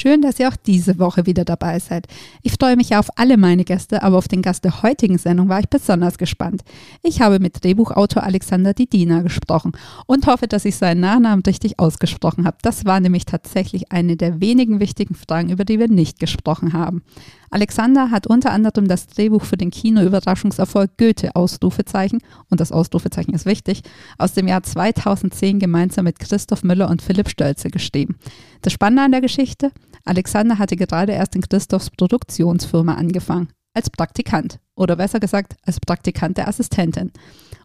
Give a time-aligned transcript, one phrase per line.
[0.00, 2.06] Schön, dass ihr auch diese Woche wieder dabei seid.
[2.44, 5.58] Ich freue mich auf alle meine Gäste, aber auf den Gast der heutigen Sendung war
[5.58, 6.62] ich besonders gespannt.
[7.02, 9.72] Ich habe mit Drehbuchautor Alexander Didina gesprochen
[10.06, 12.58] und hoffe, dass ich seinen Nachnamen richtig ausgesprochen habe.
[12.62, 17.02] Das war nämlich tatsächlich eine der wenigen wichtigen Fragen, über die wir nicht gesprochen haben.
[17.50, 23.46] Alexander hat unter anderem das Drehbuch für den Kino-Überraschungserfolg Goethe Ausrufezeichen, und das Ausrufezeichen ist
[23.46, 23.82] wichtig,
[24.18, 28.16] aus dem Jahr 2010 gemeinsam mit Christoph Müller und Philipp Stölze geschrieben.
[28.62, 29.72] Das Spannende an der Geschichte,
[30.04, 36.38] Alexander hatte gerade erst in Christophs Produktionsfirma angefangen, als Praktikant oder besser gesagt als Praktikant
[36.38, 37.12] der Assistentin.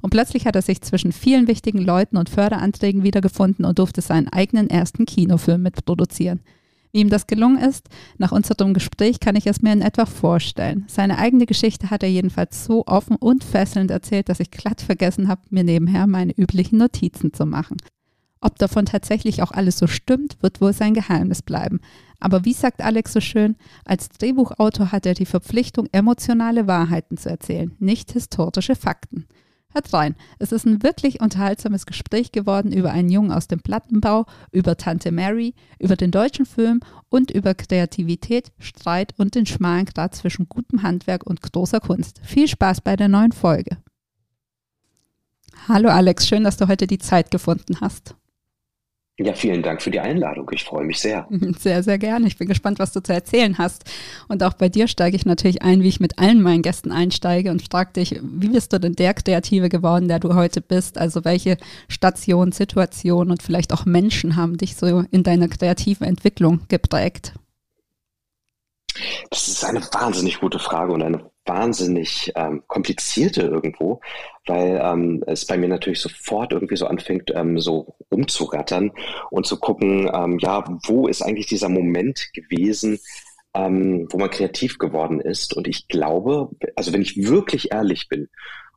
[0.01, 4.27] Und plötzlich hat er sich zwischen vielen wichtigen Leuten und Förderanträgen wiedergefunden und durfte seinen
[4.27, 6.41] eigenen ersten Kinofilm mitproduzieren.
[6.91, 10.85] Wie ihm das gelungen ist, nach unserem Gespräch kann ich es mir in etwa vorstellen.
[10.87, 15.27] Seine eigene Geschichte hat er jedenfalls so offen und fesselnd erzählt, dass ich glatt vergessen
[15.27, 17.77] habe, mir nebenher meine üblichen Notizen zu machen.
[18.43, 21.79] Ob davon tatsächlich auch alles so stimmt, wird wohl sein Geheimnis bleiben.
[22.19, 23.55] Aber wie sagt Alex so schön,
[23.85, 29.27] als Drehbuchautor hat er die Verpflichtung, emotionale Wahrheiten zu erzählen, nicht historische Fakten.
[29.71, 30.15] Hört rein.
[30.39, 35.13] Es ist ein wirklich unterhaltsames Gespräch geworden über einen Jungen aus dem Plattenbau, über Tante
[35.13, 40.83] Mary, über den deutschen Film und über Kreativität, Streit und den schmalen Grad zwischen gutem
[40.83, 42.19] Handwerk und großer Kunst.
[42.23, 43.77] Viel Spaß bei der neuen Folge.
[45.69, 48.15] Hallo Alex, schön, dass du heute die Zeit gefunden hast.
[49.19, 50.49] Ja, vielen Dank für die Einladung.
[50.51, 51.27] Ich freue mich sehr.
[51.59, 52.25] Sehr, sehr gerne.
[52.25, 53.83] Ich bin gespannt, was du zu erzählen hast.
[54.27, 57.51] Und auch bei dir steige ich natürlich ein, wie ich mit allen meinen Gästen einsteige
[57.51, 60.97] und frage dich, wie bist du denn der Kreative geworden, der du heute bist?
[60.97, 61.57] Also welche
[61.89, 67.33] Stationen, Situationen und vielleicht auch Menschen haben dich so in deiner kreativen Entwicklung geprägt?
[69.29, 73.99] Das ist eine wahnsinnig gute Frage und eine wahnsinnig ähm, komplizierte irgendwo,
[74.45, 78.91] weil ähm, es bei mir natürlich sofort irgendwie so anfängt, ähm, so umzurattern
[79.29, 82.99] und zu gucken, ähm, ja, wo ist eigentlich dieser Moment gewesen,
[83.53, 85.53] ähm, wo man kreativ geworden ist.
[85.53, 88.29] Und ich glaube, also wenn ich wirklich ehrlich bin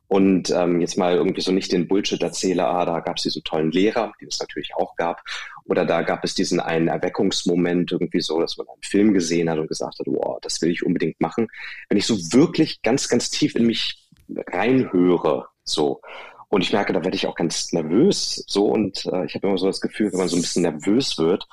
[0.07, 3.43] und ähm, jetzt mal irgendwie so nicht den Bullshit erzähle, ah, da gab es diesen
[3.43, 5.21] tollen Lehrer, den es natürlich auch gab,
[5.65, 9.59] oder da gab es diesen einen Erweckungsmoment irgendwie so, dass man einen Film gesehen hat
[9.59, 11.47] und gesagt hat, wow, das will ich unbedingt machen.
[11.89, 16.01] Wenn ich so wirklich ganz, ganz tief in mich reinhöre, so,
[16.49, 19.57] und ich merke, da werde ich auch ganz nervös, so, und äh, ich habe immer
[19.57, 21.45] so das Gefühl, wenn man so ein bisschen nervös wird,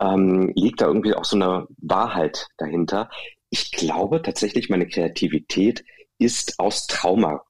[0.00, 3.08] ähm, liegt da irgendwie auch so eine Wahrheit dahinter.
[3.50, 5.84] Ich glaube tatsächlich, meine Kreativität
[6.18, 7.44] ist aus Trauma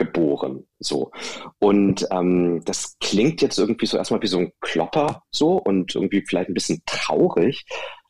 [0.00, 0.66] geboren.
[0.78, 1.12] So.
[1.58, 6.24] Und ähm, das klingt jetzt irgendwie so erstmal wie so ein Klopper so und irgendwie
[6.26, 7.66] vielleicht ein bisschen traurig.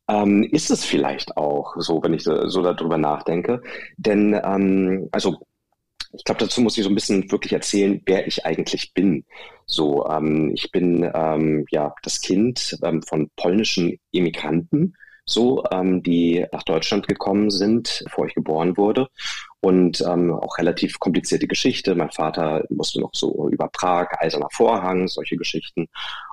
[0.09, 3.61] Ähm, ist es vielleicht auch so, wenn ich so, darüber nachdenke.
[3.97, 5.39] Denn ähm, also
[6.13, 9.25] ich glaube, dazu muss ich so ein bisschen wirklich erzählen, wer ich eigentlich bin.
[9.67, 16.45] So, ähm, ich bin ähm, ja das Kind ähm, von polnischen Immigranten, so, ähm, die
[16.53, 19.09] nach Deutschland gekommen sind, bevor ich geboren wurde
[19.61, 21.95] und ähm, auch relativ komplizierte Geschichte.
[21.95, 25.89] Mein Vater musste noch so über Prag, Eiserner Vorhang, solche Geschichten.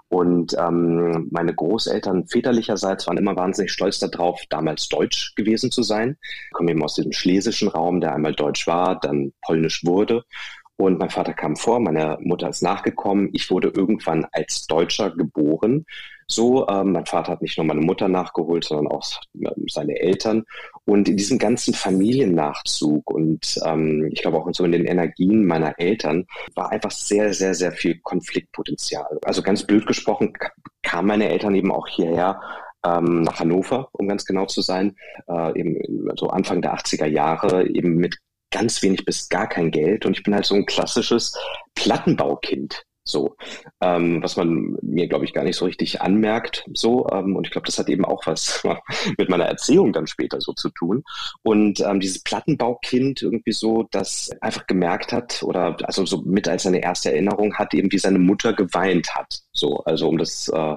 [0.10, 6.18] Und ähm, meine Großeltern väterlicherseits waren immer wahnsinnig stolz darauf, damals deutsch gewesen zu sein.
[6.22, 10.24] Ich komme eben aus diesem schlesischen Raum, der einmal deutsch war, dann polnisch wurde.
[10.78, 13.30] Und mein Vater kam vor, meine Mutter ist nachgekommen.
[13.34, 15.86] Ich wurde irgendwann als Deutscher geboren
[16.28, 16.68] so.
[16.68, 19.06] Ähm, mein Vater hat nicht nur meine Mutter nachgeholt, sondern auch
[19.36, 20.44] ähm, seine Eltern.
[20.86, 25.80] Und in diesem ganzen Familiennachzug und ähm, ich glaube auch so in den Energien meiner
[25.80, 29.20] Eltern war einfach sehr, sehr, sehr viel Konfliktpotenzial.
[29.24, 30.34] Also ganz blöd gesprochen
[30.84, 32.40] kamen meine Eltern eben auch hierher
[32.86, 34.96] ähm, nach Hannover, um ganz genau zu sein,
[35.28, 35.78] äh, eben
[36.16, 38.18] so Anfang der 80er Jahre, eben mit
[38.52, 40.06] ganz wenig bis gar kein Geld.
[40.06, 41.38] Und ich bin halt so ein klassisches
[41.76, 42.84] Plattenbaukind.
[43.08, 43.36] So,
[43.82, 46.66] ähm, was man mir, glaube ich, gar nicht so richtig anmerkt.
[46.74, 48.64] So, ähm, und ich glaube, das hat eben auch was
[49.18, 51.04] mit meiner Erziehung dann später so zu tun.
[51.42, 56.64] Und ähm, dieses Plattenbaukind irgendwie so, das einfach gemerkt hat oder also so mit als
[56.64, 59.40] seine erste Erinnerung hat, eben wie seine Mutter geweint hat.
[59.54, 60.76] So, also um das äh,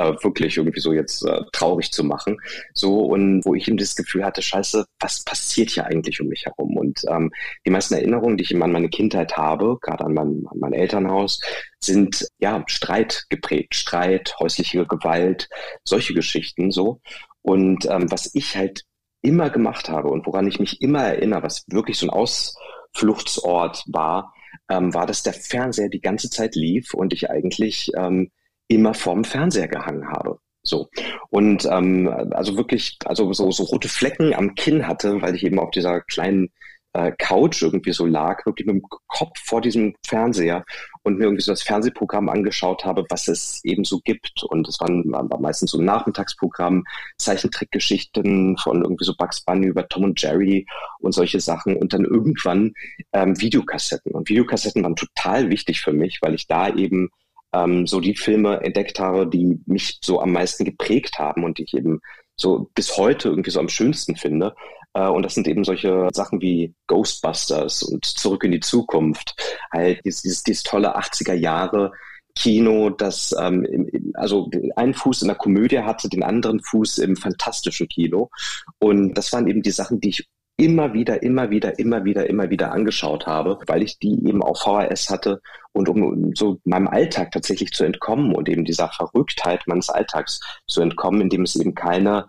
[0.00, 2.38] äh, wirklich irgendwie so jetzt äh, traurig zu machen.
[2.74, 6.44] So, und wo ich eben das Gefühl hatte, scheiße, was passiert hier eigentlich um mich
[6.46, 6.76] herum?
[6.76, 7.30] Und ähm,
[7.66, 10.72] die meisten Erinnerungen, die ich eben an meine Kindheit habe, gerade an mein, an mein
[10.72, 11.40] Elternhaus,
[11.80, 15.48] sind ja Streit geprägt, Streit, häusliche Gewalt,
[15.84, 17.00] solche Geschichten so.
[17.42, 18.84] Und ähm, was ich halt
[19.22, 24.32] immer gemacht habe und woran ich mich immer erinnere, was wirklich so ein Ausfluchtsort war,
[24.68, 28.30] ähm, war, dass der Fernseher die ganze Zeit lief und ich eigentlich ähm,
[28.70, 30.38] immer vorm Fernseher gehangen habe.
[30.62, 30.88] So.
[31.30, 35.58] Und ähm, also wirklich, also so, so rote Flecken am Kinn hatte, weil ich eben
[35.58, 36.50] auf dieser kleinen
[36.92, 40.64] äh, Couch irgendwie so lag, wirklich mit dem Kopf vor diesem Fernseher
[41.02, 44.42] und mir irgendwie so das Fernsehprogramm angeschaut habe, was es eben so gibt.
[44.44, 46.84] Und es waren, war meistens so Nachmittagsprogramm,
[47.16, 50.66] Zeichentrickgeschichten von irgendwie so Bugs Bunny über Tom und Jerry
[50.98, 51.76] und solche Sachen.
[51.76, 52.72] Und dann irgendwann
[53.12, 54.12] ähm, Videokassetten.
[54.12, 57.08] Und Videokassetten waren total wichtig für mich, weil ich da eben
[57.52, 61.64] ähm, so die Filme entdeckt habe, die mich so am meisten geprägt haben und die
[61.64, 62.00] ich eben
[62.36, 64.54] so bis heute irgendwie so am schönsten finde.
[64.94, 69.34] Äh, und das sind eben solche Sachen wie Ghostbusters und Zurück in die Zukunft.
[69.72, 71.92] Halt dieses, dieses, dieses tolle 80er Jahre
[72.36, 73.66] Kino, das ähm,
[74.14, 78.30] also einen Fuß in der Komödie hatte, den anderen Fuß im fantastischen Kino.
[78.78, 80.28] Und das waren eben die Sachen, die ich
[80.60, 84.60] immer wieder, immer wieder, immer wieder, immer wieder angeschaut habe, weil ich die eben auf
[84.60, 85.40] VHS hatte
[85.72, 90.82] und um so meinem Alltag tatsächlich zu entkommen und eben dieser Verrücktheit meines Alltags zu
[90.82, 92.26] entkommen, indem es eben keine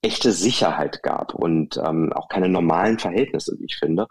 [0.00, 4.06] echte Sicherheit gab und ähm, auch keine normalen Verhältnisse, wie ich finde.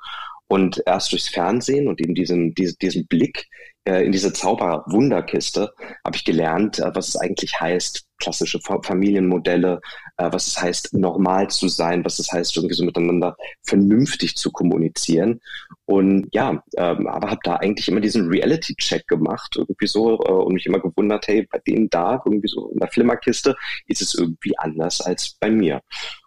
[0.47, 3.47] Und erst durchs Fernsehen und eben diesen, diesen, diesen Blick
[3.85, 5.71] in diese Zauberwunderkiste
[6.03, 9.81] habe ich gelernt, äh, was es eigentlich heißt, klassische Familienmodelle,
[10.17, 14.51] äh, was es heißt, normal zu sein, was es heißt, irgendwie so miteinander vernünftig zu
[14.51, 15.39] kommunizieren.
[15.85, 20.53] Und ja, ähm, aber habe da eigentlich immer diesen Reality-Check gemacht, irgendwie so, äh, und
[20.53, 23.55] mich immer gewundert, hey, bei denen da, irgendwie so in der Flimmerkiste,
[23.87, 25.81] ist es irgendwie anders als bei mir.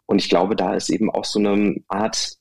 [0.06, 2.37] Und ich glaube, da ist eben auch so eine Art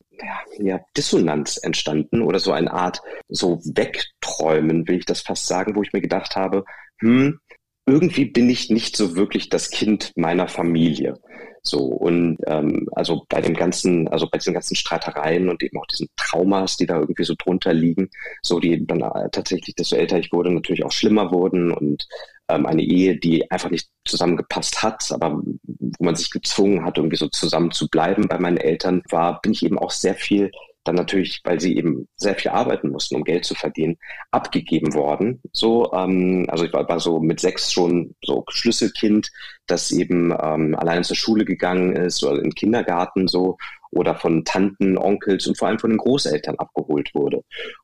[0.59, 5.83] ja, Dissonanz entstanden oder so eine Art so Wegträumen, will ich das fast sagen, wo
[5.83, 6.65] ich mir gedacht habe,
[6.99, 7.39] hm,
[7.85, 11.19] irgendwie bin ich nicht so wirklich das Kind meiner Familie.
[11.63, 15.85] So und ähm, also bei dem ganzen, also bei diesen ganzen Streitereien und eben auch
[15.87, 18.09] diesen Traumas, die da irgendwie so drunter liegen,
[18.41, 18.99] so die dann
[19.31, 22.07] tatsächlich, desto älter ich wurde, natürlich auch schlimmer wurden und
[22.47, 27.27] eine Ehe, die einfach nicht zusammengepasst hat, aber wo man sich gezwungen hat, irgendwie so
[27.27, 30.51] zusammen zu bleiben bei meinen Eltern, war, bin ich eben auch sehr viel
[30.87, 33.97] dann natürlich, weil sie eben sehr viel arbeiten mussten, um Geld zu verdienen,
[34.31, 35.41] abgegeben worden.
[35.51, 39.29] So, ähm, also ich war, war so mit sechs schon so Schlüsselkind,
[39.67, 43.57] das eben ähm, allein zur Schule gegangen ist oder in den Kindergarten so
[43.91, 47.41] oder von Tanten, Onkels und vor allem von den Großeltern abgeholt wurde.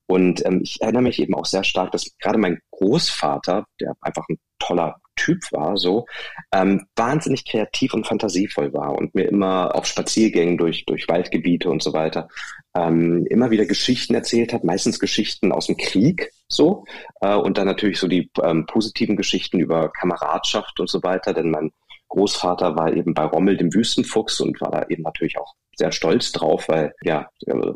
[0.08, 4.26] Und ähm, ich erinnere mich eben auch sehr stark, dass gerade mein Großvater, der einfach
[4.30, 6.06] ein toller Typ war, so
[6.52, 11.84] ähm, wahnsinnig kreativ und fantasievoll war und mir immer auf Spaziergängen durch durch Waldgebiete und
[11.84, 12.30] so weiter
[12.76, 16.86] ähm, immer wieder Geschichten erzählt hat, meistens Geschichten aus dem Krieg, so
[17.22, 21.52] äh, und dann natürlich so die ähm, positiven Geschichten über Kameradschaft und so weiter, denn
[21.52, 21.72] mein
[22.14, 26.32] Großvater war eben bei Rommel dem Wüstenfuchs und war da eben natürlich auch sehr stolz
[26.32, 27.28] drauf, weil ja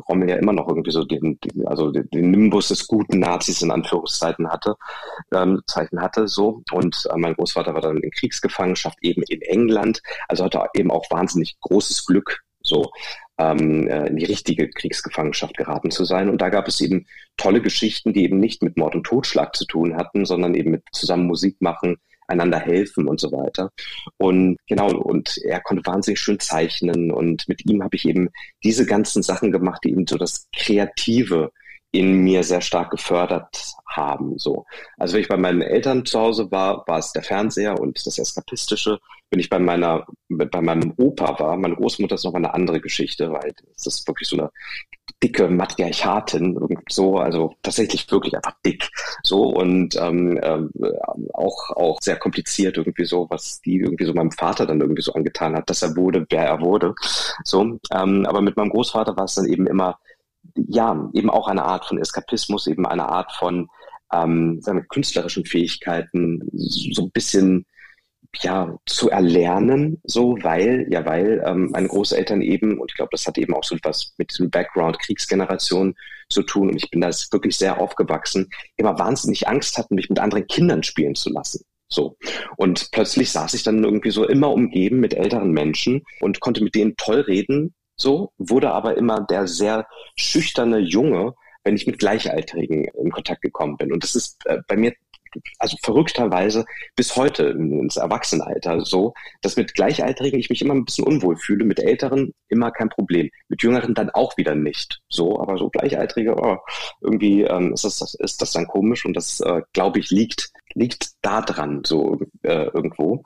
[0.08, 3.72] Rommel ja immer noch irgendwie so den, den also den, Nimbus des guten Nazis in
[3.72, 4.76] Anführungszeiten hatte,
[5.34, 10.02] ähm, Zeichen hatte so und äh, mein Großvater war dann in Kriegsgefangenschaft eben in England,
[10.28, 12.92] also hatte eben auch wahnsinnig großes Glück so
[13.38, 16.28] ähm, äh, in die richtige Kriegsgefangenschaft geraten zu sein.
[16.28, 17.06] Und da gab es eben
[17.36, 20.84] tolle Geschichten, die eben nicht mit Mord und Totschlag zu tun hatten, sondern eben mit
[20.92, 21.96] zusammen Musik machen,
[22.28, 23.70] einander helfen und so weiter.
[24.18, 28.28] Und genau, und er konnte wahnsinnig schön zeichnen und mit ihm habe ich eben
[28.62, 31.50] diese ganzen Sachen gemacht, die eben so das Kreative
[31.90, 34.38] in mir sehr stark gefördert haben.
[34.38, 34.66] So.
[34.98, 38.18] Also wenn ich bei meinen Eltern zu Hause war, war es der Fernseher und das
[38.18, 38.98] Eskapistische.
[39.30, 43.32] Wenn ich bei meiner, bei meinem Opa war, meine Großmutter ist noch eine andere Geschichte,
[43.32, 44.50] weil das ist wirklich so eine
[45.22, 46.58] dicke Matriarchatin,
[46.88, 48.88] so, also tatsächlich wirklich einfach dick,
[49.22, 50.60] so und ähm, äh,
[51.34, 55.12] auch auch sehr kompliziert irgendwie so, was die irgendwie so meinem Vater dann irgendwie so
[55.12, 56.94] angetan hat, dass er wurde, wer er wurde,
[57.44, 57.78] so.
[57.92, 59.98] Ähm, aber mit meinem Großvater war es dann eben immer
[60.66, 63.68] ja, eben auch eine Art von Eskapismus, eben eine Art von
[64.12, 67.66] ähm, seine künstlerischen Fähigkeiten so ein bisschen
[68.42, 73.26] ja zu erlernen, so weil ja weil ähm, meine Großeltern eben und ich glaube, das
[73.26, 75.94] hat eben auch so etwas mit diesem Background Kriegsgeneration
[76.30, 80.18] zu tun und ich bin da wirklich sehr aufgewachsen, immer wahnsinnig Angst hatten, mich mit
[80.18, 81.64] anderen Kindern spielen zu lassen.
[81.90, 82.16] So.
[82.56, 86.74] Und plötzlich saß ich dann irgendwie so immer umgeben mit älteren Menschen und konnte mit
[86.74, 92.84] denen toll reden, so, wurde aber immer der sehr schüchterne Junge, wenn ich mit Gleichaltrigen
[92.84, 93.92] in Kontakt gekommen bin.
[93.92, 94.92] Und das ist äh, bei mir
[95.58, 96.64] also verrückterweise
[96.96, 101.64] bis heute ins Erwachsenenalter so, dass mit Gleichaltrigen ich mich immer ein bisschen unwohl fühle,
[101.64, 105.00] mit Älteren immer kein Problem, mit Jüngeren dann auch wieder nicht.
[105.08, 106.58] So, aber so Gleichaltrige, oh,
[107.00, 111.12] irgendwie ähm, ist, das, ist das dann komisch und das, äh, glaube ich, liegt liegt
[111.22, 113.22] da dran, so äh, irgendwo.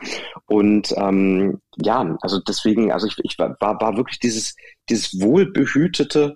[0.46, 4.54] Und ähm, ja, also deswegen, also ich, ich war, war wirklich dieses,
[4.88, 6.34] dieses wohlbehütete,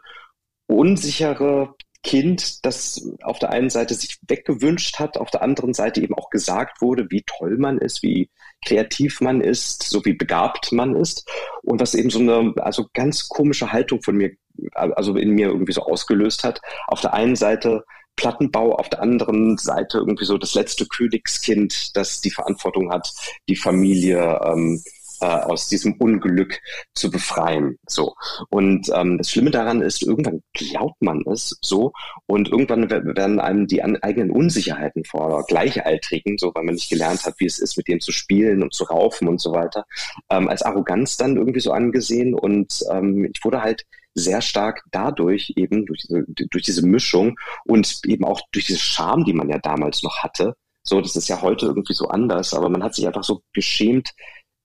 [0.66, 1.74] unsichere
[2.06, 6.30] Kind, das auf der einen Seite sich weggewünscht hat, auf der anderen Seite eben auch
[6.30, 8.30] gesagt wurde, wie toll man ist, wie
[8.64, 11.28] kreativ man ist, so wie begabt man ist
[11.62, 14.30] und was eben so eine also ganz komische Haltung von mir,
[14.72, 16.62] also in mir irgendwie so ausgelöst hat.
[16.86, 17.84] Auf der einen Seite
[18.14, 23.10] Plattenbau, auf der anderen Seite irgendwie so das letzte Königskind, das die Verantwortung hat,
[23.48, 24.80] die Familie ähm,
[25.20, 26.60] äh, aus diesem Unglück
[26.94, 27.78] zu befreien.
[27.86, 28.14] So.
[28.50, 31.92] Und ähm, das Schlimme daran ist, irgendwann glaubt man es so
[32.26, 37.34] und irgendwann werden einem die eigenen Unsicherheiten vor Gleichaltrigen, so weil man nicht gelernt hat,
[37.38, 39.84] wie es ist, mit denen zu spielen und zu raufen und so weiter,
[40.30, 42.34] ähm, als Arroganz dann irgendwie so angesehen.
[42.34, 48.00] Und ähm, ich wurde halt sehr stark dadurch eben durch diese, durch diese Mischung und
[48.06, 50.54] eben auch durch diese Scham, die man ja damals noch hatte.
[50.82, 54.10] So, das ist ja heute irgendwie so anders, aber man hat sich einfach so geschämt,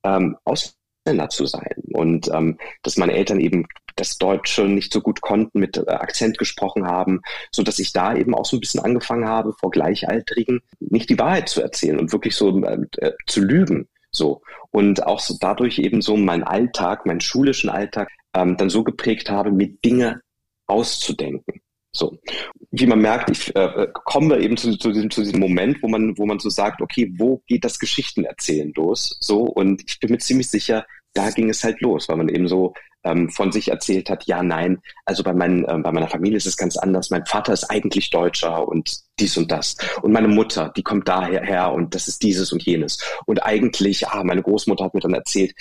[0.03, 1.84] ähm, Ausländer zu sein.
[1.93, 3.65] Und ähm, dass meine Eltern eben
[3.96, 8.15] das Deutsche nicht so gut konnten, mit äh, Akzent gesprochen haben, so dass ich da
[8.15, 12.12] eben auch so ein bisschen angefangen habe, vor Gleichaltrigen nicht die Wahrheit zu erzählen und
[12.12, 13.88] wirklich so äh, äh, zu lügen.
[14.12, 14.41] So.
[14.72, 19.29] Und auch so dadurch eben so meinen Alltag, meinen schulischen Alltag ähm, dann so geprägt
[19.29, 20.22] habe, mir Dinge
[20.67, 21.62] auszudenken.
[21.93, 22.17] So,
[22.71, 26.17] wie man merkt, ich äh, komme eben zu, zu, diesem, zu diesem Moment, wo man,
[26.17, 29.17] wo man so sagt, okay, wo geht das Geschichtenerzählen los?
[29.19, 32.48] So, und ich bin mir ziemlich sicher, da ging es halt los, weil man eben
[32.48, 36.38] so ähm, von sich erzählt hat, ja, nein, also bei, mein, äh, bei meiner Familie
[36.38, 37.10] ist es ganz anders.
[37.10, 39.75] Mein Vater ist eigentlich Deutscher und dies und das.
[40.01, 43.00] Und meine Mutter, die kommt daher her und das ist dieses und jenes.
[43.25, 45.53] Und eigentlich, ah, meine Großmutter hat mir dann erzählt,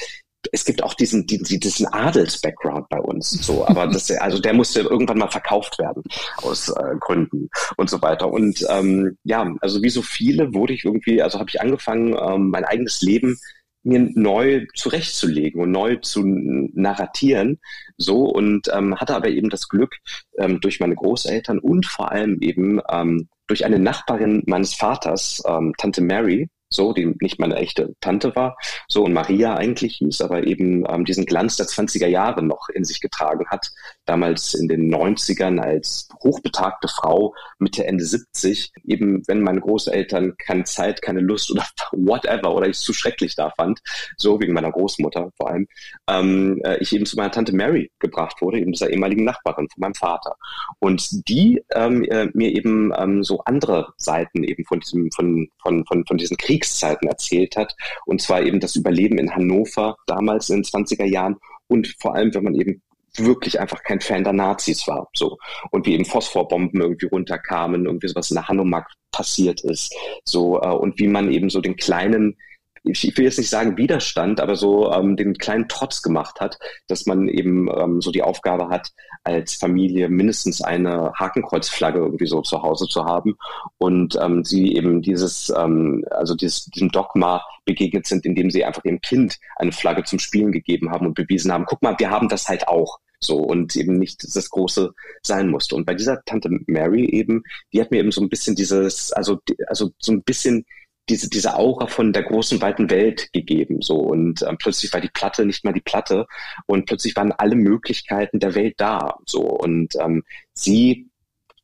[0.52, 4.80] es gibt auch diesen, diesen, diesen Adels-Background bei uns, so, aber das, also der musste
[4.80, 6.02] irgendwann mal verkauft werden
[6.36, 8.30] aus äh, Gründen und so weiter.
[8.30, 12.50] Und ähm, ja, also wie so viele wurde ich irgendwie, also habe ich angefangen, ähm,
[12.50, 13.38] mein eigenes Leben
[13.82, 17.58] mir neu zurechtzulegen und neu zu narratieren,
[17.96, 19.96] so und ähm, hatte aber eben das Glück
[20.38, 25.72] ähm, durch meine Großeltern und vor allem eben ähm, durch eine Nachbarin meines Vaters, ähm,
[25.78, 28.56] Tante Mary, so, die nicht meine echte Tante war,
[28.88, 32.84] so und Maria eigentlich hieß, aber eben ähm, diesen Glanz der 20er Jahre noch in
[32.84, 33.66] sich getragen hat,
[34.06, 40.64] damals in den 90ern als hochbetagte Frau Mitte, Ende 70, eben wenn meine Großeltern keine
[40.64, 43.80] Zeit, keine Lust oder whatever oder ich es zu schrecklich da fand,
[44.16, 45.66] so wegen meiner Großmutter vor allem,
[46.08, 49.80] ähm, äh, ich eben zu meiner Tante Mary gebracht wurde, eben dieser ehemaligen Nachbarin von
[49.80, 50.36] meinem Vater.
[50.78, 55.84] Und die ähm, äh, mir eben ähm, so andere Seiten eben von diesem, von, von,
[55.86, 57.74] von, von diesen Kriegszeiten erzählt hat.
[58.06, 61.36] Und zwar eben das Überleben in Hannover damals in den 20er Jahren
[61.68, 62.82] und vor allem, wenn man eben
[63.16, 65.08] wirklich einfach kein Fan der Nazis war.
[65.14, 65.38] So.
[65.70, 69.94] Und wie eben Phosphorbomben irgendwie runterkamen, irgendwie sowas in der Hanomag passiert ist.
[70.24, 72.36] So, äh, und wie man eben so den kleinen
[72.82, 76.58] ich will jetzt nicht sagen Widerstand, aber so ähm, den kleinen Trotz gemacht hat,
[76.88, 78.90] dass man eben ähm, so die Aufgabe hat,
[79.22, 83.36] als Familie mindestens eine Hakenkreuzflagge irgendwie so zu Hause zu haben
[83.78, 88.84] und ähm, sie eben dieses, ähm, also dieses, diesem Dogma begegnet sind, indem sie einfach
[88.84, 92.28] ihrem Kind eine Flagge zum Spielen gegeben haben und bewiesen haben, guck mal, wir haben
[92.28, 92.98] das halt auch.
[93.22, 95.76] So und eben nicht das Große sein musste.
[95.76, 99.38] Und bei dieser Tante Mary eben, die hat mir eben so ein bisschen dieses, also,
[99.66, 100.64] also so ein bisschen
[101.10, 103.82] diese, diese Aura von der großen, weiten Welt gegeben.
[103.82, 103.96] So.
[103.96, 106.26] Und ähm, plötzlich war die Platte nicht mehr die Platte
[106.66, 109.18] und plötzlich waren alle Möglichkeiten der Welt da.
[109.26, 109.42] So.
[109.42, 110.22] Und ähm,
[110.54, 111.08] sie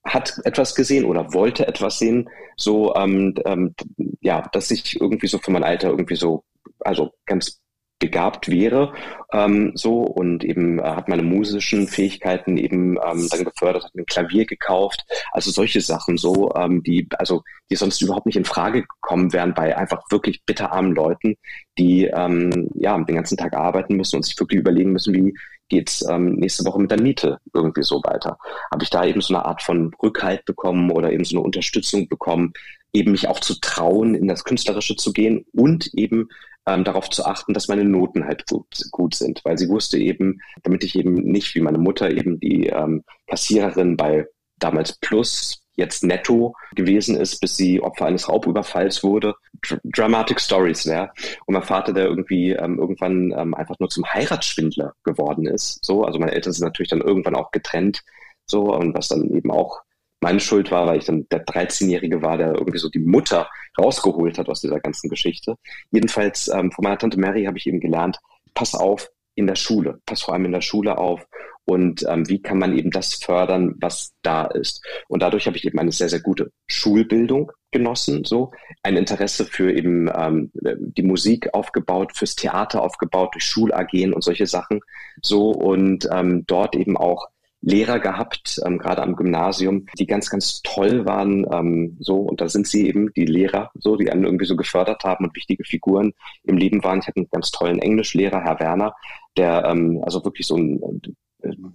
[0.04, 3.74] hat etwas gesehen oder wollte etwas sehen, so ähm, ähm,
[4.20, 6.44] ja, dass ich irgendwie so für mein Alter irgendwie so,
[6.80, 7.60] also ganz
[7.98, 8.92] begabt wäre,
[9.32, 14.02] ähm, so und eben äh, hat meine musischen Fähigkeiten eben ähm, dann gefördert, hat mir
[14.02, 18.44] ein Klavier gekauft, also solche Sachen so, ähm, die also die sonst überhaupt nicht in
[18.44, 21.36] Frage gekommen wären bei einfach wirklich bitterarmen Leuten,
[21.78, 25.34] die ähm, ja den ganzen Tag arbeiten müssen und sich wirklich überlegen müssen, wie
[25.68, 28.38] geht's ähm, nächste Woche mit der Miete irgendwie so weiter.
[28.70, 32.08] Habe ich da eben so eine Art von Rückhalt bekommen oder eben so eine Unterstützung
[32.08, 32.52] bekommen,
[32.92, 36.28] eben mich auch zu trauen, in das Künstlerische zu gehen und eben
[36.66, 40.40] ähm, darauf zu achten, dass meine Noten halt gut, gut, sind, weil sie wusste eben,
[40.62, 44.26] damit ich eben nicht wie meine Mutter eben die ähm, Kassiererin bei
[44.58, 49.34] damals Plus jetzt netto gewesen ist, bis sie Opfer eines Raubüberfalls wurde.
[49.60, 51.12] Dr Dramatic Stories, ja.
[51.44, 55.84] Und mein Vater, der irgendwie ähm, irgendwann ähm, einfach nur zum Heiratsschwindler geworden ist.
[55.84, 58.02] So, also meine Eltern sind natürlich dann irgendwann auch getrennt.
[58.46, 59.82] So, und was dann eben auch
[60.20, 64.38] meine Schuld war, weil ich dann der 13-Jährige war, der irgendwie so die Mutter rausgeholt
[64.38, 65.56] hat aus dieser ganzen Geschichte.
[65.90, 68.18] Jedenfalls ähm, von meiner Tante Mary habe ich eben gelernt,
[68.54, 71.26] pass auf in der Schule, pass vor allem in der Schule auf
[71.66, 74.84] und ähm, wie kann man eben das fördern, was da ist.
[75.08, 79.72] Und dadurch habe ich eben eine sehr, sehr gute Schulbildung genossen, so ein Interesse für
[79.72, 84.80] eben ähm, die Musik aufgebaut, fürs Theater aufgebaut, durch Schul-AGen und solche Sachen,
[85.20, 87.26] so und ähm, dort eben auch
[87.66, 92.48] Lehrer gehabt, ähm, gerade am Gymnasium, die ganz, ganz toll waren, ähm, so und da
[92.48, 96.14] sind sie eben die Lehrer, so die einen irgendwie so gefördert haben und wichtige Figuren
[96.44, 97.00] im Leben waren.
[97.00, 98.94] Ich hatte einen ganz tollen Englischlehrer, Herr Werner,
[99.36, 100.80] der ähm, also wirklich so ein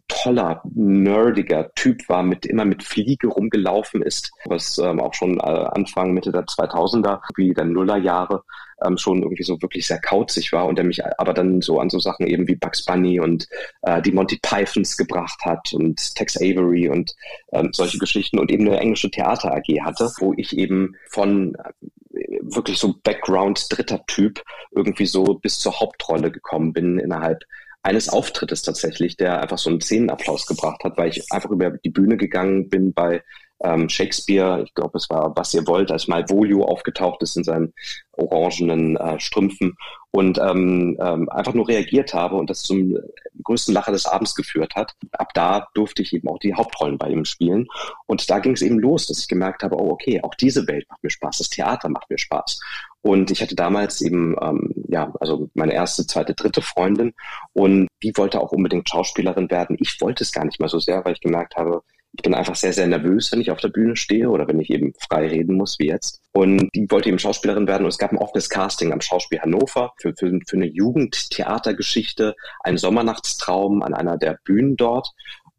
[0.08, 5.42] toller, nerdiger Typ war, mit immer mit Fliege rumgelaufen ist, was ähm, auch schon äh,
[5.42, 8.44] Anfang, Mitte der 2000er, wie der Nullerjahre
[8.84, 11.90] ähm, schon irgendwie so wirklich sehr kauzig war und der mich aber dann so an
[11.90, 13.48] so Sachen eben wie Bugs Bunny und
[13.82, 17.16] äh, die Monty Pythons gebracht hat und Tex Avery und
[17.54, 22.40] ähm, solche Geschichten und eben eine englische Theater AG hatte, wo ich eben von äh,
[22.42, 27.44] wirklich so Background dritter Typ irgendwie so bis zur Hauptrolle gekommen bin innerhalb
[27.84, 31.90] eines Auftrittes tatsächlich, der einfach so einen Szenenapplaus gebracht hat, weil ich einfach über die
[31.90, 33.24] Bühne gegangen bin bei
[33.64, 37.74] ähm, Shakespeare, ich glaube, es war Was ihr wollt, als Malvolio aufgetaucht ist in seinen
[38.12, 39.78] orangenen äh, Strümpfen
[40.12, 42.98] und ähm, ähm, einfach nur reagiert habe und das zum
[43.44, 44.94] größten Lacher des Abends geführt hat.
[45.14, 47.68] Ab da durfte ich eben auch die Hauptrollen bei ihm spielen.
[48.08, 50.86] Und da ging es eben los, dass ich gemerkt habe, oh okay, auch diese Welt
[50.90, 52.60] macht mir Spaß, das Theater macht mir Spaß.
[53.02, 57.14] Und ich hatte damals eben, ähm, ja, also meine erste, zweite, dritte Freundin
[57.54, 59.78] und die wollte auch unbedingt Schauspielerin werden.
[59.80, 62.56] Ich wollte es gar nicht mal so sehr, weil ich gemerkt habe, ich bin einfach
[62.56, 65.56] sehr, sehr nervös, wenn ich auf der Bühne stehe oder wenn ich eben frei reden
[65.56, 66.22] muss, wie jetzt.
[66.34, 69.94] Und die wollte eben Schauspielerin werden und es gab ein offenes Casting am Schauspiel Hannover
[69.98, 75.10] für, für, für eine Jugendtheatergeschichte, ein Sommernachtstraum an einer der Bühnen dort.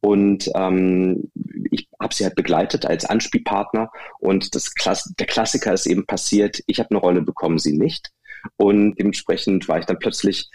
[0.01, 1.31] Und ähm,
[1.71, 3.91] ich habe sie halt begleitet als Anspielpartner.
[4.19, 8.11] Und das Klass der Klassiker ist eben passiert, ich habe eine Rolle bekommen, sie nicht.
[8.57, 10.51] Und dementsprechend war ich dann plötzlich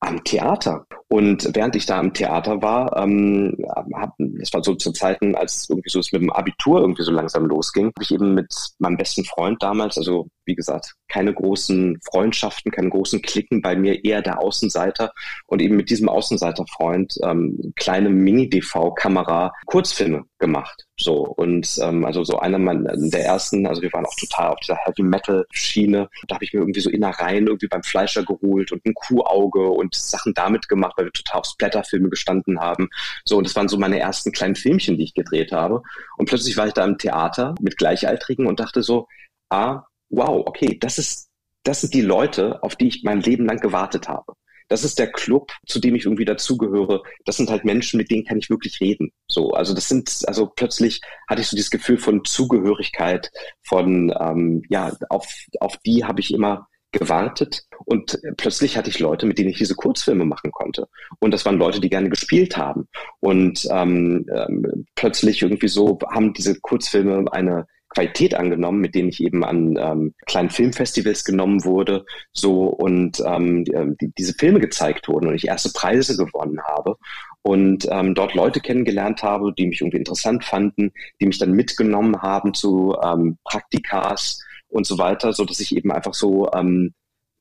[0.00, 0.86] am Theater.
[1.10, 3.56] Und während ich da am Theater war, ähm,
[3.94, 7.12] hab, das war so zu Zeiten, als irgendwie so es mit dem Abitur irgendwie so
[7.12, 11.98] langsam losging, habe ich eben mit meinem besten Freund damals, also wie gesagt, keine großen
[12.10, 15.12] Freundschaften, keine großen Klicken bei mir, eher der Außenseiter
[15.46, 20.86] und eben mit diesem Außenseiterfreund ähm, kleine Mini-DV-Kamera Kurzfilme gemacht.
[20.98, 24.58] So und ähm, also so einer meiner der ersten, also wir waren auch total auf
[24.60, 26.08] dieser Heavy Metal Schiene.
[26.26, 29.94] Da habe ich mir irgendwie so Innereien irgendwie beim Fleischer geholt und ein Kuhauge und
[29.94, 32.88] Sachen damit gemacht, weil wir total auf Splatterfilme gestanden haben.
[33.24, 35.82] So und das waren so meine ersten kleinen Filmchen, die ich gedreht habe.
[36.16, 39.06] Und plötzlich war ich da im Theater mit Gleichaltrigen und dachte so,
[39.48, 41.28] ah, wow, okay, das ist
[41.64, 44.32] das sind die Leute, auf die ich mein Leben lang gewartet habe
[44.68, 47.02] das ist der Club, zu dem ich irgendwie dazugehöre.
[47.24, 49.10] Das sind halt Menschen, mit denen kann ich wirklich reden.
[49.26, 53.30] So, also das sind, also plötzlich hatte ich so dieses Gefühl von Zugehörigkeit,
[53.62, 55.26] von ähm, ja, auf,
[55.60, 59.74] auf die habe ich immer gewartet und plötzlich hatte ich Leute, mit denen ich diese
[59.74, 60.88] Kurzfilme machen konnte.
[61.20, 62.88] Und das waren Leute, die gerne gespielt haben.
[63.20, 69.22] Und ähm, ähm, plötzlich irgendwie so haben diese Kurzfilme eine Qualität angenommen, mit denen ich
[69.22, 75.28] eben an ähm, kleinen Filmfestivals genommen wurde, so und ähm, die, diese Filme gezeigt wurden
[75.28, 76.96] und ich erste Preise gewonnen habe
[77.42, 82.20] und ähm, dort Leute kennengelernt habe, die mich irgendwie interessant fanden, die mich dann mitgenommen
[82.20, 86.94] haben zu ähm, Praktikas und so weiter, so dass ich eben einfach so ähm,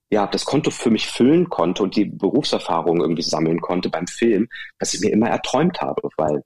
[0.10, 4.48] ja, das Konto für mich füllen konnte und die Berufserfahrung irgendwie sammeln konnte beim Film,
[4.80, 6.44] was ich mir immer erträumt habe, weil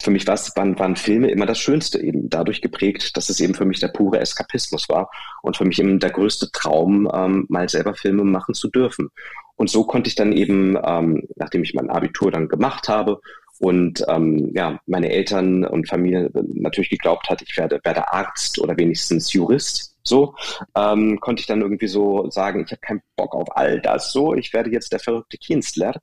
[0.00, 3.64] für mich waren, waren Filme immer das Schönste, eben dadurch geprägt, dass es eben für
[3.64, 5.10] mich der pure Eskapismus war
[5.42, 9.08] und für mich eben der größte Traum, ähm, mal selber Filme machen zu dürfen.
[9.56, 13.20] Und so konnte ich dann eben, ähm, nachdem ich mein Abitur dann gemacht habe
[13.58, 18.76] und ähm, ja, meine Eltern und Familie natürlich geglaubt hat, ich werde, werde Arzt oder
[18.76, 20.34] wenigstens Jurist, so
[20.76, 24.12] ähm, konnte ich dann irgendwie so sagen, ich habe keinen Bock auf all das.
[24.12, 25.94] So, ich werde jetzt der verrückte Künstler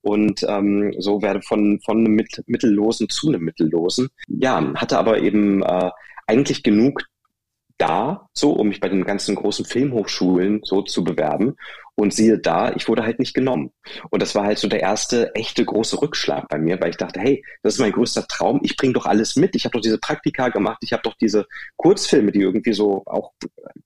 [0.00, 4.08] und ähm, so werde von von einem Mittellosen zu einem Mittellosen.
[4.28, 5.90] Ja, hatte aber eben äh,
[6.26, 7.04] eigentlich genug
[7.82, 11.56] da, so um mich bei den ganzen großen Filmhochschulen so zu bewerben.
[11.94, 13.70] Und siehe da, ich wurde halt nicht genommen.
[14.08, 17.20] Und das war halt so der erste echte große Rückschlag bei mir, weil ich dachte,
[17.20, 18.60] hey, das ist mein größter Traum.
[18.62, 19.54] Ich bringe doch alles mit.
[19.56, 20.78] Ich habe doch diese Praktika gemacht.
[20.80, 23.32] Ich habe doch diese Kurzfilme, die irgendwie so auch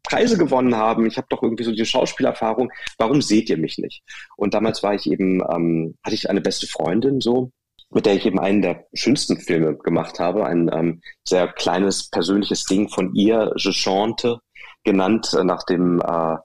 [0.05, 1.07] Preise gewonnen haben.
[1.07, 2.71] Ich habe doch irgendwie so diese Schauspielerfahrung.
[2.97, 4.03] Warum seht ihr mich nicht?
[4.37, 7.51] Und damals war ich eben, ähm, hatte ich eine beste Freundin so,
[7.91, 10.47] mit der ich eben einen der schönsten Filme gemacht habe.
[10.47, 14.39] Ein ähm, sehr kleines persönliches Ding von ihr, Je chante,
[14.85, 16.37] genannt äh, nach dem äh,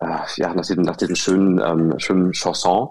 [0.00, 2.88] äh, ja, nach diesem, nach diesem schönen, ähm, schönen Chanson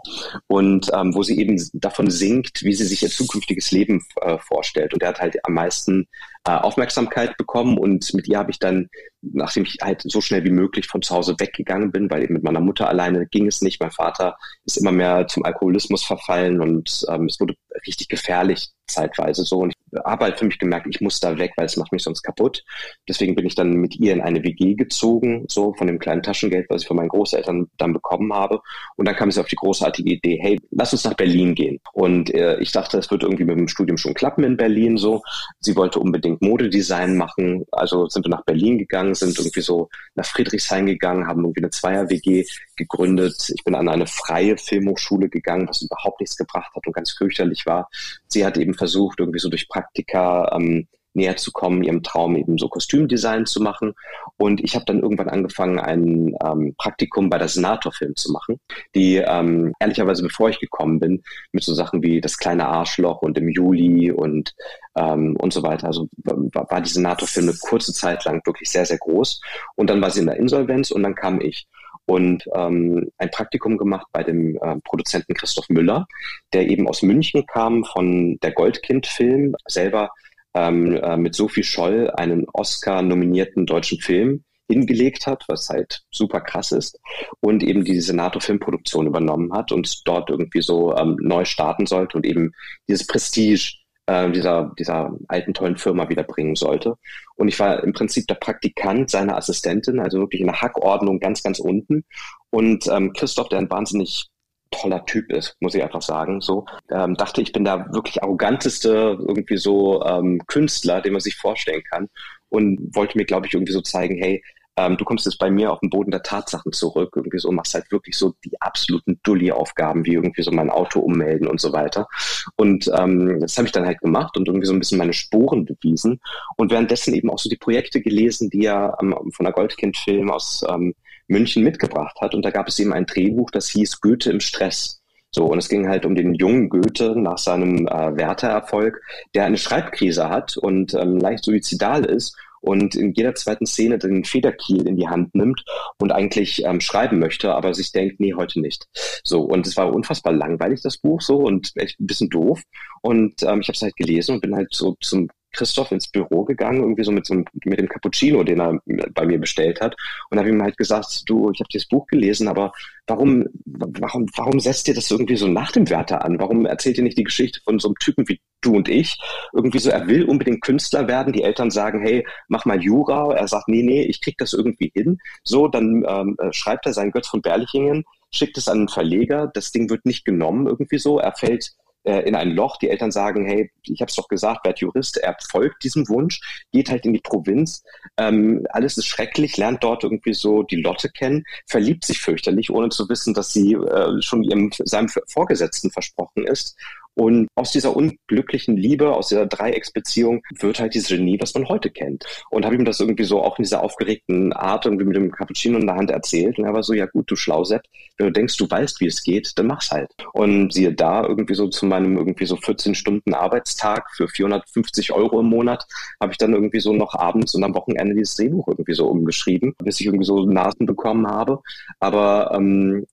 [0.48, 4.94] und ähm, wo sie eben davon singt, wie sie sich ihr zukünftiges Leben äh, vorstellt.
[4.94, 6.08] Und der hat halt am meisten
[6.46, 8.90] Aufmerksamkeit bekommen und mit ihr habe ich dann,
[9.22, 12.44] nachdem ich halt so schnell wie möglich von zu Hause weggegangen bin, weil eben mit
[12.44, 13.80] meiner Mutter alleine ging es nicht.
[13.80, 17.56] Mein Vater ist immer mehr zum Alkoholismus verfallen und ähm, es wurde
[17.88, 19.60] richtig gefährlich zeitweise so.
[19.60, 22.04] Und ich habe halt für mich gemerkt, ich muss da weg, weil es macht mich
[22.04, 22.64] sonst kaputt.
[23.08, 26.68] Deswegen bin ich dann mit ihr in eine WG gezogen, so von dem kleinen Taschengeld,
[26.70, 28.62] was ich von meinen Großeltern dann bekommen habe.
[28.96, 31.80] Und dann kam es auf die großartige Idee, hey, lass uns nach Berlin gehen.
[31.94, 35.22] Und äh, ich dachte, es wird irgendwie mit dem Studium schon klappen in Berlin so.
[35.60, 37.66] Sie wollte unbedingt unbedingt Modedesign machen.
[37.72, 41.70] Also sind wir nach Berlin gegangen, sind irgendwie so nach Friedrichshain gegangen, haben irgendwie eine
[41.70, 43.52] Zweier-WG gegründet.
[43.56, 47.66] Ich bin an eine freie Filmhochschule gegangen, was überhaupt nichts gebracht hat und ganz fürchterlich
[47.66, 47.90] war.
[48.28, 52.58] Sie hat eben versucht, irgendwie so durch Praktika ähm, näher zu kommen, ihrem Traum eben
[52.58, 53.94] so Kostümdesign zu machen.
[54.38, 58.60] Und ich habe dann irgendwann angefangen, ein ähm, Praktikum bei der Senator-Film zu machen,
[58.96, 63.38] die ähm, ehrlicherweise, bevor ich gekommen bin, mit so Sachen wie Das kleine Arschloch und
[63.38, 64.54] im Juli und,
[64.96, 65.88] ähm, und so weiter.
[65.88, 69.42] Also war, die Senator-Film eine kurze Zeit lang wirklich sehr, sehr groß.
[69.76, 71.68] Und dann war sie in der Insolvenz und dann kam ich
[72.06, 76.06] und ähm, ein Praktikum gemacht bei dem äh, Produzenten Christoph Müller,
[76.52, 80.12] der eben aus München kam von der Goldkind-Film, selber
[80.54, 86.72] ähm, äh, mit Sophie Scholl einen Oscar-nominierten deutschen Film hingelegt hat, was halt super krass
[86.72, 87.00] ist,
[87.42, 92.26] und eben die Senator-Filmproduktion übernommen hat und dort irgendwie so ähm, neu starten sollte und
[92.26, 92.52] eben
[92.88, 93.74] dieses Prestige
[94.06, 96.96] äh, dieser, dieser alten tollen Firma wiederbringen sollte.
[97.36, 101.44] Und ich war im Prinzip der Praktikant seiner Assistentin, also wirklich in der Hackordnung ganz,
[101.44, 102.04] ganz unten.
[102.50, 104.30] Und ähm, Christoph, der ein wahnsinnig
[104.74, 106.42] toller Typ ist, muss ich einfach sagen.
[106.42, 111.36] So ähm, dachte ich bin da wirklich arroganteste irgendwie so ähm, Künstler, den man sich
[111.36, 112.10] vorstellen kann
[112.50, 114.44] und wollte mir glaube ich irgendwie so zeigen, hey,
[114.76, 117.74] ähm, du kommst jetzt bei mir auf den Boden der Tatsachen zurück, irgendwie so, machst
[117.76, 122.08] halt wirklich so die absoluten Dulli-Aufgaben, wie irgendwie so mein Auto ummelden und so weiter.
[122.56, 125.66] Und ähm, das habe ich dann halt gemacht und irgendwie so ein bisschen meine Spuren
[125.66, 126.20] bewiesen
[126.58, 130.64] und währenddessen eben auch so die Projekte gelesen, die er ähm, von der Goldkind-Film aus
[130.68, 130.96] ähm,
[131.34, 132.34] München mitgebracht hat.
[132.34, 135.02] Und da gab es eben ein Drehbuch, das hieß Goethe im Stress.
[135.32, 139.02] So, und es ging halt um den jungen Goethe nach seinem äh, Werther-Erfolg,
[139.34, 144.24] der eine Schreibkrise hat und ähm, leicht suizidal ist und in jeder zweiten Szene den
[144.24, 145.66] Federkiel in die Hand nimmt
[145.98, 148.88] und eigentlich ähm, schreiben möchte, aber sich denkt, nee, heute nicht.
[149.24, 152.62] So, und es war unfassbar langweilig, das Buch, so, und echt ein bisschen doof.
[153.02, 156.44] Und ähm, ich habe es halt gelesen und bin halt so zum Christoph ins Büro
[156.44, 158.80] gegangen, irgendwie so mit, so mit dem Cappuccino, den er
[159.14, 159.96] bei mir bestellt hat.
[160.30, 162.72] Und habe ihm halt gesagt, du, ich habe dieses Buch gelesen, aber
[163.08, 166.40] warum, warum, warum setzt ihr das irgendwie so nach dem Werther an?
[166.40, 169.18] Warum erzählt ihr nicht die Geschichte von so einem Typen wie du und ich?
[169.54, 171.34] Irgendwie so, er will unbedingt Künstler werden.
[171.34, 173.34] Die Eltern sagen, hey, mach mal Jura.
[173.34, 175.18] Er sagt, nee, nee, ich krieg das irgendwie hin.
[175.44, 179.52] So, dann ähm, äh, schreibt er seinen Götz von Berlichingen, schickt es an einen Verleger.
[179.54, 181.20] Das Ding wird nicht genommen irgendwie so.
[181.20, 182.78] Er fällt in ein Loch.
[182.78, 186.40] Die Eltern sagen, hey, ich habe es doch gesagt, werd Jurist, er folgt diesem Wunsch,
[186.72, 187.84] geht halt in die Provinz.
[188.18, 192.90] Ähm, alles ist schrecklich, lernt dort irgendwie so die Lotte kennen, verliebt sich fürchterlich, ohne
[192.90, 196.76] zu wissen, dass sie äh, schon ihrem, seinem Vorgesetzten versprochen ist
[197.16, 201.90] und aus dieser unglücklichen Liebe, aus dieser Dreiecksbeziehung wird halt dieses Genie, was man heute
[201.90, 202.26] kennt.
[202.50, 205.78] Und habe ihm das irgendwie so auch in dieser aufgeregten Art irgendwie mit dem Cappuccino
[205.78, 206.58] in der Hand erzählt.
[206.58, 207.84] Und er war so, ja gut, du Schlausepp,
[208.18, 210.12] wenn du denkst, du weißt, wie es geht, dann mach's halt.
[210.34, 215.40] Und siehe da, irgendwie so zu meinem irgendwie so 14 Stunden Arbeitstag für 450 Euro
[215.40, 215.86] im Monat,
[216.20, 219.76] habe ich dann irgendwie so noch abends und am Wochenende dieses Drehbuch irgendwie so umgeschrieben,
[219.84, 221.60] bis ich irgendwie so Nasen bekommen habe.
[222.00, 223.06] Aber ähm,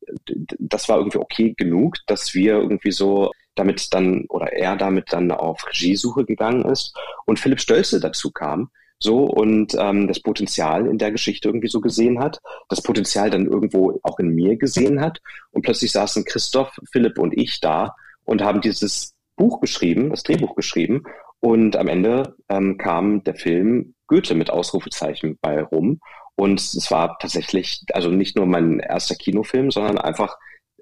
[0.58, 3.30] das war irgendwie okay genug, dass wir irgendwie so
[3.60, 6.96] damit dann oder er damit dann auf Regiesuche gegangen ist
[7.26, 8.70] und Philipp Stölze dazu kam
[9.02, 13.46] so und ähm, das Potenzial in der Geschichte irgendwie so gesehen hat, das Potenzial dann
[13.46, 15.20] irgendwo auch in mir gesehen hat.
[15.52, 17.94] Und plötzlich saßen Christoph, Philipp und ich da
[18.24, 21.04] und haben dieses Buch geschrieben, das Drehbuch geschrieben.
[21.40, 26.00] Und am Ende ähm, kam der Film Goethe mit Ausrufezeichen bei rum.
[26.34, 30.36] Und es war tatsächlich also nicht nur mein erster Kinofilm, sondern einfach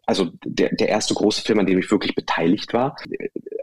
[0.08, 2.96] also der, der erste große Film, an dem ich wirklich beteiligt war,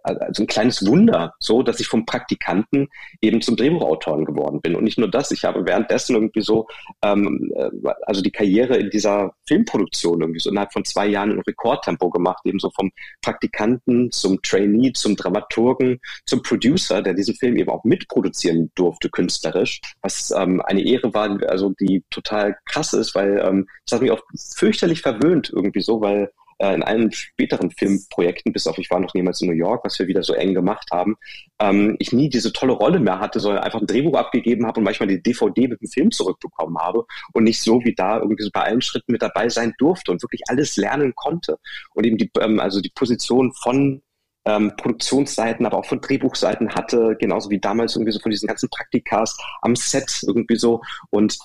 [0.05, 2.89] also ein kleines Wunder, so, dass ich vom Praktikanten
[3.21, 4.75] eben zum Drehbuchautoren geworden bin.
[4.75, 6.67] Und nicht nur das, ich habe währenddessen irgendwie so,
[7.01, 7.69] ähm, äh,
[8.05, 12.45] also die Karriere in dieser Filmproduktion irgendwie so innerhalb von zwei Jahren in Rekordtempo gemacht,
[12.45, 12.91] eben so vom
[13.21, 19.81] Praktikanten zum Trainee, zum Dramaturgen, zum Producer, der diesen Film eben auch mitproduzieren durfte, künstlerisch,
[20.01, 24.11] was ähm, eine Ehre war, also die total krass ist, weil ähm, das hat mich
[24.11, 24.21] auch
[24.55, 29.13] fürchterlich verwöhnt irgendwie so, weil äh, in allen späteren Filmprojekten, bis auf ich war noch
[29.13, 31.15] niemals in New York, was wir wieder so eng gemacht haben,
[31.59, 34.85] ähm, ich nie diese tolle Rolle mehr hatte, sondern einfach ein Drehbuch abgegeben habe und
[34.85, 38.49] manchmal die DVD mit dem Film zurückbekommen habe und nicht so wie da irgendwie so
[38.53, 41.57] bei allen Schritten mit dabei sein durfte und wirklich alles lernen konnte.
[41.93, 44.01] Und eben die, ähm, also die Position von
[44.45, 48.69] ähm, Produktionsseiten, aber auch von Drehbuchseiten hatte, genauso wie damals irgendwie so von diesen ganzen
[48.69, 50.81] Praktikas am Set irgendwie so.
[51.09, 51.37] Und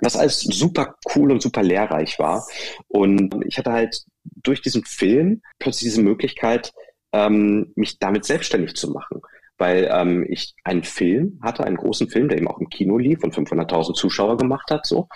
[0.00, 2.44] was alles super cool und super lehrreich war.
[2.88, 6.72] Und ich hatte halt durch diesen Film plötzlich diese Möglichkeit,
[7.12, 9.20] ähm, mich damit selbstständig zu machen.
[9.58, 13.22] Weil ähm, ich einen Film hatte, einen großen Film, der eben auch im Kino lief
[13.22, 15.08] und 500.000 Zuschauer gemacht hat, so.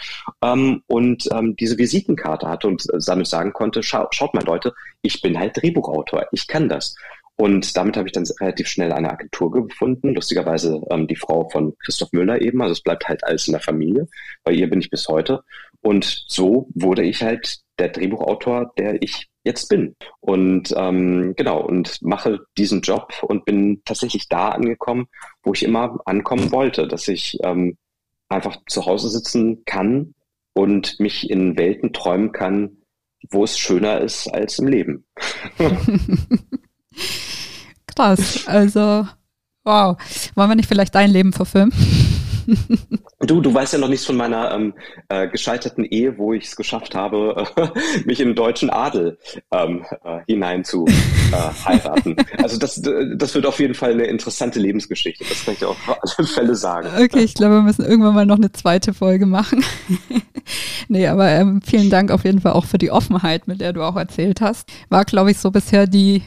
[0.43, 4.73] Ähm, und ähm, diese Visitenkarte hatte und äh, damit sagen konnte, schau, schaut mal Leute,
[5.03, 6.95] ich bin halt Drehbuchautor, ich kann das.
[7.39, 10.15] Und damit habe ich dann relativ schnell eine Agentur gefunden.
[10.15, 12.63] Lustigerweise ähm, die Frau von Christoph Müller eben.
[12.63, 14.09] Also es bleibt halt alles in der Familie.
[14.43, 15.43] Bei ihr bin ich bis heute.
[15.87, 19.95] Und so wurde ich halt der Drehbuchautor, der ich jetzt bin.
[20.19, 25.07] Und ähm, genau, und mache diesen Job und bin tatsächlich da angekommen,
[25.45, 27.77] wo ich immer ankommen wollte, dass ich ähm,
[28.29, 30.15] einfach zu Hause sitzen kann
[30.55, 32.79] und mich in Welten träumen kann,
[33.31, 35.07] wo es schöner ist als im Leben.
[37.95, 38.45] Krass.
[38.49, 39.07] Also,
[39.63, 39.97] wow.
[40.35, 41.73] Wollen wir nicht vielleicht dein Leben verfilmen?
[43.21, 44.75] Du, du weißt ja noch nichts von meiner ähm,
[45.09, 47.69] äh, gescheiterten Ehe, wo ich es geschafft habe, äh,
[48.05, 49.19] mich in den deutschen Adel
[49.51, 52.17] ähm, äh, hinein zu äh, heiraten.
[52.39, 52.81] Also das,
[53.17, 55.25] das wird auf jeden Fall eine interessante Lebensgeschichte.
[55.29, 56.89] Das kann ich dir auf alle Fälle sagen.
[56.97, 59.65] Okay, ich glaube, wir müssen irgendwann mal noch eine zweite Folge machen.
[60.89, 63.83] nee, aber ähm, vielen Dank auf jeden Fall auch für die Offenheit, mit der du
[63.83, 64.71] auch erzählt hast.
[64.89, 66.23] War, glaube ich, so bisher die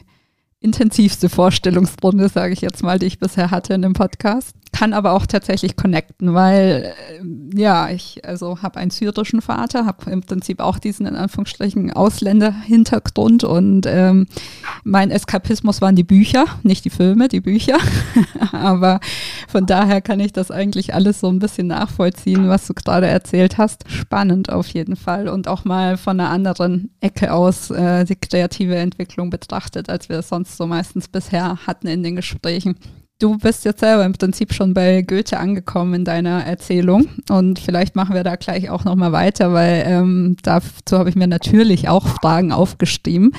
[0.60, 5.14] intensivste Vorstellungsrunde, sage ich jetzt mal, die ich bisher hatte in dem Podcast kann aber
[5.14, 10.60] auch tatsächlich connecten, weil äh, ja, ich also habe einen syrischen Vater, habe im Prinzip
[10.60, 14.28] auch diesen in Anführungsstrichen Ausländerhintergrund und ähm,
[14.84, 17.78] mein Eskapismus waren die Bücher, nicht die Filme, die Bücher.
[18.52, 19.00] aber
[19.48, 23.58] von daher kann ich das eigentlich alles so ein bisschen nachvollziehen, was du gerade erzählt
[23.58, 23.90] hast.
[23.90, 28.76] Spannend auf jeden Fall und auch mal von einer anderen Ecke aus äh, die kreative
[28.76, 32.76] Entwicklung betrachtet, als wir es sonst so meistens bisher hatten in den Gesprächen.
[33.20, 37.98] Du bist jetzt selber im Prinzip schon bei Goethe angekommen in deiner Erzählung und vielleicht
[37.98, 42.08] machen wir da gleich auch nochmal weiter, weil ähm, dazu habe ich mir natürlich auch
[42.08, 43.34] Fragen aufgeschrieben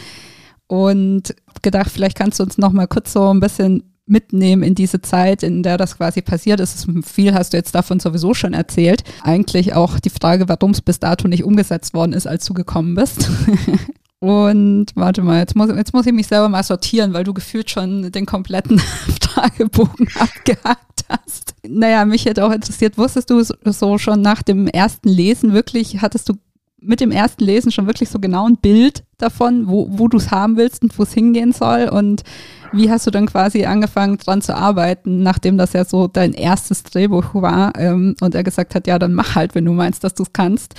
[0.66, 5.42] und gedacht, vielleicht kannst du uns nochmal kurz so ein bisschen mitnehmen in diese Zeit,
[5.42, 6.86] in der das quasi passiert ist.
[7.02, 9.02] Viel hast du jetzt davon sowieso schon erzählt.
[9.22, 12.96] Eigentlich auch die Frage, warum es bis dato nicht umgesetzt worden ist, als du gekommen
[12.96, 13.30] bist.
[14.20, 17.70] Und warte mal, jetzt muss, jetzt muss ich mich selber mal sortieren, weil du gefühlt
[17.70, 18.78] schon den kompletten
[19.22, 21.54] Fragebogen abgehakt hast.
[21.66, 26.28] Naja, mich hätte auch interessiert, wusstest du so schon nach dem ersten Lesen wirklich, hattest
[26.28, 26.34] du
[26.82, 30.30] mit dem ersten Lesen schon wirklich so genau ein Bild davon, wo, wo du es
[30.30, 31.88] haben willst und wo es hingehen soll?
[31.88, 32.22] Und
[32.72, 36.82] wie hast du dann quasi angefangen dran zu arbeiten, nachdem das ja so dein erstes
[36.82, 40.14] Drehbuch war ähm, und er gesagt hat, ja, dann mach halt, wenn du meinst, dass
[40.14, 40.74] du es kannst.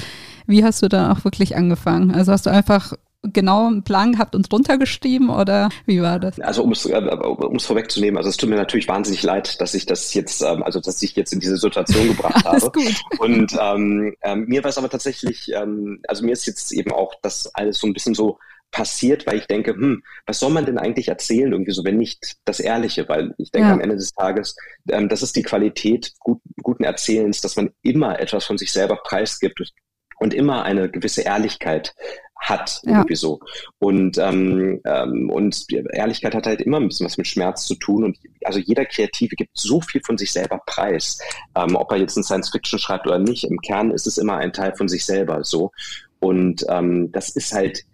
[0.47, 2.11] Wie hast du dann auch wirklich angefangen?
[2.11, 6.39] Also hast du einfach genau einen Plan gehabt und runtergeschrieben oder wie war das?
[6.39, 9.73] Also um es, äh, um es vorwegzunehmen, also es tut mir natürlich wahnsinnig leid, dass
[9.73, 12.71] ich das jetzt, ähm, also dass ich jetzt in diese Situation gebracht habe.
[12.71, 13.01] gut.
[13.19, 17.13] Und ähm, ähm, mir war es aber tatsächlich, ähm, also mir ist jetzt eben auch
[17.21, 18.39] das alles so ein bisschen so
[18.71, 22.37] passiert, weil ich denke, hm, was soll man denn eigentlich erzählen, irgendwie so, wenn nicht
[22.45, 23.73] das Ehrliche, weil ich denke ja.
[23.73, 24.55] am Ende des Tages,
[24.89, 28.95] ähm, das ist die Qualität gut, guten Erzählens, dass man immer etwas von sich selber
[29.03, 29.73] preisgibt
[30.19, 31.93] und immer eine gewisse Ehrlichkeit
[32.41, 32.97] hat, ja.
[32.97, 33.39] irgendwie so.
[33.79, 38.03] Und, ähm, ähm, und Ehrlichkeit hat halt immer ein bisschen was mit Schmerz zu tun.
[38.03, 41.19] Und also jeder Kreative gibt so viel von sich selber preis.
[41.55, 44.37] Ähm, ob er jetzt ein Science Fiction schreibt oder nicht, im Kern ist es immer
[44.37, 45.71] ein Teil von sich selber so.
[46.19, 47.85] Und ähm, das ist halt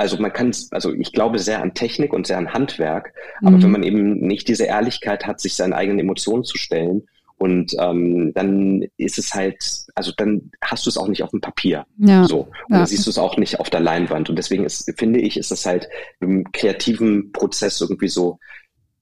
[0.00, 3.62] also man kann, also ich glaube sehr an Technik und sehr an Handwerk, aber mhm.
[3.64, 7.02] wenn man eben nicht diese Ehrlichkeit hat, sich seinen eigenen Emotionen zu stellen
[7.38, 11.40] und ähm, dann ist es halt, also dann hast du es auch nicht auf dem
[11.40, 11.86] Papier.
[11.98, 12.24] Ja.
[12.24, 12.40] So.
[12.40, 12.78] Und ja.
[12.78, 14.28] dann siehst du es auch nicht auf der Leinwand.
[14.28, 15.88] Und deswegen ist, finde ich, ist es halt
[16.20, 18.38] im kreativen Prozess irgendwie so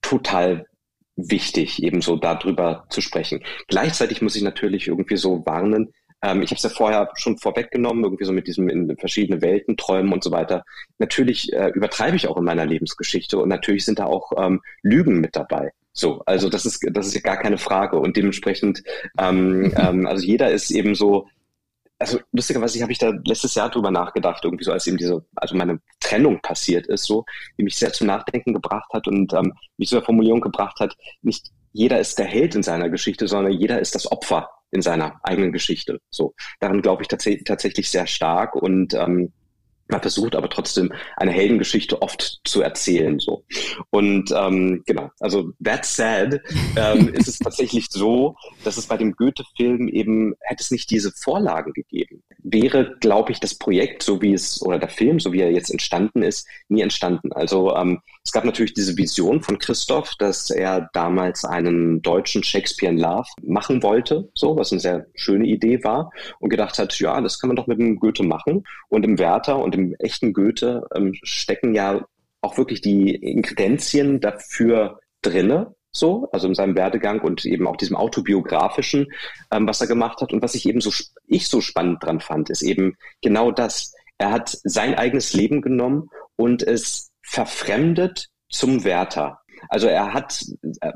[0.02, 0.66] total
[1.16, 3.42] wichtig, eben so darüber zu sprechen.
[3.68, 8.04] Gleichzeitig muss ich natürlich irgendwie so warnen, ähm, ich habe es ja vorher schon vorweggenommen,
[8.04, 10.64] irgendwie so mit diesem in verschiedene Welten träumen und so weiter.
[10.98, 15.20] Natürlich äh, übertreibe ich auch in meiner Lebensgeschichte und natürlich sind da auch ähm, Lügen
[15.20, 15.72] mit dabei.
[15.96, 17.98] So, also das ist, das ist ja gar keine Frage.
[17.98, 18.82] Und dementsprechend,
[19.18, 21.26] ähm, ähm, also jeder ist eben so,
[21.98, 25.56] also lustigerweise habe ich da letztes Jahr drüber nachgedacht, irgendwie so, als eben diese, also
[25.56, 27.24] meine Trennung passiert ist, so,
[27.58, 30.94] die mich sehr zum Nachdenken gebracht hat und ähm, mich zu der Formulierung gebracht hat,
[31.22, 35.18] nicht jeder ist der Held in seiner Geschichte, sondern jeder ist das Opfer in seiner
[35.22, 36.00] eigenen Geschichte.
[36.10, 39.32] So, daran glaube ich tats tatsächlich sehr stark und ähm,
[39.88, 43.18] man versucht aber trotzdem eine Heldengeschichte oft zu erzählen.
[43.18, 43.44] So.
[43.90, 46.40] Und ähm, genau, also that said,
[46.76, 51.12] ähm, ist es tatsächlich so, dass es bei dem Goethe-Film eben, hätte es nicht diese
[51.12, 55.40] Vorlagen gegeben, wäre, glaube ich, das Projekt, so wie es, oder der Film, so wie
[55.40, 57.32] er jetzt entstanden ist, nie entstanden.
[57.32, 62.92] Also ähm, es gab natürlich diese Vision von Christoph, dass er damals einen deutschen Shakespeare
[62.92, 66.10] in Love machen wollte, so, was eine sehr schöne Idee war
[66.40, 68.64] und gedacht hat, ja, das kann man doch mit dem Goethe machen.
[68.88, 72.04] Und im Werther und im echten Goethe ähm, stecken ja
[72.40, 77.94] auch wirklich die Ingredienzien dafür drinne, so, also in seinem Werdegang und eben auch diesem
[77.94, 79.06] autobiografischen,
[79.52, 80.32] ähm, was er gemacht hat.
[80.32, 80.90] Und was ich eben so,
[81.28, 83.94] ich so spannend dran fand, ist eben genau das.
[84.18, 89.40] Er hat sein eigenes Leben genommen und es verfremdet zum Werther.
[89.68, 90.44] Also er hat
[90.80, 90.92] äh,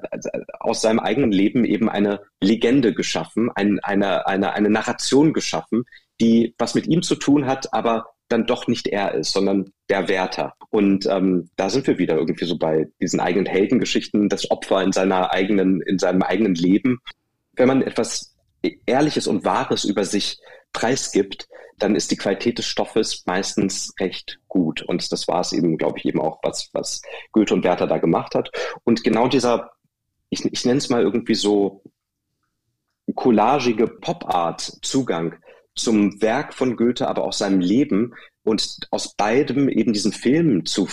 [0.61, 5.85] aus seinem eigenen Leben eben eine Legende geschaffen, ein, eine, eine, eine Narration geschaffen,
[6.21, 10.09] die was mit ihm zu tun hat, aber dann doch nicht er ist, sondern der
[10.09, 10.55] Wärter.
[10.71, 14.93] Und ähm, da sind wir wieder irgendwie so bei diesen eigenen Heldengeschichten, das Opfer in
[14.93, 17.01] seiner eigenen, in seinem eigenen Leben.
[17.55, 18.37] Wenn man etwas
[18.87, 20.41] Ehrliches und Wahres über sich
[20.73, 24.83] preisgibt, dann ist die Qualität des Stoffes meistens recht gut.
[24.83, 27.01] Und das war es eben, glaube ich, eben auch, was, was
[27.33, 28.51] Goethe und Werther da gemacht hat.
[28.85, 29.71] Und genau dieser,
[30.29, 31.83] ich, ich nenne es mal irgendwie so
[33.15, 35.37] collagige Pop-Art-Zugang,
[35.75, 40.89] zum Werk von Goethe, aber auch seinem Leben und aus beidem eben diesen Film zu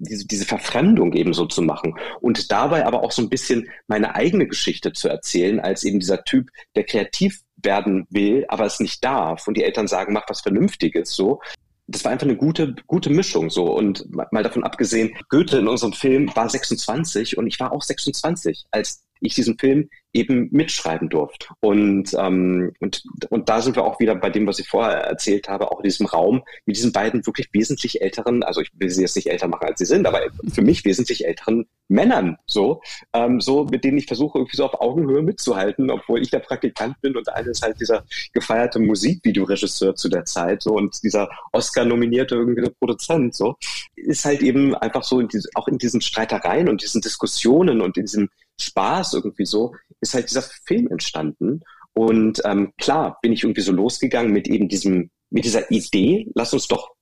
[0.00, 1.94] diese, diese Verfremdung eben so zu machen.
[2.20, 6.24] Und dabei aber auch so ein bisschen meine eigene Geschichte zu erzählen, als eben dieser
[6.24, 9.46] Typ, der kreativ werden will, aber es nicht darf.
[9.46, 11.40] Und die Eltern sagen, mach was Vernünftiges so.
[11.86, 13.64] Das war einfach eine gute, gute Mischung so.
[13.64, 18.66] Und mal davon abgesehen, Goethe in unserem Film war 26 und ich war auch 26,
[18.70, 21.48] als ich diesen Film eben mitschreiben durfte.
[21.60, 25.48] Und, ähm, und, und da sind wir auch wieder bei dem, was ich vorher erzählt
[25.48, 29.02] habe, auch in diesem Raum mit diesen beiden wirklich wesentlich älteren, also ich will sie
[29.02, 30.20] jetzt nicht älter machen, als sie sind, aber
[30.52, 34.80] für mich wesentlich älteren Männern, so, ähm, so mit denen ich versuche, irgendwie so auf
[34.80, 39.94] Augenhöhe mitzuhalten, obwohl ich der Praktikant bin und der eine ist halt dieser gefeierte Musikvideoregisseur
[39.94, 43.56] zu der Zeit, so, und dieser Oscar-nominierte irgendwie Produzent, so,
[43.96, 47.96] ist halt eben einfach so in diese, auch in diesen Streitereien und diesen Diskussionen und
[47.96, 48.28] in diesem
[48.62, 51.60] Spaß irgendwie so, ist halt dieser Film entstanden.
[51.92, 56.52] Und ähm, klar bin ich irgendwie so losgegangen mit eben diesem, mit dieser Idee, lass
[56.52, 56.94] uns doch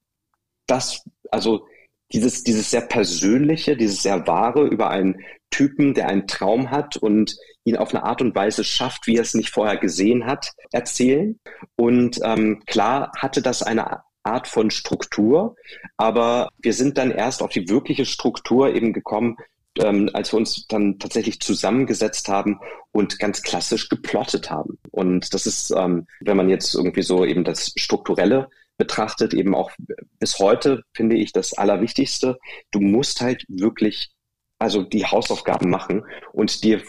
[0.66, 1.66] das, also
[2.12, 7.37] dieses, dieses sehr persönliche, dieses sehr wahre über einen Typen, der einen Traum hat und
[7.64, 11.38] ihn auf eine Art und Weise schafft, wie er es nicht vorher gesehen hat, erzählen.
[11.77, 15.57] Und ähm, klar hatte das eine Art von Struktur,
[15.97, 19.37] aber wir sind dann erst auf die wirkliche Struktur eben gekommen
[19.82, 22.58] ähm, als wir uns dann tatsächlich zusammengesetzt haben
[22.92, 24.78] und ganz klassisch geplottet haben.
[24.90, 29.70] Und das ist, ähm, wenn man jetzt irgendwie so eben das Strukturelle betrachtet, eben auch
[30.18, 32.38] bis heute, finde ich, das Allerwichtigste.
[32.70, 34.10] Du musst halt wirklich
[34.60, 36.82] also die Hausaufgaben machen und dir,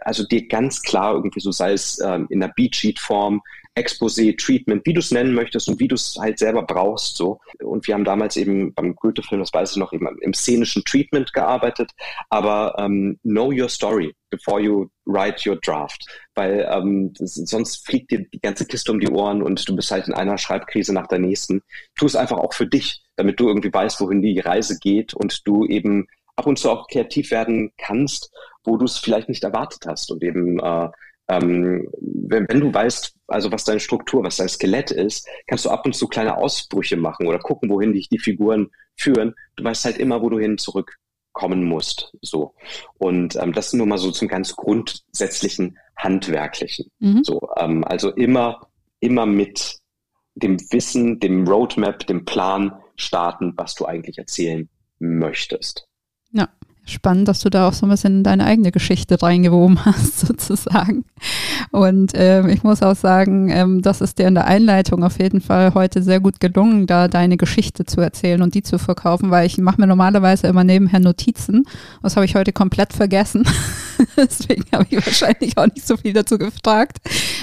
[0.00, 3.40] also dir ganz klar irgendwie so, sei es ähm, in der Beatsheet-Form,
[3.76, 7.16] Exposé, Treatment, wie du es nennen möchtest und wie du es halt selber brauchst.
[7.16, 7.40] so.
[7.62, 11.32] Und wir haben damals eben beim Goethe-Film, das weiß ich noch, eben im szenischen Treatment
[11.32, 11.90] gearbeitet,
[12.30, 18.26] aber ähm, know your story before you write your draft, weil ähm, sonst fliegt dir
[18.32, 21.18] die ganze Kiste um die Ohren und du bist halt in einer Schreibkrise nach der
[21.18, 21.62] nächsten.
[21.96, 25.46] Tu es einfach auch für dich, damit du irgendwie weißt, wohin die Reise geht und
[25.46, 26.06] du eben
[26.36, 28.32] ab und zu auch kreativ werden kannst,
[28.64, 30.88] wo du es vielleicht nicht erwartet hast und eben äh,
[31.28, 35.70] ähm, wenn, wenn, du weißt, also was deine Struktur, was dein Skelett ist, kannst du
[35.70, 39.34] ab und zu kleine Ausbrüche machen oder gucken, wohin dich die Figuren führen.
[39.56, 42.12] Du weißt halt immer, wo du hin zurückkommen musst.
[42.20, 42.54] So.
[42.98, 46.90] Und ähm, das nur mal so zum ganz grundsätzlichen Handwerklichen.
[46.98, 47.24] Mhm.
[47.24, 48.68] So, ähm, also immer,
[49.00, 49.78] immer mit
[50.34, 55.88] dem Wissen, dem Roadmap, dem Plan starten, was du eigentlich erzählen möchtest.
[56.32, 56.48] Ja,
[56.84, 61.04] spannend, dass du da auch so ein bisschen deine eigene Geschichte reingewoben hast, sozusagen.
[61.70, 65.40] Und ähm, ich muss auch sagen, ähm, das ist dir in der Einleitung auf jeden
[65.40, 69.46] Fall heute sehr gut gelungen, da deine Geschichte zu erzählen und die zu verkaufen, weil
[69.46, 71.64] ich mache mir normalerweise immer nebenher Notizen.
[72.02, 73.46] Das habe ich heute komplett vergessen.
[74.16, 76.98] Deswegen habe ich wahrscheinlich auch nicht so viel dazu gefragt,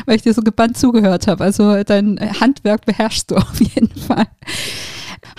[0.06, 1.44] weil ich dir so gebannt zugehört habe.
[1.44, 4.28] Also dein Handwerk beherrschst du auf jeden Fall.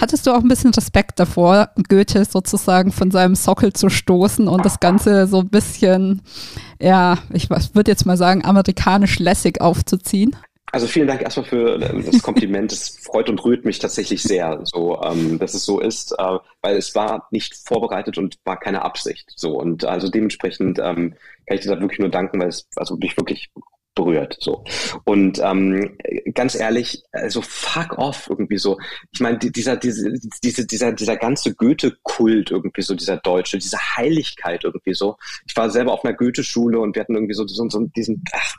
[0.00, 4.64] Hattest du auch ein bisschen Respekt davor, Goethe sozusagen von seinem Sockel zu stoßen und
[4.64, 6.22] das Ganze so ein bisschen,
[6.80, 10.36] ja, ich würde jetzt mal sagen, amerikanisch lässig aufzuziehen?
[10.74, 12.72] Also vielen Dank erstmal für äh, das Kompliment.
[12.72, 16.76] Es freut und rührt mich tatsächlich sehr, so ähm, dass es so ist, äh, weil
[16.76, 19.30] es war nicht vorbereitet und war keine Absicht.
[19.36, 21.14] So und also dementsprechend ähm,
[21.46, 23.50] kann ich dir da wirklich nur danken, weil es also mich wirklich
[23.94, 24.36] berührt.
[24.40, 24.64] So.
[25.04, 25.96] Und ähm,
[26.34, 28.78] ganz ehrlich, also fuck off irgendwie so.
[29.12, 30.12] Ich meine, dieser, diese,
[30.42, 35.16] diese, dieser, dieser ganze Goethe-Kult irgendwie so, dieser Deutsche, diese Heiligkeit irgendwie so.
[35.46, 38.56] Ich war selber auf einer Goethe-Schule und wir hatten irgendwie so, so, so diesen, ach,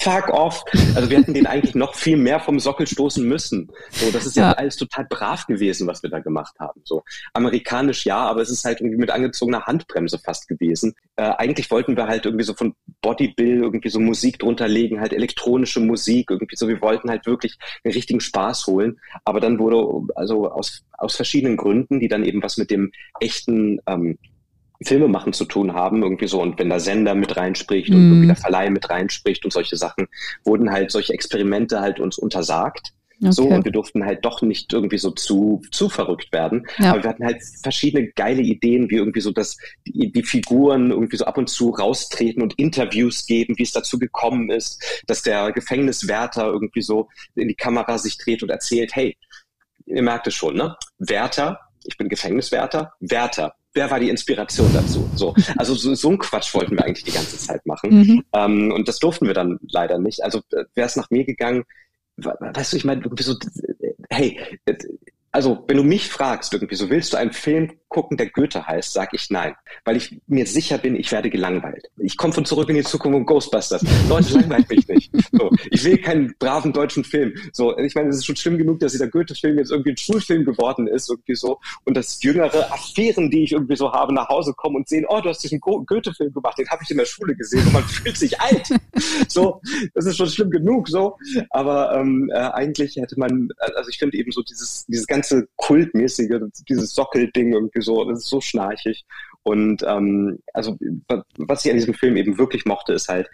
[0.00, 0.64] fuck off.
[0.94, 3.70] Also wir hätten den eigentlich noch viel mehr vom Sockel stoßen müssen.
[3.90, 6.80] So, das ist ja, ja, alles total brav gewesen, was wir da gemacht haben.
[6.84, 10.94] So amerikanisch ja, aber es ist halt irgendwie mit angezogener Handbremse fast gewesen.
[11.16, 15.12] Äh, eigentlich wollten wir halt irgendwie so von Bodybill irgendwie so Musik drunter legen, halt
[15.12, 16.68] elektronische Musik irgendwie so.
[16.68, 18.98] Wir wollten halt wirklich einen richtigen Spaß holen.
[19.24, 23.80] Aber dann wurde also aus aus verschiedenen Gründen, die dann eben was mit dem echten
[23.86, 24.18] ähm,
[24.84, 26.40] Filme machen zu tun haben, irgendwie so.
[26.40, 28.28] Und wenn der Sender mit reinspricht und irgendwie mhm.
[28.28, 30.08] der Verleih mit reinspricht und solche Sachen,
[30.44, 32.92] wurden halt solche Experimente halt uns untersagt.
[33.22, 33.30] Okay.
[33.30, 36.66] So, und wir durften halt doch nicht irgendwie so zu, zu verrückt werden.
[36.78, 36.90] Ja.
[36.90, 39.56] Aber wir hatten halt verschiedene geile Ideen, wie irgendwie so, dass
[39.86, 44.00] die, die Figuren irgendwie so ab und zu raustreten und Interviews geben, wie es dazu
[44.00, 49.16] gekommen ist, dass der Gefängniswärter irgendwie so in die Kamera sich dreht und erzählt, hey,
[49.86, 50.76] ihr merkt es schon, ne?
[50.98, 55.08] Wärter, ich bin Gefängniswärter, Wärter, wer war die Inspiration dazu?
[55.14, 57.90] So, also so, so ein Quatsch wollten wir eigentlich die ganze Zeit machen.
[57.90, 58.24] Mhm.
[58.32, 60.22] Ähm, und das durften wir dann leider nicht.
[60.22, 61.64] Also äh, wäre es nach mir gegangen,
[62.16, 63.36] weißt du, ich meine, so,
[64.10, 64.38] hey,
[65.32, 68.92] also wenn du mich fragst, irgendwie so, willst du einen Film gucken, der Goethe heißt,
[68.92, 69.54] sag ich nein,
[69.84, 71.88] weil ich mir sicher bin, ich werde gelangweilt.
[71.98, 73.84] Ich komme von zurück in die Zukunft und Ghostbusters.
[74.08, 75.12] Leute, langweilt mich nicht.
[75.32, 77.34] So, ich will keinen braven deutschen Film.
[77.52, 80.44] So, ich meine, es ist schon schlimm genug, dass dieser Goethe-Film jetzt irgendwie ein Schulfilm
[80.44, 84.52] geworden ist, irgendwie so, und dass jüngere Affären, die ich irgendwie so habe, nach Hause
[84.54, 87.34] kommen und sehen, oh, du hast diesen Goethe-Film gemacht, den habe ich in der Schule
[87.34, 88.68] gesehen und man fühlt sich alt.
[89.28, 89.60] So,
[89.94, 91.16] das ist schon schlimm genug, so.
[91.50, 95.21] Aber ähm, äh, eigentlich hätte man, also ich finde eben so dieses, dieses ganze
[95.56, 99.04] kultmäßige, dieses Sockelding irgendwie so, das ist so schnarchig.
[99.42, 100.76] Und ähm, also
[101.36, 103.28] was ich an diesem Film eben wirklich mochte, ist halt,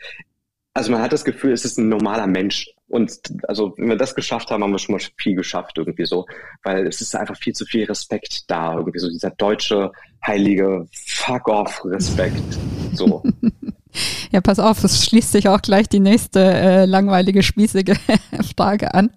[0.74, 2.70] also man hat das Gefühl, es ist ein normaler Mensch.
[2.88, 6.24] Und also wenn wir das geschafft haben, haben wir schon mal viel geschafft irgendwie so,
[6.62, 9.90] weil es ist einfach viel zu viel Respekt da, irgendwie so dieser deutsche
[10.26, 12.58] heilige Fuck off Respekt.
[12.94, 13.22] So.
[14.30, 17.94] Ja, pass auf, es schließt sich auch gleich die nächste äh, langweilige, spießige
[18.56, 19.10] Frage an.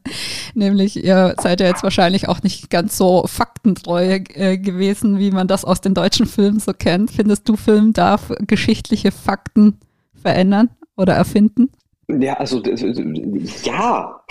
[0.54, 5.48] Nämlich, ihr seid ja jetzt wahrscheinlich auch nicht ganz so faktentreu äh, gewesen, wie man
[5.48, 7.12] das aus den deutschen Filmen so kennt.
[7.12, 9.80] Findest du, Film darf geschichtliche Fakten
[10.14, 11.70] verändern oder erfinden?
[12.20, 12.62] Ja, also
[13.64, 14.22] ja,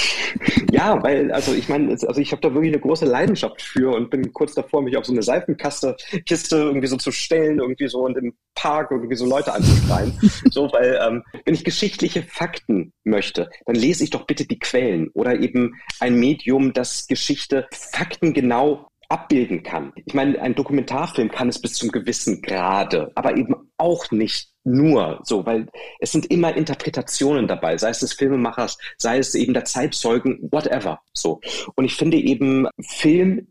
[0.70, 4.10] ja, weil also ich meine, also ich habe da wirklich eine große Leidenschaft für und
[4.10, 8.00] bin kurz davor, mich auf so eine Seifenkaste Kiste irgendwie so zu stellen, irgendwie so
[8.00, 10.12] und im Park irgendwie so Leute anzuschreien.
[10.50, 15.08] so, weil ähm, wenn ich geschichtliche Fakten möchte, dann lese ich doch bitte die Quellen
[15.14, 19.92] oder eben ein Medium, das Geschichte faktengenau abbilden kann.
[20.06, 25.20] Ich meine, ein Dokumentarfilm kann es bis zum gewissen Grade, aber eben auch nicht nur
[25.24, 25.68] so, weil
[26.00, 31.00] es sind immer Interpretationen dabei, sei es des Filmemachers, sei es eben der Zeitzeugen, whatever.
[31.12, 31.40] So.
[31.74, 33.48] Und ich finde eben Film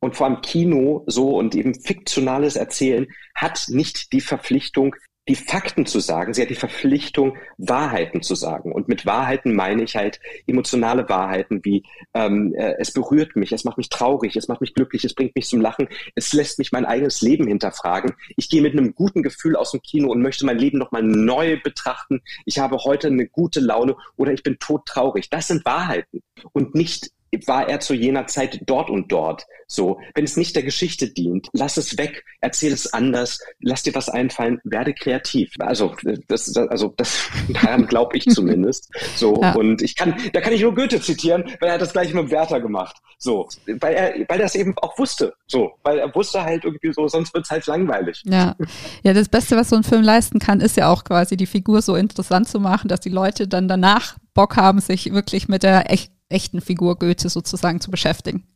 [0.00, 4.94] und vor allem Kino so und eben fiktionales Erzählen hat nicht die Verpflichtung,
[5.26, 8.72] die Fakten zu sagen, sie hat die Verpflichtung, Wahrheiten zu sagen.
[8.72, 13.64] Und mit Wahrheiten meine ich halt emotionale Wahrheiten wie ähm, äh, es berührt mich, es
[13.64, 16.72] macht mich traurig, es macht mich glücklich, es bringt mich zum Lachen, es lässt mich
[16.72, 18.12] mein eigenes Leben hinterfragen.
[18.36, 21.58] Ich gehe mit einem guten Gefühl aus dem Kino und möchte mein Leben nochmal neu
[21.62, 22.20] betrachten.
[22.44, 25.30] Ich habe heute eine gute Laune oder ich bin todtraurig.
[25.30, 26.22] Das sind Wahrheiten
[26.52, 27.13] und nicht
[27.46, 29.46] war er zu jener Zeit dort und dort.
[29.66, 33.94] So, wenn es nicht der Geschichte dient, lass es weg, erzähl es anders, lass dir
[33.94, 35.52] was einfallen, werde kreativ.
[35.58, 35.94] Also,
[36.28, 38.90] das, also das, daran glaube ich zumindest.
[39.16, 39.54] So, ja.
[39.54, 42.30] und ich kann, da kann ich nur Goethe zitieren, weil er hat das gleich mit
[42.30, 42.96] Werther gemacht.
[43.18, 45.34] So, weil er, weil er es eben auch wusste.
[45.46, 48.22] So, weil er wusste halt irgendwie so, sonst wird es halt langweilig.
[48.26, 48.54] Ja.
[49.02, 51.80] ja, das Beste, was so ein Film leisten kann, ist ja auch quasi die Figur
[51.80, 55.90] so interessant zu machen, dass die Leute dann danach Bock haben, sich wirklich mit der
[55.90, 58.46] echt echten Figur Goethe sozusagen zu beschäftigen.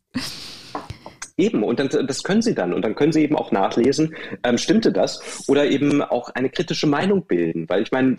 [1.39, 2.74] Eben, und dann, das können sie dann.
[2.74, 5.45] Und dann können sie eben auch nachlesen, ähm, stimmte das?
[5.49, 7.68] Oder eben auch eine kritische Meinung bilden.
[7.68, 8.16] Weil ich meine,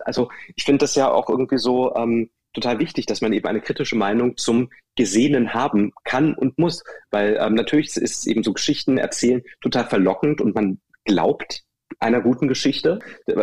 [0.00, 3.60] also ich finde das ja auch irgendwie so ähm, total wichtig, dass man eben eine
[3.60, 6.82] kritische Meinung zum Gesehenen haben kann und muss.
[7.12, 11.65] Weil ähm, natürlich ist eben so Geschichten erzählen total verlockend und man glaubt
[11.98, 12.98] einer guten Geschichte.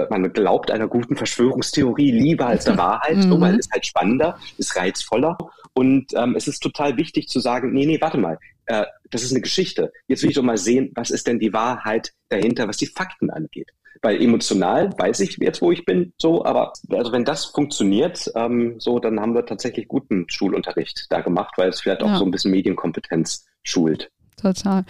[0.09, 3.41] Man glaubt einer guten Verschwörungstheorie lieber als der Wahrheit, mhm.
[3.41, 5.37] weil es halt spannender, ist reizvoller.
[5.73, 9.31] Und ähm, es ist total wichtig zu sagen, nee, nee, warte mal, äh, das ist
[9.31, 9.91] eine Geschichte.
[10.07, 13.29] Jetzt will ich doch mal sehen, was ist denn die Wahrheit dahinter, was die Fakten
[13.29, 13.69] angeht.
[14.01, 18.75] Weil emotional weiß ich jetzt, wo ich bin, so, aber also wenn das funktioniert, ähm,
[18.77, 22.17] so, dann haben wir tatsächlich guten Schulunterricht da gemacht, weil es vielleicht auch ja.
[22.17, 24.11] so ein bisschen Medienkompetenz schult.
[24.35, 24.83] Total.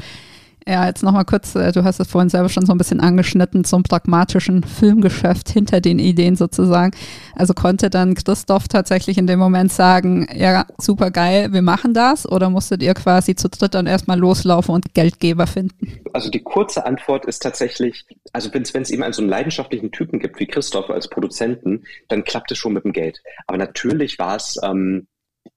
[0.65, 3.65] Ja, jetzt nochmal kurz, äh, du hast es vorhin selber schon so ein bisschen angeschnitten
[3.65, 6.91] zum pragmatischen Filmgeschäft hinter den Ideen sozusagen.
[7.35, 12.29] Also konnte dann Christoph tatsächlich in dem Moment sagen, ja, super geil, wir machen das?
[12.29, 15.99] Oder musstet ihr quasi zu dritt dann erstmal loslaufen und Geldgeber finden?
[16.13, 20.19] Also die kurze Antwort ist tatsächlich, also wenn es eben einen so einen leidenschaftlichen Typen
[20.19, 23.21] gibt wie Christoph als Produzenten, dann klappt es schon mit dem Geld.
[23.47, 25.07] Aber natürlich war es ähm,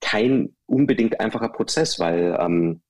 [0.00, 2.80] kein unbedingt einfacher Prozess, weil ähm,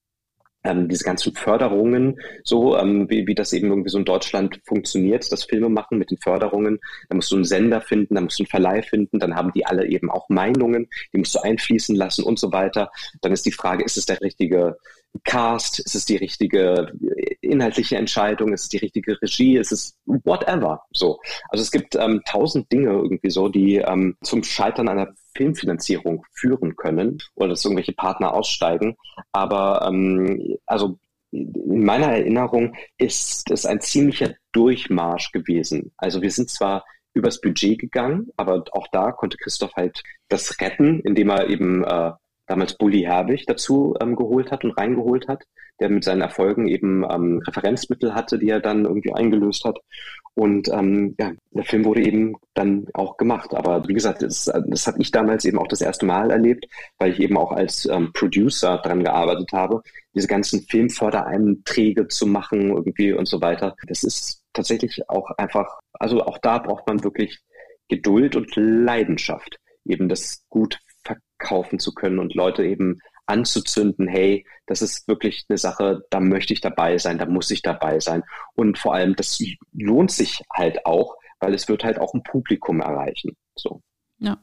[0.66, 5.30] ähm, diese ganzen Förderungen, so ähm, wie, wie das eben irgendwie so in Deutschland funktioniert,
[5.30, 6.78] das Filme machen mit den Förderungen.
[7.08, 9.64] Da musst du einen Sender finden, da musst du einen Verleih finden, dann haben die
[9.64, 12.90] alle eben auch Meinungen, die musst du einfließen lassen und so weiter.
[13.20, 14.76] Dann ist die Frage, ist es der richtige
[15.24, 16.92] Cast, ist es die richtige
[17.40, 20.82] inhaltliche Entscheidung, ist es die richtige Regie, ist es whatever.
[20.92, 21.20] So.
[21.48, 26.76] Also es gibt ähm, tausend Dinge irgendwie so, die ähm, zum Scheitern einer Filmfinanzierung führen
[26.76, 28.97] können oder dass irgendwelche Partner aussteigen.
[29.32, 30.99] Aber ähm, also
[31.30, 35.93] in meiner Erinnerung ist es ein ziemlicher Durchmarsch gewesen.
[35.97, 36.84] Also wir sind zwar
[37.14, 42.12] übers Budget gegangen, aber auch da konnte Christoph halt das retten, indem er eben äh,
[42.47, 45.45] damals Bully Herbig dazu ähm, geholt hat und reingeholt hat,
[45.80, 49.78] der mit seinen Erfolgen eben ähm, Referenzmittel hatte, die er dann irgendwie eingelöst hat.
[50.37, 53.55] Und ähm, ja, der Film wurde eben dann auch gemacht.
[53.55, 56.66] Aber wie gesagt, das, das habe ich damals eben auch das erste Mal erlebt,
[56.99, 59.80] weil ich eben auch als ähm, Producer dran gearbeitet habe,
[60.14, 63.76] diese ganzen Filmfördereinträge zu machen irgendwie und so weiter.
[63.87, 67.41] Das ist tatsächlich auch einfach, also auch da braucht man wirklich
[67.89, 70.80] Geduld und Leidenschaft, eben das gut
[71.39, 76.53] kaufen zu können und Leute eben anzuzünden, hey, das ist wirklich eine Sache, da möchte
[76.53, 78.22] ich dabei sein, da muss ich dabei sein.
[78.55, 82.81] Und vor allem, das lohnt sich halt auch, weil es wird halt auch ein Publikum
[82.81, 83.37] erreichen.
[83.57, 83.83] So.
[84.18, 84.39] Ja.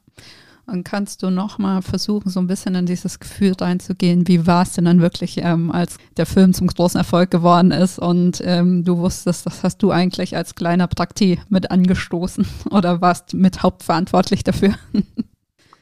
[0.65, 4.71] Und kannst du nochmal versuchen, so ein bisschen in dieses Gefühl reinzugehen, wie war es
[4.71, 8.97] denn dann wirklich, ähm, als der Film zum großen Erfolg geworden ist und ähm, du
[8.97, 14.75] wusstest, das hast du eigentlich als kleiner Prakti mit angestoßen oder warst mit hauptverantwortlich dafür?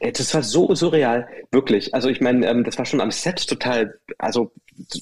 [0.02, 1.94] Das war so surreal, wirklich.
[1.94, 4.52] Also ich meine, ähm, das war schon am Set total, also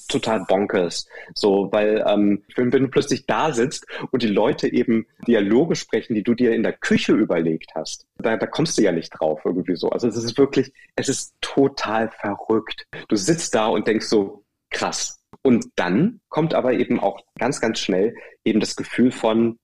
[0.07, 1.07] total bonkers.
[1.33, 6.23] So, weil ähm, wenn du plötzlich da sitzt und die Leute eben Dialoge sprechen, die
[6.23, 9.75] du dir in der Küche überlegt hast, da, da kommst du ja nicht drauf irgendwie
[9.75, 9.89] so.
[9.89, 12.85] Also es ist wirklich, es ist total verrückt.
[13.07, 15.19] Du sitzt da und denkst so, krass.
[15.43, 19.57] Und dann kommt aber eben auch ganz, ganz schnell eben das Gefühl von,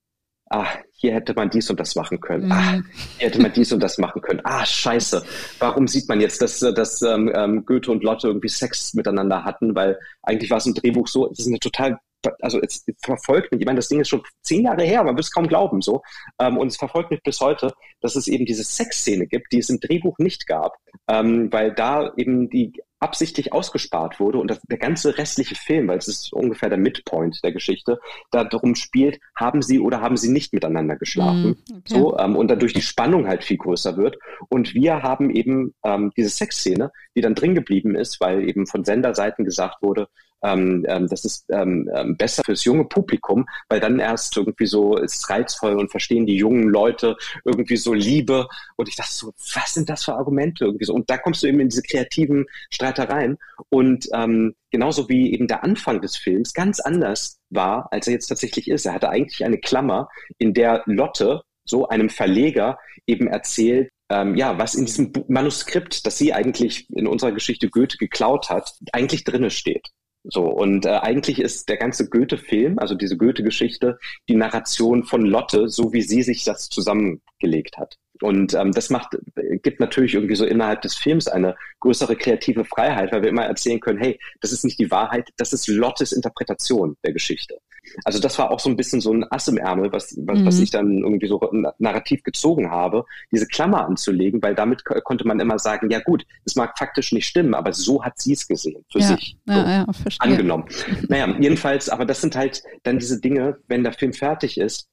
[0.50, 2.46] ah, hier hätte man dies und das machen können.
[2.46, 2.52] Mhm.
[2.52, 2.82] Ah,
[3.18, 4.42] hier hätte man dies und das machen können.
[4.44, 5.24] Ah, scheiße.
[5.60, 9.76] Warum sieht man jetzt, dass, dass ähm, ähm Goethe und Lotte irgendwie Sex miteinander hatten?
[9.76, 11.98] Weil eigentlich war es im Drehbuch so, es ist eine total
[12.42, 15.26] also es verfolgt mich, ich meine, das Ding ist schon zehn Jahre her, man wird
[15.26, 16.02] es kaum glauben so.
[16.40, 19.70] Ähm, und es verfolgt mich bis heute, dass es eben diese Sexszene gibt, die es
[19.70, 20.78] im Drehbuch nicht gab,
[21.08, 26.08] ähm, weil da eben die absichtlich ausgespart wurde und der ganze restliche Film, weil es
[26.08, 28.00] ist ungefähr der Midpoint der Geschichte,
[28.32, 31.58] da darum spielt, haben sie oder haben sie nicht miteinander geschlafen.
[31.70, 31.82] Mm, okay.
[31.86, 34.18] So, ähm, und dadurch die Spannung halt viel größer wird.
[34.50, 38.84] Und wir haben eben ähm, diese Sexszene, die dann drin geblieben ist, weil eben von
[38.84, 40.08] Senderseiten gesagt wurde,
[40.44, 44.98] ähm, ähm, das ist ähm, ähm, besser fürs junge Publikum, weil dann erst irgendwie so
[44.98, 48.48] ist reizvoll und verstehen die jungen Leute irgendwie so Liebe.
[48.76, 50.94] Und ich dachte so, was sind das für Argumente irgendwie so?
[50.94, 53.38] Und da kommst du eben in diese kreativen Streitereien.
[53.70, 58.28] Und ähm, genauso wie eben der Anfang des Films ganz anders war, als er jetzt
[58.28, 58.86] tatsächlich ist.
[58.86, 64.58] Er hatte eigentlich eine Klammer, in der Lotte so einem Verleger eben erzählt, ähm, ja,
[64.58, 69.50] was in diesem Manuskript, das sie eigentlich in unserer Geschichte Goethe geklaut hat, eigentlich drinne
[69.50, 69.90] steht.
[70.30, 73.98] So, und äh, eigentlich ist der ganze Goethe-Film, also diese Goethe-Geschichte,
[74.28, 77.98] die Narration von Lotte, so wie sie sich das zusammengelegt hat.
[78.22, 79.18] Und ähm, das macht,
[79.62, 83.80] gibt natürlich irgendwie so innerhalb des Films eine größere kreative Freiheit, weil wir immer erzählen
[83.80, 87.60] können, hey, das ist nicht die Wahrheit, das ist Lottes Interpretation der Geschichte.
[88.04, 90.46] Also das war auch so ein bisschen so ein Ass im Ärmel, was, was, mhm.
[90.46, 91.40] was ich dann irgendwie so
[91.80, 96.56] narrativ gezogen habe, diese Klammer anzulegen, weil damit konnte man immer sagen, ja gut, das
[96.56, 99.08] mag faktisch nicht stimmen, aber so hat sie es gesehen, für ja.
[99.08, 99.38] sich.
[99.46, 99.86] So, ja, ja,
[100.20, 100.66] angenommen.
[101.08, 104.90] Naja, jedenfalls, aber das sind halt dann diese Dinge, wenn der Film fertig ist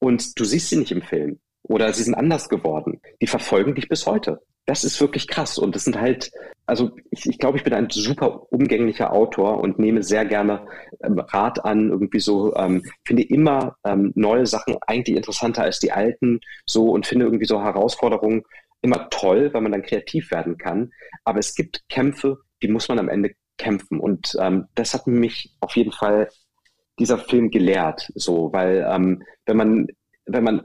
[0.00, 3.00] und du siehst sie nicht im Film oder sie sind anders geworden.
[3.20, 4.40] Die verfolgen dich bis heute.
[4.66, 5.58] Das ist wirklich krass.
[5.58, 6.30] Und das sind halt,
[6.66, 10.66] also ich, ich glaube, ich bin ein super umgänglicher Autor und nehme sehr gerne
[11.02, 15.92] ähm, Rat an, irgendwie so, ähm, finde immer ähm, neue Sachen eigentlich interessanter als die
[15.92, 18.42] alten, so und finde irgendwie so Herausforderungen
[18.82, 20.90] immer toll, weil man dann kreativ werden kann.
[21.24, 24.00] Aber es gibt Kämpfe, die muss man am Ende kämpfen.
[24.00, 26.28] Und ähm, das hat mich auf jeden Fall
[26.98, 29.86] dieser Film gelehrt, so, weil ähm, wenn man
[30.26, 30.62] wenn man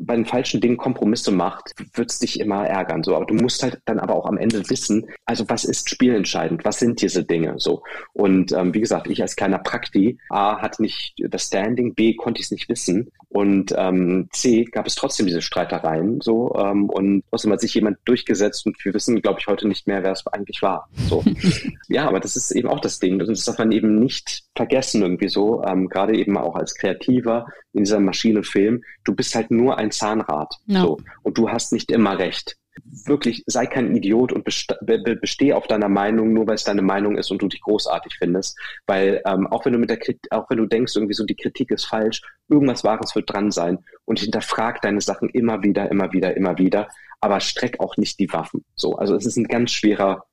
[0.00, 3.02] bei den falschen Dingen Kompromisse macht, wird es dich immer ärgern.
[3.02, 6.64] So, aber du musst halt dann aber auch am Ende wissen, also was ist spielentscheidend?
[6.64, 7.54] Was sind diese Dinge?
[7.58, 7.82] So.
[8.12, 12.40] Und ähm, wie gesagt, ich als kleiner Prakti, A, hatte nicht das Standing, B, konnte
[12.40, 13.10] ich es nicht wissen.
[13.28, 16.20] Und ähm, C, gab es trotzdem diese Streitereien.
[16.20, 19.86] So, ähm, und trotzdem hat sich jemand durchgesetzt und wir wissen, glaube ich, heute nicht
[19.86, 20.88] mehr, wer es eigentlich war.
[21.08, 21.22] So.
[21.88, 23.18] ja, aber das ist eben auch das Ding.
[23.18, 27.84] Das darf man eben nicht vergessen irgendwie so, ähm, gerade eben auch als Kreativer in
[27.84, 28.82] dieser Maschine Film.
[29.04, 30.54] Du bist halt nur ein Zahnrad.
[30.66, 30.82] Ja.
[30.82, 30.98] So.
[31.22, 36.32] Und du hast nicht immer recht wirklich sei kein Idiot und bestehe auf deiner Meinung,
[36.32, 38.58] nur weil es deine Meinung ist und du dich großartig findest.
[38.86, 41.34] Weil ähm, auch wenn du mit der Kritik, auch wenn du denkst, irgendwie so die
[41.34, 46.12] Kritik ist falsch, irgendwas Wahres wird dran sein und hinterfrag deine Sachen immer wieder, immer
[46.12, 46.88] wieder, immer wieder,
[47.20, 48.64] aber streck auch nicht die Waffen.
[48.74, 50.24] So, also es ist ein ganz schwerer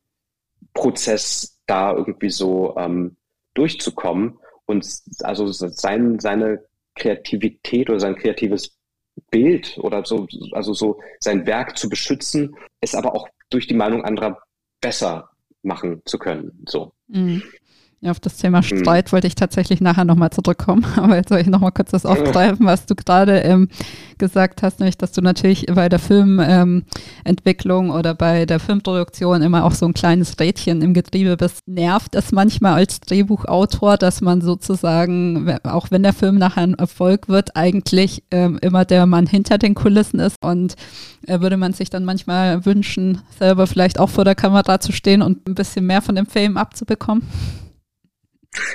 [0.74, 3.18] Prozess, da irgendwie so ähm,
[3.53, 4.88] durchzukommen und
[5.22, 6.64] also sein, seine
[6.95, 8.77] Kreativität oder sein kreatives
[9.30, 14.04] Bild oder so, also so sein Werk zu beschützen, es aber auch durch die Meinung
[14.04, 14.38] anderer
[14.82, 15.30] besser
[15.64, 16.64] machen zu können.
[16.68, 16.94] So.
[17.08, 17.44] Mhm.
[18.00, 18.80] Ja, auf das Thema hm.
[18.80, 20.86] Streit wollte ich tatsächlich nachher nochmal zurückkommen.
[20.98, 23.70] Aber jetzt soll ich nochmal kurz das aufgreifen, was du gerade ähm,
[24.20, 29.66] gesagt hast, nämlich, dass du natürlich bei der Filmentwicklung ähm, oder bei der Filmproduktion immer
[29.66, 31.68] auch so ein kleines Rädchen im Getriebe bist.
[31.68, 37.30] Nervt es manchmal als Drehbuchautor, dass man sozusagen, auch wenn der Film nachher ein Erfolg
[37.30, 40.76] wird, eigentlich ähm, immer der Mann hinter den Kulissen ist und
[41.26, 45.24] äh, würde man sich dann manchmal wünschen, selber vielleicht auch vor der Kamera zu stehen
[45.24, 47.24] und ein bisschen mehr von dem Film abzubekommen?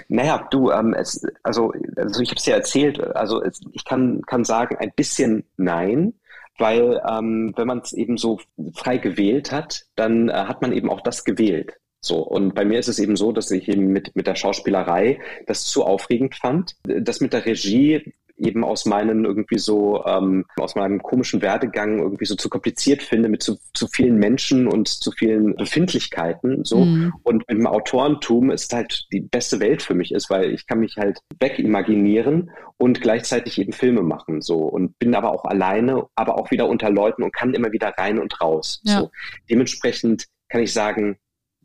[0.09, 4.23] Naja, du, ähm, es, also, also ich habe es ja erzählt, also es, ich kann,
[4.27, 6.15] kann sagen, ein bisschen nein,
[6.59, 8.39] weil ähm, wenn man es eben so
[8.75, 11.79] frei gewählt hat, dann äh, hat man eben auch das gewählt.
[12.05, 15.21] So, und bei mir ist es eben so, dass ich eben mit, mit der Schauspielerei
[15.47, 16.75] das zu aufregend fand.
[16.83, 18.13] Das mit der Regie
[18.43, 23.29] eben aus meinen irgendwie so, ähm, aus meinem komischen Werdegang irgendwie so zu kompliziert finde
[23.29, 26.65] mit zu, zu vielen Menschen und zu vielen Befindlichkeiten.
[26.65, 26.85] So.
[26.85, 27.13] Mhm.
[27.23, 30.81] Und mit dem Autorentum ist halt die beste Welt für mich ist, weil ich kann
[30.81, 34.43] mich halt wegimaginieren und gleichzeitig eben Filme machen.
[34.43, 37.95] So und bin aber auch alleine, aber auch wieder unter Leuten und kann immer wieder
[37.97, 38.81] rein und raus.
[38.85, 39.01] Ja.
[39.01, 39.11] So.
[39.51, 41.17] Dementsprechend kann ich sagen,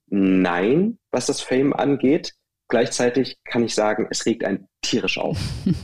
[0.07, 2.33] nein, was das Fame angeht.
[2.69, 5.37] Gleichzeitig kann ich sagen, es regt einen tierisch auf.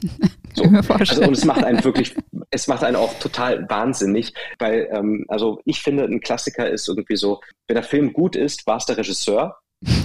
[0.55, 0.65] So.
[0.87, 2.13] Also, und es macht einen wirklich,
[2.51, 7.15] es macht einen auch total wahnsinnig, weil, ähm, also ich finde, ein Klassiker ist irgendwie
[7.15, 9.57] so, wenn der Film gut ist, war es der Regisseur.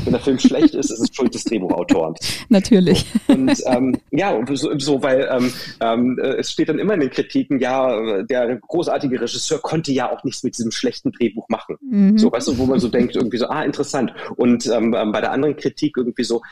[0.05, 2.19] Wenn der Film schlecht ist, ist es Schuld des Drehbuchautorens.
[2.49, 3.07] Natürlich.
[3.29, 7.11] Und ähm, ja, so, so weil ähm, ähm, äh, es steht dann immer in den
[7.11, 11.77] Kritiken, ja, der großartige Regisseur konnte ja auch nichts mit diesem schlechten Drehbuch machen.
[11.81, 12.19] Mhm.
[12.19, 14.13] So, weißt du, wo man so denkt, irgendwie so, ah, interessant.
[14.37, 16.43] Und ähm, ähm bei der anderen Kritik irgendwie so,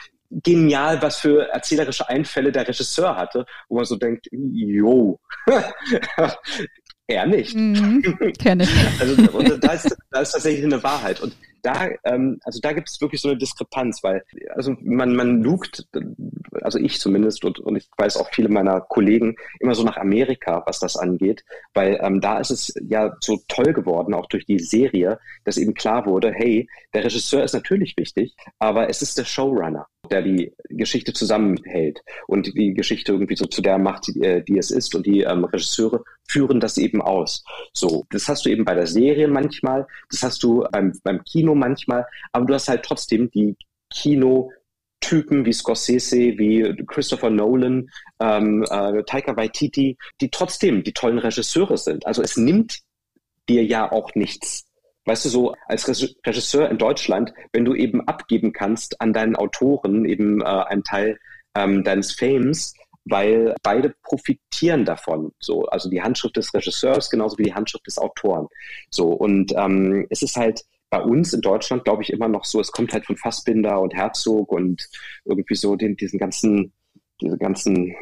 [0.42, 5.18] genial, was für erzählerische Einfälle der Regisseur hatte, wo man so denkt, jo,
[7.06, 7.54] er nicht.
[7.54, 8.02] Mhm,
[8.38, 8.70] Kenne ich.
[9.00, 11.20] Also da ist, da ist tatsächlich eine Wahrheit.
[11.20, 14.22] Und da, ähm, also da gibt es wirklich so eine Diskrepanz, weil
[14.54, 15.86] also man, man lugt,
[16.62, 20.62] also ich zumindest und, und ich weiß auch viele meiner Kollegen, immer so nach Amerika,
[20.66, 24.60] was das angeht, weil ähm, da ist es ja so toll geworden, auch durch die
[24.60, 29.24] Serie, dass eben klar wurde, hey, der Regisseur ist natürlich wichtig, aber es ist der
[29.24, 34.42] Showrunner der die Geschichte zusammenhält und die Geschichte irgendwie so zu der macht, die, äh,
[34.42, 34.94] die es ist.
[34.94, 37.44] Und die ähm, Regisseure führen das eben aus.
[37.72, 41.54] So, das hast du eben bei der Serie manchmal, das hast du beim, beim Kino
[41.54, 43.56] manchmal, aber du hast halt trotzdem die
[43.92, 47.88] Kino-Typen wie Scorsese, wie Christopher Nolan,
[48.20, 52.06] ähm, äh, Taika Waititi, die trotzdem die tollen Regisseure sind.
[52.06, 52.80] Also es nimmt
[53.48, 54.66] dir ja auch nichts.
[55.06, 60.04] Weißt du, so als Regisseur in Deutschland, wenn du eben abgeben kannst an deinen Autoren
[60.04, 61.18] eben äh, einen Teil
[61.54, 65.32] ähm, deines Fames, weil beide profitieren davon.
[65.38, 68.48] So, also die Handschrift des Regisseurs genauso wie die Handschrift des Autoren.
[68.90, 72.60] So und ähm, es ist halt bei uns in Deutschland, glaube ich, immer noch so,
[72.60, 74.88] es kommt halt von Fassbinder und Herzog und
[75.24, 76.72] irgendwie so den, diesen ganzen,
[77.20, 77.94] diese ganzen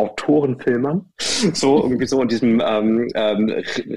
[0.00, 3.50] Autorenfilmern, so irgendwie so in diesem ähm, ähm,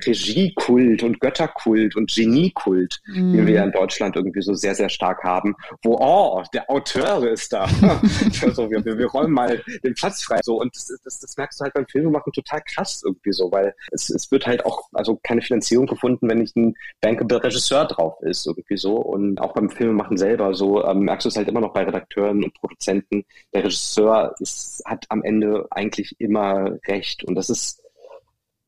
[0.05, 3.33] Regiekult und Götterkult und Geniekult, mm.
[3.33, 7.25] den wir ja in Deutschland irgendwie so sehr, sehr stark haben, wo, oh, der Auteur
[7.31, 7.63] ist da.
[8.41, 10.39] also, wir, wir, räumen mal den Platz frei.
[10.43, 13.73] So, und das, das, das merkst du halt beim Filmemachen total krass irgendwie so, weil
[13.91, 18.21] es, es wird halt auch, also keine Finanzierung gefunden, wenn nicht ein bankable Regisseur drauf
[18.23, 18.97] ist, irgendwie so.
[18.97, 22.43] Und auch beim Filmemachen selber, so ähm, merkst du es halt immer noch bei Redakteuren
[22.43, 23.23] und Produzenten.
[23.53, 27.23] Der Regisseur ist, hat am Ende eigentlich eigentlich immer recht.
[27.23, 27.83] Und das ist,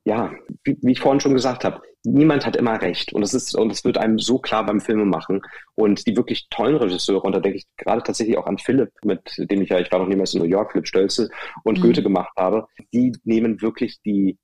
[0.05, 3.13] ja, wie, wie ich vorhin schon gesagt habe, niemand hat immer recht.
[3.13, 5.41] Und das ist, und das wird einem so klar beim Filme machen.
[5.75, 9.35] Und die wirklich tollen Regisseure, und da denke ich gerade tatsächlich auch an Philipp, mit
[9.37, 11.29] dem ich ja, ich war noch niemals in New York, Philipp Stölze
[11.63, 11.83] und mhm.
[11.83, 14.37] Goethe gemacht habe, die nehmen wirklich die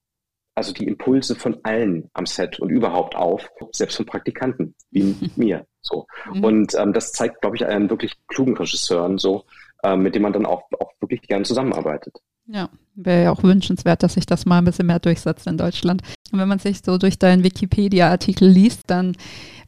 [0.53, 5.65] also die Impulse von allen am Set und überhaupt auf, selbst von Praktikanten wie mir.
[5.81, 6.07] So.
[6.33, 6.43] Mhm.
[6.43, 9.45] Und ähm, das zeigt, glaube ich, einen wirklich klugen Regisseuren so,
[9.83, 12.19] äh, mit dem man dann auch, auch wirklich gern zusammenarbeitet.
[12.53, 16.01] Ja, wäre ja auch wünschenswert, dass sich das mal ein bisschen mehr durchsetzt in Deutschland.
[16.31, 19.15] Und wenn man sich so durch deinen Wikipedia-Artikel liest, dann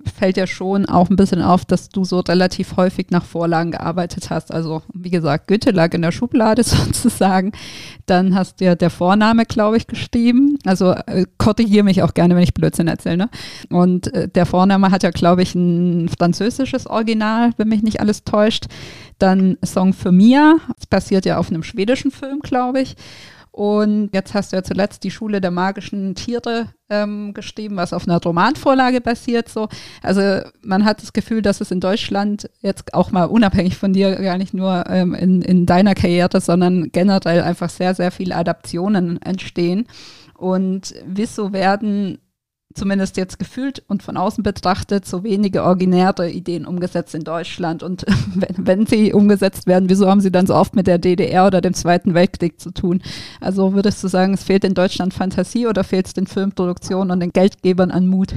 [0.05, 4.29] fällt ja schon auch ein bisschen auf, dass du so relativ häufig nach Vorlagen gearbeitet
[4.29, 4.51] hast.
[4.51, 7.51] Also wie gesagt, Goethe lag in der Schublade sozusagen.
[8.05, 10.57] Dann hast du ja der Vorname, glaube ich, geschrieben.
[10.65, 13.17] Also äh, korrigiere mich auch gerne, wenn ich Blödsinn erzähle.
[13.17, 13.29] Ne?
[13.69, 18.23] Und äh, der Vorname hat ja, glaube ich, ein französisches Original, wenn mich nicht alles
[18.23, 18.65] täuscht.
[19.19, 22.95] Dann Song für Mia, das basiert ja auf einem schwedischen Film, glaube ich.
[23.53, 28.07] Und jetzt hast du ja zuletzt die Schule der magischen Tiere ähm, geschrieben, was auf
[28.07, 29.47] einer Romanvorlage basiert.
[29.47, 29.69] So.
[30.01, 34.15] Also man hat das Gefühl, dass es in Deutschland jetzt auch mal unabhängig von dir,
[34.15, 39.21] gar nicht nur ähm, in, in deiner Karriere, sondern generell einfach sehr, sehr viele Adaptionen
[39.21, 39.85] entstehen.
[40.35, 42.17] Und wieso werden
[42.73, 47.83] zumindest jetzt gefühlt und von außen betrachtet, so wenige originäre Ideen umgesetzt in Deutschland.
[47.83, 48.05] Und
[48.35, 51.61] wenn, wenn, sie umgesetzt werden, wieso haben sie dann so oft mit der DDR oder
[51.61, 53.01] dem Zweiten Weltkrieg zu tun?
[53.41, 57.19] Also würdest du sagen, es fehlt in Deutschland Fantasie oder fehlt es den Filmproduktionen und
[57.19, 58.33] den Geldgebern an Mut?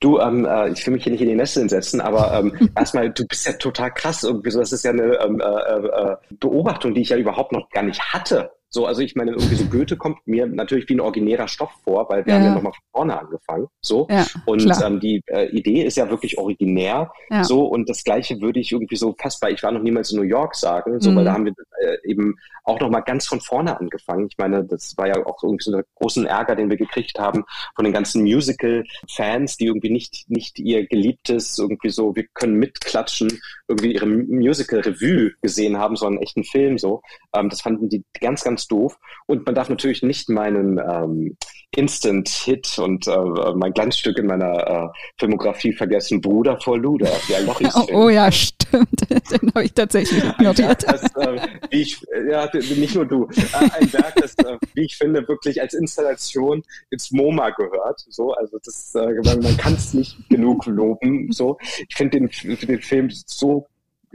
[0.00, 3.10] Du, ähm, äh, ich will mich hier nicht in die Nesseln setzen, aber ähm, erstmal,
[3.10, 4.58] du bist ja total krass irgendwie so.
[4.58, 8.00] Das ist ja eine ähm, äh, äh, Beobachtung, die ich ja überhaupt noch gar nicht
[8.12, 8.50] hatte.
[8.74, 12.08] So, also ich meine, irgendwie so Goethe kommt mir natürlich wie ein originärer Stoff vor,
[12.08, 12.38] weil wir ja.
[12.38, 13.66] haben ja nochmal von vorne angefangen.
[13.82, 14.06] So.
[14.10, 17.12] Ja, und ähm, die äh, Idee ist ja wirklich originär.
[17.28, 17.44] Ja.
[17.44, 20.18] So, und das gleiche würde ich irgendwie so fast bei Ich war noch niemals in
[20.18, 21.16] New York sagen, so, mhm.
[21.16, 24.28] weil da haben wir äh, eben auch nochmal ganz von vorne angefangen.
[24.30, 27.44] Ich meine, das war ja auch irgendwie so ein großen Ärger, den wir gekriegt haben
[27.74, 33.40] von den ganzen Musical-Fans, die irgendwie nicht, nicht ihr geliebtes, irgendwie so, wir können mitklatschen,
[33.68, 37.02] irgendwie ihre Musical-Revue gesehen haben, so einen echten Film so.
[37.34, 38.98] Ähm, das fanden die ganz, ganz doof.
[39.26, 41.36] Und man darf natürlich nicht meinen ähm,
[41.74, 43.16] Instant-Hit und äh,
[43.54, 44.88] mein Glanzstück in meiner äh,
[45.18, 48.62] Filmografie vergessen, Bruder vor Luder, der Lochis oh, oh ja, stimmt.
[49.10, 50.84] Den habe ich tatsächlich notiert.
[50.86, 51.40] Das, äh,
[51.70, 52.00] ich,
[52.30, 53.24] ja, nicht nur du.
[53.24, 58.04] Äh, ein Werk, das, äh, wie ich finde, wirklich als Installation ins MoMA gehört.
[58.08, 61.32] So, also das, äh, man kann es nicht genug loben.
[61.32, 61.58] So,
[61.88, 63.66] ich finde den, den Film so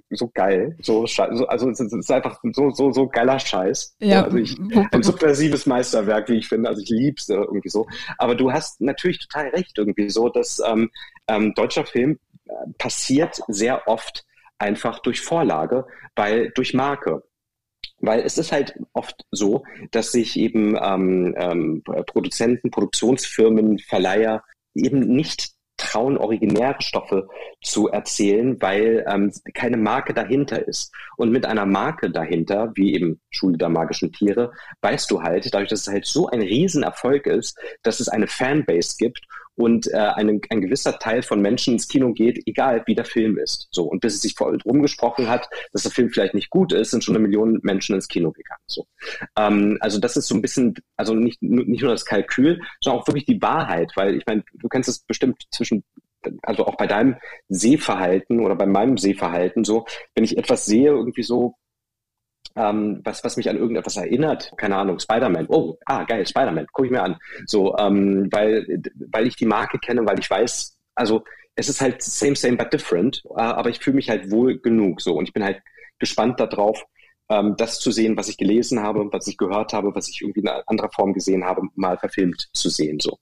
[0.09, 0.77] so geil.
[0.81, 1.05] So,
[1.47, 3.95] also es ist einfach so, so, so geiler Scheiß.
[3.99, 4.23] Ja.
[4.23, 4.57] Also ich,
[4.91, 6.69] ein subversives Meisterwerk, wie ich finde.
[6.69, 7.87] Also ich lieb's irgendwie so.
[8.17, 10.89] Aber du hast natürlich total recht irgendwie so, dass ähm,
[11.27, 14.25] ähm, deutscher Film äh, passiert sehr oft
[14.57, 15.85] einfach durch Vorlage,
[16.15, 17.23] weil durch Marke.
[17.99, 24.43] Weil es ist halt oft so, dass sich eben ähm, ähm, Produzenten, Produktionsfirmen, Verleiher
[24.75, 27.27] eben nicht trauen, originäre Stoffe
[27.61, 30.91] zu erzählen, weil ähm, keine Marke dahinter ist.
[31.15, 34.51] Und mit einer Marke dahinter, wie eben Schule der magischen Tiere,
[34.81, 38.95] weißt du halt, dadurch, dass es halt so ein Riesenerfolg ist, dass es eine Fanbase
[38.97, 39.25] gibt
[39.57, 43.37] und äh, ein, ein gewisser Teil von Menschen ins Kino geht, egal wie der Film
[43.37, 43.67] ist.
[43.71, 46.91] So und bis es sich voll rumgesprochen hat, dass der Film vielleicht nicht gut ist,
[46.91, 48.61] sind schon eine Million Menschen ins Kino gegangen.
[48.67, 48.85] So,
[49.37, 53.07] ähm, also das ist so ein bisschen, also nicht nicht nur das Kalkül, sondern auch
[53.07, 55.83] wirklich die Wahrheit, weil ich meine, du kennst es bestimmt zwischen
[56.43, 57.15] also auch bei deinem
[57.49, 59.85] Sehverhalten oder bei meinem Sehverhalten so,
[60.15, 61.55] wenn ich etwas sehe, irgendwie so,
[62.55, 65.47] ähm, was, was mich an irgendetwas erinnert, keine Ahnung, Spider-Man.
[65.49, 67.17] Oh, ah, geil, Spider-Man, gucke ich mir an.
[67.45, 68.81] So, ähm, weil,
[69.11, 71.23] weil ich die Marke kenne, weil ich weiß, also
[71.55, 75.01] es ist halt same, same, but different, äh, aber ich fühle mich halt wohl genug
[75.01, 75.61] so und ich bin halt
[75.99, 76.83] gespannt darauf,
[77.29, 80.41] ähm, das zu sehen, was ich gelesen habe, was ich gehört habe, was ich irgendwie
[80.41, 82.99] in anderer Form gesehen habe, mal verfilmt zu sehen.
[82.99, 83.19] So.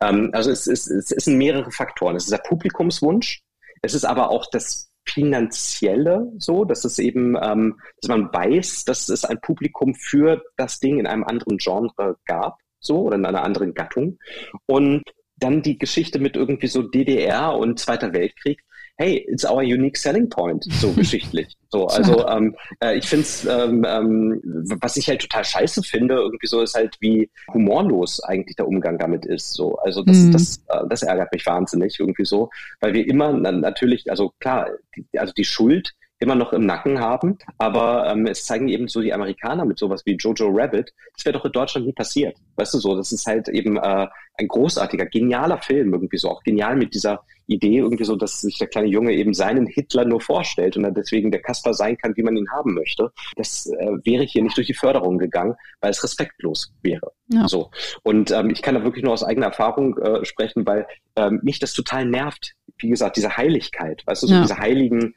[0.00, 2.16] Ähm, also es, es, es sind mehrere Faktoren.
[2.16, 3.42] Es ist der Publikumswunsch,
[3.82, 9.08] es ist aber auch das finanzielle so, dass es eben, ähm, dass man weiß, dass
[9.08, 13.42] es ein Publikum für das Ding in einem anderen Genre gab, so oder in einer
[13.42, 14.18] anderen Gattung.
[14.66, 15.02] Und
[15.36, 18.62] dann die Geschichte mit irgendwie so DDR und Zweiter Weltkrieg
[18.98, 21.56] hey, it's our unique selling point, so geschichtlich.
[21.70, 24.40] So, also ähm, äh, ich finde es, ähm, ähm,
[24.80, 28.98] was ich halt total scheiße finde, irgendwie so ist halt, wie humorlos eigentlich der Umgang
[28.98, 29.52] damit ist.
[29.52, 30.32] So, also das, mhm.
[30.32, 35.06] das, äh, das ärgert mich wahnsinnig irgendwie so, weil wir immer natürlich, also klar, die,
[35.18, 37.38] also die Schuld immer noch im Nacken haben.
[37.58, 40.92] Aber ähm, es zeigen eben so die Amerikaner mit sowas wie Jojo Rabbit.
[41.14, 42.36] Das wäre doch in Deutschland nie passiert.
[42.56, 46.30] Weißt du so, das ist halt eben äh, ein großartiger, genialer Film irgendwie so.
[46.30, 50.04] Auch genial mit dieser Idee irgendwie so, dass sich der kleine Junge eben seinen Hitler
[50.04, 53.10] nur vorstellt und dann deswegen der Kasper sein kann, wie man ihn haben möchte.
[53.36, 57.12] Das äh, wäre hier nicht durch die Förderung gegangen, weil es respektlos wäre.
[57.28, 57.48] Ja.
[57.48, 57.70] So.
[58.02, 61.58] Und ähm, ich kann da wirklich nur aus eigener Erfahrung äh, sprechen, weil ähm, mich
[61.58, 62.54] das total nervt.
[62.78, 64.42] Wie gesagt, diese Heiligkeit, weißt du, so ja.
[64.42, 65.14] diese heiligen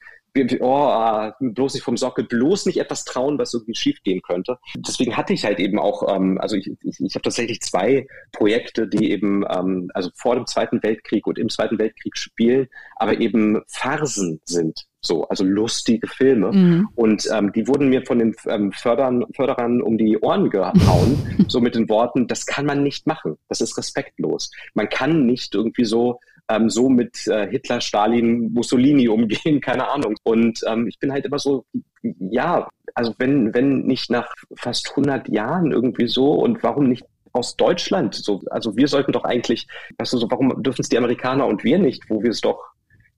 [0.60, 4.58] oh, bloß nicht vom Sockel, bloß nicht etwas trauen, was irgendwie schief gehen könnte.
[4.76, 8.88] Deswegen hatte ich halt eben auch, ähm, also ich, ich, ich habe tatsächlich zwei Projekte,
[8.88, 13.62] die eben ähm, also vor dem Zweiten Weltkrieg und im Zweiten Weltkrieg spielen, aber eben
[13.68, 14.88] Farsen sind.
[15.04, 16.52] So, also lustige Filme.
[16.52, 16.90] Mhm.
[16.96, 21.60] Und ähm, die wurden mir von den ähm, Fördern, Förderern um die Ohren gehauen, so
[21.60, 23.38] mit den Worten, das kann man nicht machen.
[23.50, 24.52] Das ist respektlos.
[24.76, 26.20] Man kann nicht irgendwie so
[26.52, 30.16] ähm, so mit äh, Hitler, Stalin, Mussolini umgehen, keine Ahnung.
[30.24, 31.66] Und ähm, ich bin halt immer so,
[32.04, 37.56] ja, also wenn, wenn nicht nach fast 100 Jahren irgendwie so und warum nicht aus
[37.56, 38.16] Deutschland?
[38.16, 41.64] So, also wir sollten doch eigentlich, weißt du, so, warum dürfen es die Amerikaner und
[41.64, 42.71] wir nicht, wo wir es doch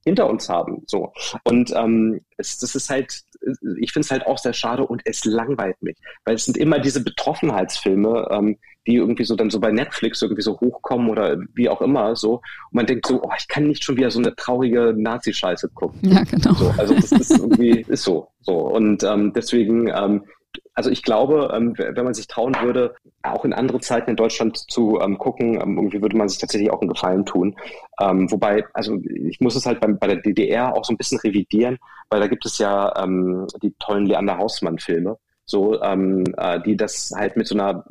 [0.04, 0.84] hinter uns haben.
[0.88, 1.14] So.
[1.44, 3.24] Und ähm, es, das ist halt,
[3.80, 5.98] ich finde es halt auch sehr schade und es langweilt mich.
[6.26, 10.42] Weil es sind immer diese Betroffenheitsfilme, ähm, die irgendwie so dann so bei Netflix irgendwie
[10.42, 12.36] so hochkommen oder wie auch immer so.
[12.36, 16.00] Und man denkt so, oh, ich kann nicht schon wieder so eine traurige Nazi-Scheiße gucken.
[16.10, 16.54] Ja, genau.
[16.54, 18.28] So, also das ist irgendwie, ist so.
[18.42, 18.58] So.
[18.58, 20.24] Und ähm, deswegen, ähm,
[20.76, 24.58] also ich glaube, ähm, wenn man sich trauen würde, auch in andere Zeiten in Deutschland
[24.58, 27.56] zu ähm, gucken, ähm, irgendwie würde man sich tatsächlich auch einen Gefallen tun.
[28.00, 31.78] Wobei, also ich muss es halt bei, der DDR auch so ein bisschen revidieren,
[32.10, 32.92] weil da gibt es ja
[33.62, 37.86] die tollen Leander Hausmann-Filme, so äh, die das halt mit so einer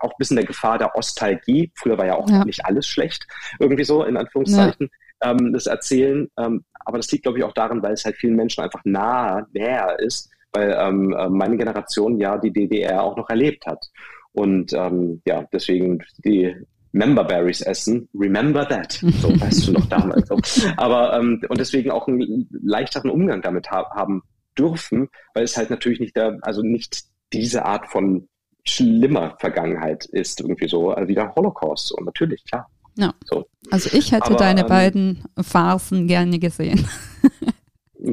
[0.00, 2.44] auch ein bisschen der Gefahr der Ostalgie, früher war ja auch ja.
[2.44, 3.26] nicht alles schlecht,
[3.60, 4.90] irgendwie so in Anführungszeichen,
[5.22, 5.30] ja.
[5.30, 6.28] ähm, das erzählen.
[6.34, 9.98] Aber das liegt, glaube ich, auch daran, weil es halt vielen Menschen einfach nah, näher
[10.00, 13.86] ist weil ähm, äh, meine Generation ja die DDR auch noch erlebt hat.
[14.32, 16.54] Und ähm, ja, deswegen die
[16.92, 18.92] Memberberries essen, remember that.
[18.92, 20.28] So weißt du noch damals.
[20.28, 20.38] So.
[20.76, 24.22] Aber ähm, und deswegen auch einen leichteren Umgang damit ha haben
[24.58, 28.28] dürfen, weil es halt natürlich nicht der, also nicht diese Art von
[28.64, 31.92] schlimmer Vergangenheit ist, irgendwie so, also wie der Holocaust.
[31.92, 32.68] Und natürlich, klar.
[32.96, 33.14] Ja.
[33.24, 33.46] So.
[33.70, 36.86] Also ich hätte Aber, deine ähm, beiden Farsen gerne gesehen.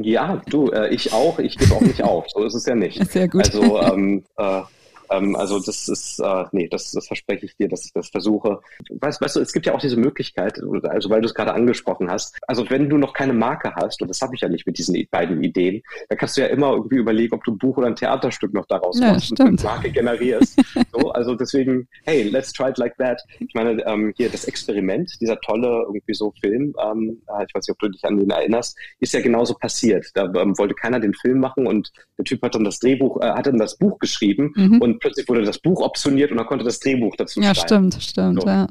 [0.04, 1.38] Ja, du, äh, ich auch.
[1.38, 2.26] Ich gebe auch nicht auf.
[2.28, 3.04] So ist es ja nicht.
[3.10, 3.44] Sehr gut.
[3.44, 4.62] Also ähm, äh,
[5.10, 8.60] ähm, also das ist, äh, nee, das, das verspreche ich dir, dass ich das versuche.
[8.90, 12.10] Weißt, weißt du, es gibt ja auch diese Möglichkeit, also weil du es gerade angesprochen
[12.10, 14.78] hast, also wenn du noch keine Marke hast, und das habe ich ja nicht mit
[14.78, 17.88] diesen beiden Ideen, dann kannst du ja immer irgendwie überlegen, ob du ein Buch oder
[17.88, 20.60] ein Theaterstück noch daraus ja, machst und eine Marke generierst.
[20.92, 23.22] so, also deswegen, hey, let's try it like that.
[23.38, 27.66] Ich meine, ähm, hier das Experiment, dieser tolle irgendwie so Film, ähm, äh, ich weiß
[27.66, 30.06] nicht, ob du dich an den erinnerst, ist ja genauso passiert.
[30.14, 33.30] Da ähm, wollte keiner den Film machen und der Typ hat dann das Drehbuch, äh,
[33.30, 34.80] hat dann das Buch geschrieben mhm.
[34.80, 37.90] und plötzlich wurde das Buch optioniert und dann konnte das Drehbuch dazu ja, schreiben.
[37.90, 38.48] Stimmt, stimmt, so.
[38.48, 38.66] ja.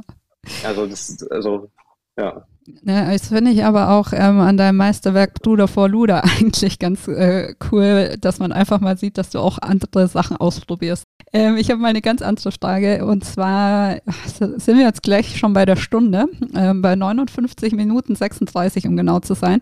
[0.64, 1.70] Also das, also,
[2.18, 2.46] ja.
[2.84, 7.08] Ja, das finde ich aber auch ähm, an deinem Meisterwerk Bruder vor Luder eigentlich ganz
[7.08, 11.04] äh, cool, dass man einfach mal sieht, dass du auch andere Sachen ausprobierst.
[11.34, 15.54] Ähm, ich habe mal eine ganz andere Frage und zwar sind wir jetzt gleich schon
[15.54, 16.26] bei der Stunde,
[16.56, 19.60] ähm, bei 59 Minuten 36, um genau zu sein.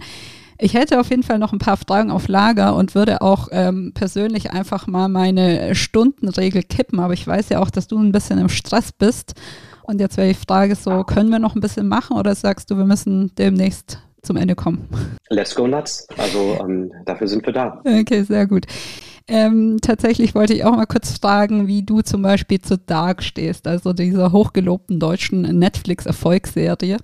[0.57, 3.91] Ich hätte auf jeden Fall noch ein paar Fragen auf Lager und würde auch ähm,
[3.93, 6.99] persönlich einfach mal meine Stundenregel kippen.
[6.99, 9.33] Aber ich weiß ja auch, dass du ein bisschen im Stress bist.
[9.83, 12.77] Und jetzt wäre die Frage so, können wir noch ein bisschen machen oder sagst du,
[12.77, 14.87] wir müssen demnächst zum Ende kommen?
[15.29, 16.07] Let's go nuts.
[16.17, 17.81] Also ähm, dafür sind wir da.
[17.85, 18.65] Okay, sehr gut.
[19.27, 23.67] Ähm, tatsächlich wollte ich auch mal kurz fragen, wie du zum Beispiel zu Dark stehst,
[23.67, 26.97] also dieser hochgelobten deutschen Netflix-Erfolgsserie.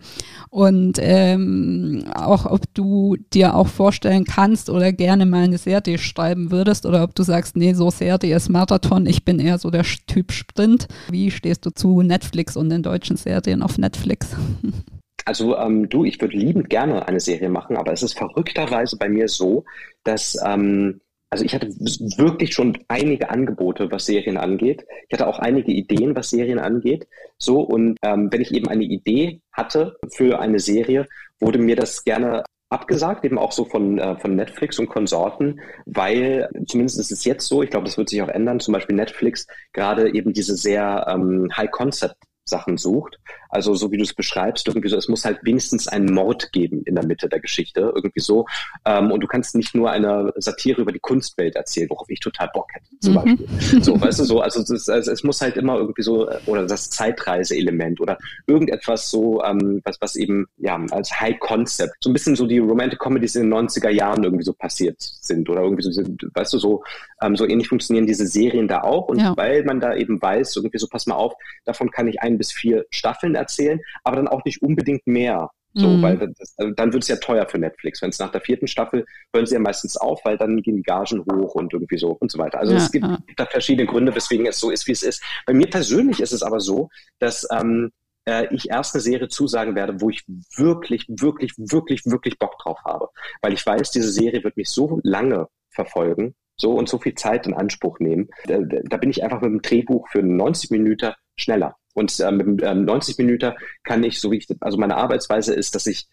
[0.52, 6.52] Und ähm, auch, ob du dir auch vorstellen kannst oder gerne mal eine Serie schreiben
[6.52, 9.84] würdest oder ob du sagst, nee, so Serie ist Marathon, ich bin eher so der
[10.06, 10.88] Typ Sprint.
[11.10, 14.36] Wie stehst du zu Netflix und den deutschen Serien auf Netflix?
[15.24, 19.08] Also ähm, du, ich würde liebend gerne eine Serie machen, aber es ist verrückterweise bei
[19.08, 19.66] mir so,
[20.04, 21.00] dass ähm,
[21.32, 24.86] also ich hatte wirklich schon einige Angebote, was Serien angeht.
[25.08, 27.08] Ich hatte auch einige Ideen, was Serien angeht.
[27.38, 31.08] So, und ähm, wenn ich eben eine Idee hatte für eine Serie,
[31.40, 36.50] wurde mir das gerne abgesagt, eben auch so von, äh, von Netflix und Konsorten, weil
[36.68, 39.48] zumindest ist es jetzt so, ich glaube, das wird sich auch ändern, zum Beispiel Netflix
[39.72, 43.20] gerade eben diese sehr ähm, High-Concept Sachen sucht.
[43.52, 46.84] Also so wie du es beschreibst, irgendwie so, es muss halt wenigstens einen Mord geben
[46.86, 48.46] in der Mitte der Geschichte, irgendwie so.
[48.86, 52.50] Ähm, und du kannst nicht nur eine Satire über die Kunstwelt erzählen, worauf ich total
[52.54, 53.38] Bock hätte, zum mhm.
[53.38, 53.84] Beispiel.
[53.84, 56.90] So, weißt du, so, also, das, also, es muss halt immer irgendwie so, oder das
[56.90, 62.36] Zeitreise-Element oder irgendetwas so, ähm, was, was eben, ja, als High Concept, so ein bisschen
[62.36, 65.90] so die Romantic Comedies in den 90er Jahren irgendwie so passiert sind oder irgendwie so,
[66.34, 66.84] weißt du, so,
[67.22, 69.08] ähm, so ähnlich funktionieren diese Serien da auch.
[69.08, 69.36] Und ja.
[69.36, 71.34] weil man da eben weiß, irgendwie so, pass mal auf,
[71.66, 75.50] davon kann ich ein bis vier Staffeln erzählen, aber dann auch nicht unbedingt mehr.
[75.74, 76.02] So, mhm.
[76.02, 78.02] weil das, dann wird es ja teuer für Netflix.
[78.02, 80.84] Wenn es nach der vierten Staffel hören sie ja meistens auf, weil dann gehen die
[80.84, 82.60] Gagen hoch und irgendwie so und so weiter.
[82.60, 83.18] Also ja, es gibt, ja.
[83.38, 85.24] da verschiedene Gründe, weswegen es so ist, wie es ist.
[85.46, 86.90] Bei mir persönlich ist es aber so,
[87.20, 87.92] dass ähm,
[88.26, 90.24] äh, ich erst eine Serie zusagen werde, wo ich
[90.56, 93.10] wirklich, wirklich, wirklich, wirklich Bock drauf habe.
[93.42, 97.48] Weil ich weiß, diese Serie wird mich so lange verfolgen, so und so viel Zeit
[97.48, 98.30] in Anspruch nehmen.
[98.46, 101.78] Da, da bin ich einfach mit dem Drehbuch für 90 Minuten schneller.
[101.94, 105.76] Und äh, mit ähm, 90 Minuten kann ich, so wie ich, also meine Arbeitsweise ist,
[105.76, 106.08] dass ich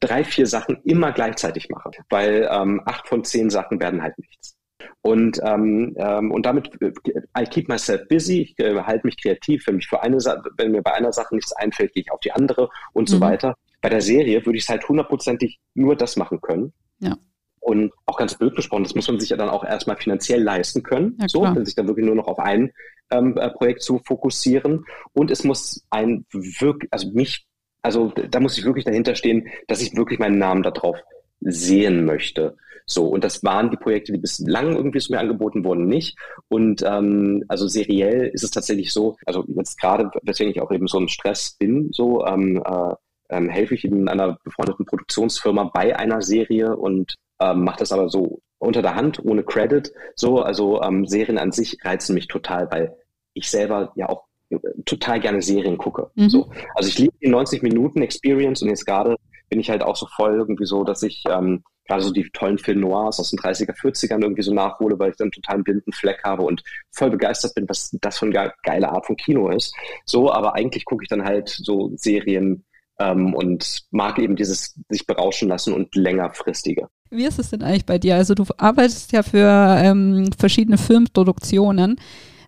[0.00, 4.56] drei, vier Sachen immer gleichzeitig mache, weil ähm, acht von zehn Sachen werden halt nichts.
[5.02, 6.92] Und, ähm, ähm, und damit, äh,
[7.38, 10.18] I keep myself busy, ich äh, halte mich kreativ, wenn, mich für eine,
[10.56, 13.14] wenn mir bei einer Sache nichts einfällt, gehe ich auf die andere und mhm.
[13.14, 13.56] so weiter.
[13.80, 16.72] Bei der Serie würde ich es halt hundertprozentig nur das machen können.
[16.98, 17.16] Ja.
[17.70, 20.82] Und auch ganz blöd gesprochen, das muss man sich ja dann auch erstmal finanziell leisten
[20.82, 22.72] können, ja, so, wenn sich dann wirklich nur noch auf ein
[23.12, 24.84] ähm, äh, Projekt zu fokussieren.
[25.12, 27.46] Und es muss ein wirklich, also mich,
[27.82, 30.98] also da muss ich wirklich dahinter stehen, dass ich wirklich meinen Namen darauf
[31.42, 32.56] sehen möchte.
[32.86, 36.18] So, und das waren die Projekte, die bislang irgendwie zu mir angeboten wurden, nicht.
[36.48, 40.88] Und ähm, also seriell ist es tatsächlich so, also jetzt gerade, weswegen ich auch eben
[40.88, 42.94] so ein Stress bin, so ähm, äh,
[43.28, 48.08] ähm, helfe ich in einer befreundeten Produktionsfirma bei einer Serie und ähm, mache das aber
[48.08, 49.92] so unter der Hand, ohne Credit.
[50.14, 52.96] So, also ähm, Serien an sich reizen mich total, weil
[53.32, 56.10] ich selber ja auch äh, total gerne Serien gucke.
[56.14, 56.28] Mhm.
[56.28, 56.50] So.
[56.74, 59.16] Also ich liebe die 90 Minuten Experience und jetzt gerade
[59.48, 62.58] bin ich halt auch so voll irgendwie so, dass ich ähm, gerade so die tollen
[62.58, 65.92] Film Noirs aus den 30er, 40ern irgendwie so nachhole, weil ich dann total einen blinden
[65.92, 66.62] Fleck habe und
[66.92, 69.74] voll begeistert bin, was das für eine geile Art von Kino ist.
[70.04, 72.64] So, aber eigentlich gucke ich dann halt so Serien
[73.00, 76.88] ähm, und mag eben dieses sich berauschen lassen und längerfristige.
[77.10, 78.14] Wie ist es denn eigentlich bei dir?
[78.14, 79.48] Also du arbeitest ja für
[79.82, 81.96] ähm, verschiedene Filmproduktionen.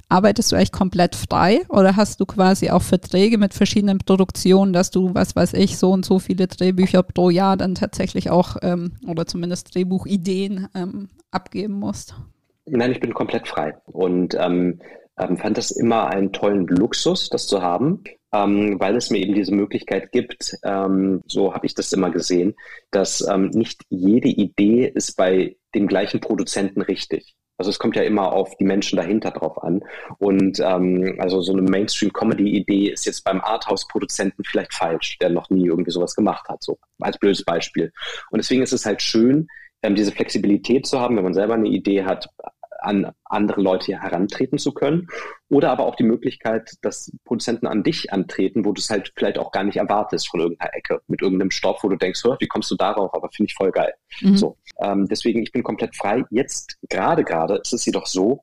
[0.08, 4.90] Arbeitest du eigentlich komplett frei oder hast du quasi auch Verträge mit verschiedenen Produktionen, dass
[4.90, 8.92] du, was weiß ich, so und so viele Drehbücher pro Jahr dann tatsächlich auch ähm,
[9.06, 12.14] oder zumindest Drehbuchideen ähm, abgeben musst?
[12.66, 14.80] Nein, ich bin komplett frei und ähm,
[15.18, 19.34] ähm fand das immer einen tollen Luxus, das zu haben ähm, weil es mir eben
[19.34, 22.54] diese Möglichkeit gibt, ähm, so habe ich das immer gesehen,
[22.90, 27.34] dass ähm, nicht jede Idee ist bei dem gleichen Produzenten richtig.
[27.58, 29.82] Also es kommt ja immer auf die Menschen dahinter drauf an.
[30.18, 35.66] Und ähm, also so eine Mainstream-Comedy-Idee ist jetzt beim Arthouse-Produzenten vielleicht falsch, der noch nie
[35.66, 37.92] irgendwie sowas gemacht hat, so als blödes Beispiel.
[38.30, 39.46] Und deswegen ist es halt schön,
[39.82, 42.28] ähm, diese Flexibilität zu haben, wenn man selber eine Idee hat,
[42.84, 45.08] an andere Leute herantreten zu können.
[45.48, 49.38] Oder aber auch die Möglichkeit, dass Produzenten an dich antreten, wo du es halt vielleicht
[49.38, 52.70] auch gar nicht erwartest von irgendeiner Ecke, mit irgendeinem Stoff, wo du denkst, wie kommst
[52.70, 53.12] du darauf?
[53.14, 53.92] Aber finde ich voll geil.
[54.20, 54.36] Mhm.
[54.36, 56.24] So, ähm, deswegen, ich bin komplett frei.
[56.30, 58.42] Jetzt, gerade, gerade, ist es jedoch so,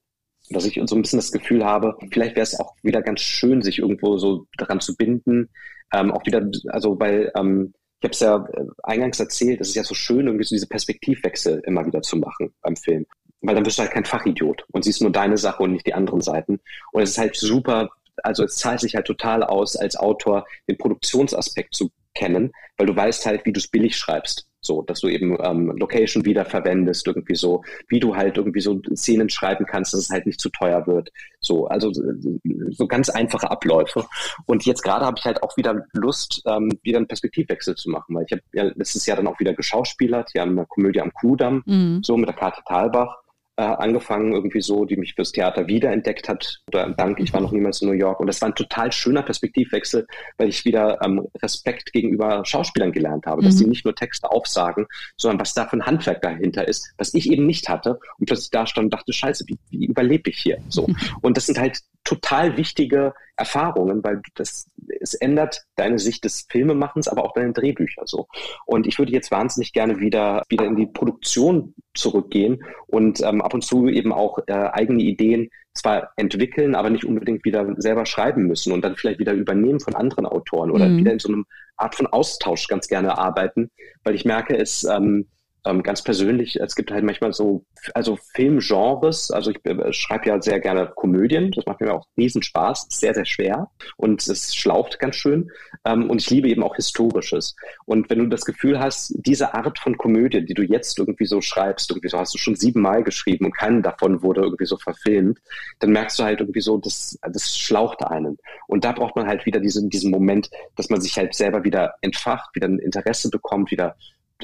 [0.50, 3.62] dass ich so ein bisschen das Gefühl habe, vielleicht wäre es auch wieder ganz schön,
[3.62, 5.50] sich irgendwo so daran zu binden.
[5.94, 9.76] Ähm, auch wieder, also weil ähm, ich habe es ja äh, eingangs erzählt, es ist
[9.76, 13.06] ja so schön, irgendwie so diese Perspektivwechsel immer wieder zu machen beim Film
[13.42, 15.94] weil dann bist du halt kein Fachidiot und siehst nur deine Sache und nicht die
[15.94, 16.60] anderen Seiten.
[16.92, 17.90] Und es ist halt super,
[18.24, 22.96] also es zahlt sich halt total aus, als Autor den Produktionsaspekt zu kennen, weil du
[22.96, 24.46] weißt halt, wie du es billig schreibst.
[24.62, 28.82] So, dass du eben ähm, Location wieder verwendest, irgendwie so, wie du halt irgendwie so
[28.94, 31.12] Szenen schreiben kannst, dass es halt nicht zu teuer wird.
[31.40, 34.06] So, also so ganz einfache Abläufe.
[34.48, 38.14] Und jetzt gerade habe ich halt auch wieder Lust, ähm, wieder einen Perspektivwechsel zu machen,
[38.14, 41.14] weil ich habe ja letztes Jahr dann auch wieder geschauspielert, hier an der Komödie am
[41.14, 42.02] Kudamm, mhm.
[42.04, 43.19] so mit der Karte Talbach
[43.60, 46.62] äh, angefangen, irgendwie so, die mich fürs Theater wiederentdeckt hat.
[46.70, 48.22] Oder dank, ich war noch niemals in New York.
[48.22, 50.08] Und das war ein total schöner Perspektivwechsel,
[50.38, 53.46] weil ich wieder ähm, Respekt gegenüber Schauspielern gelernt habe, mhm.
[53.46, 54.88] dass sie nicht nur Texte aufsagen,
[55.18, 58.00] sondern was da für ein Handwerk dahinter ist, was ich eben nicht hatte.
[58.18, 60.60] Und plötzlich da stand und dachte, scheiße, wie, wie überlebe ich hier?
[60.70, 60.88] So.
[61.22, 61.80] Und das sind halt
[62.10, 64.66] total wichtige Erfahrungen, weil das,
[65.00, 68.28] es ändert deine Sicht des Filmemachens, aber auch deine Drehbücher so.
[68.66, 73.54] Und ich würde jetzt wahnsinnig gerne wieder, wieder in die Produktion zurückgehen und ähm, ab
[73.54, 78.48] und zu eben auch äh, eigene Ideen zwar entwickeln, aber nicht unbedingt wieder selber schreiben
[78.48, 80.98] müssen und dann vielleicht wieder übernehmen von anderen Autoren oder mhm.
[80.98, 81.46] wieder in so einem
[81.78, 83.70] Art von Austausch ganz gerne arbeiten,
[84.04, 85.28] weil ich merke, es ähm,
[85.70, 87.64] ähm, ganz persönlich, es gibt halt manchmal so,
[87.94, 92.42] also Filmgenres, also ich äh, schreibe ja sehr gerne Komödien, das macht mir auch riesen
[92.42, 95.52] Spaß, sehr, sehr schwer und es schlaucht ganz schön
[95.86, 97.56] ähm, und ich liebe eben auch Historisches.
[97.86, 101.42] Und wenn du das Gefühl hast, diese Art von Komödie, die du jetzt irgendwie so
[101.42, 105.40] schreibst, irgendwie so hast du schon siebenmal geschrieben und keinen davon wurde irgendwie so verfilmt,
[105.80, 108.38] dann merkst du halt irgendwie so, das, das schlaucht einen.
[108.68, 111.96] Und da braucht man halt wieder diesen, diesen Moment, dass man sich halt selber wieder
[112.02, 113.96] entfacht, wieder ein Interesse bekommt, wieder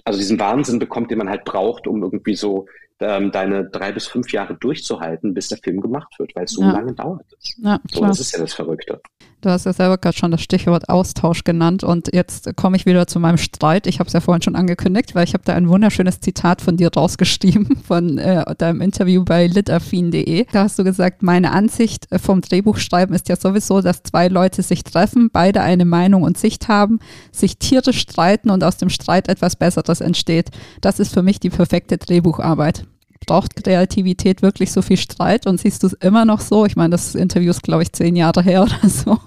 [0.03, 2.67] also diesen Wahnsinn bekommt, den man halt braucht, um irgendwie so
[2.99, 6.61] ähm, deine drei bis fünf Jahre durchzuhalten, bis der Film gemacht wird, weil es so
[6.61, 6.71] ja.
[6.71, 7.25] lange dauert.
[7.57, 9.01] Ja, so, das ist ja das Verrückte.
[9.41, 13.05] Du hast ja selber gerade schon das Stichwort Austausch genannt und jetzt komme ich wieder
[13.05, 13.85] zu meinem Streit.
[13.85, 16.77] Ich habe es ja vorhin schon angekündigt, weil ich habe da ein wunderschönes Zitat von
[16.77, 20.47] dir rausgeschrieben von äh, deinem Interview bei litaffin.de.
[20.51, 24.83] Da hast du gesagt, meine Ansicht vom Drehbuchschreiben ist ja sowieso, dass zwei Leute sich
[24.83, 26.99] treffen, beide eine Meinung und Sicht haben,
[27.31, 30.49] sich tierisch streiten und aus dem Streit etwas Besseres entsteht.
[30.81, 32.84] Das ist für mich die perfekte Drehbucharbeit
[33.25, 36.65] braucht Kreativität wirklich so viel Streit und siehst du es immer noch so?
[36.65, 39.17] Ich meine, das Interview ist, glaube ich, zehn Jahre her oder so.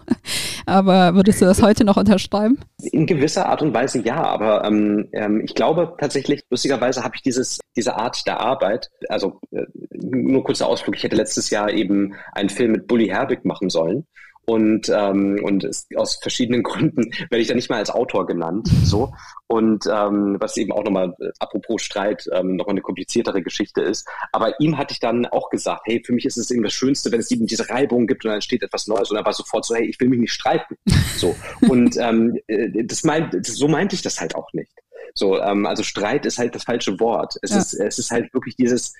[0.67, 2.59] Aber würdest du das heute noch unterschreiben?
[2.83, 7.23] In gewisser Art und Weise ja, aber ähm, ähm, ich glaube tatsächlich, lustigerweise habe ich
[7.23, 12.15] dieses, diese Art der Arbeit, also äh, nur kurzer Ausflug, ich hätte letztes Jahr eben
[12.33, 14.07] einen Film mit Bully Herbig machen sollen
[14.49, 18.67] und ähm, und es, aus verschiedenen Gründen werde ich da nicht mal als Autor genannt
[18.83, 19.13] so.
[19.47, 24.09] Und ähm, was eben auch nochmal äh, apropos Streit ähm, nochmal eine kompliziertere Geschichte ist.
[24.33, 27.13] Aber ihm hatte ich dann auch gesagt hey für mich ist es eben das Schönste
[27.13, 29.11] wenn es eben diese Reibung gibt und dann entsteht etwas Neues.
[29.11, 30.77] Und er war sofort so hey ich will mich nicht streiten
[31.17, 31.37] so.
[31.69, 34.73] Und ähm, äh, das meint das, so meinte ich das halt auch nicht.
[35.13, 37.35] So ähm, also Streit ist halt das falsche Wort.
[37.43, 37.59] Es ja.
[37.59, 38.95] ist es ist halt wirklich dieses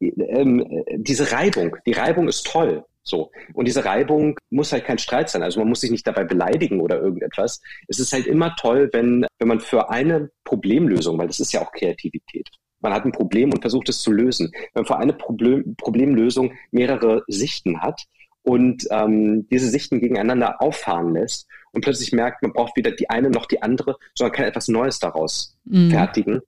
[0.00, 1.76] ähm, diese Reibung.
[1.84, 3.30] Die Reibung ist toll so.
[3.52, 5.42] Und diese Reibung muss halt kein Streit sein.
[5.42, 7.60] Also man muss sich nicht dabei beleidigen oder irgendetwas.
[7.86, 11.62] Es ist halt immer toll, wenn, wenn man für eine Problemlösung, weil das ist ja
[11.62, 12.48] auch Kreativität.
[12.80, 14.50] Man hat ein Problem und versucht es zu lösen.
[14.52, 18.02] Wenn man für eine Problem, Problemlösung mehrere Sichten hat
[18.42, 23.30] und ähm, diese Sichten gegeneinander auffahren lässt und plötzlich merkt, man braucht weder die eine
[23.30, 25.90] noch die andere, sondern kann etwas Neues daraus mhm.
[25.90, 26.40] fertigen.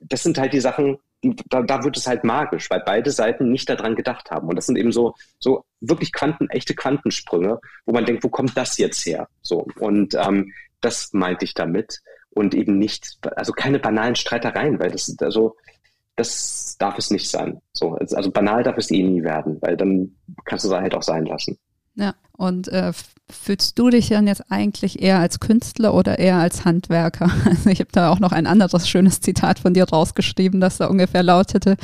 [0.00, 0.98] Das sind halt die Sachen,
[1.48, 4.48] da, da wird es halt magisch, weil beide Seiten nicht daran gedacht haben.
[4.48, 8.56] Und das sind eben so, so wirklich Quanten, echte Quantensprünge, wo man denkt, wo kommt
[8.56, 9.28] das jetzt her?
[9.42, 9.66] So.
[9.78, 12.00] Und ähm, das meinte ich damit.
[12.30, 15.56] Und eben nicht, also keine banalen Streitereien, weil das, also,
[16.16, 17.60] das darf es nicht sein.
[17.72, 21.02] So, also banal darf es eh nie werden, weil dann kannst du es halt auch
[21.02, 21.58] sein lassen.
[21.96, 22.92] Ja, und äh,
[23.30, 27.30] fühlst du dich dann jetzt eigentlich eher als Künstler oder eher als Handwerker?
[27.46, 30.86] Also ich habe da auch noch ein anderes schönes Zitat von dir rausgeschrieben, das da
[30.86, 31.76] ungefähr lautete,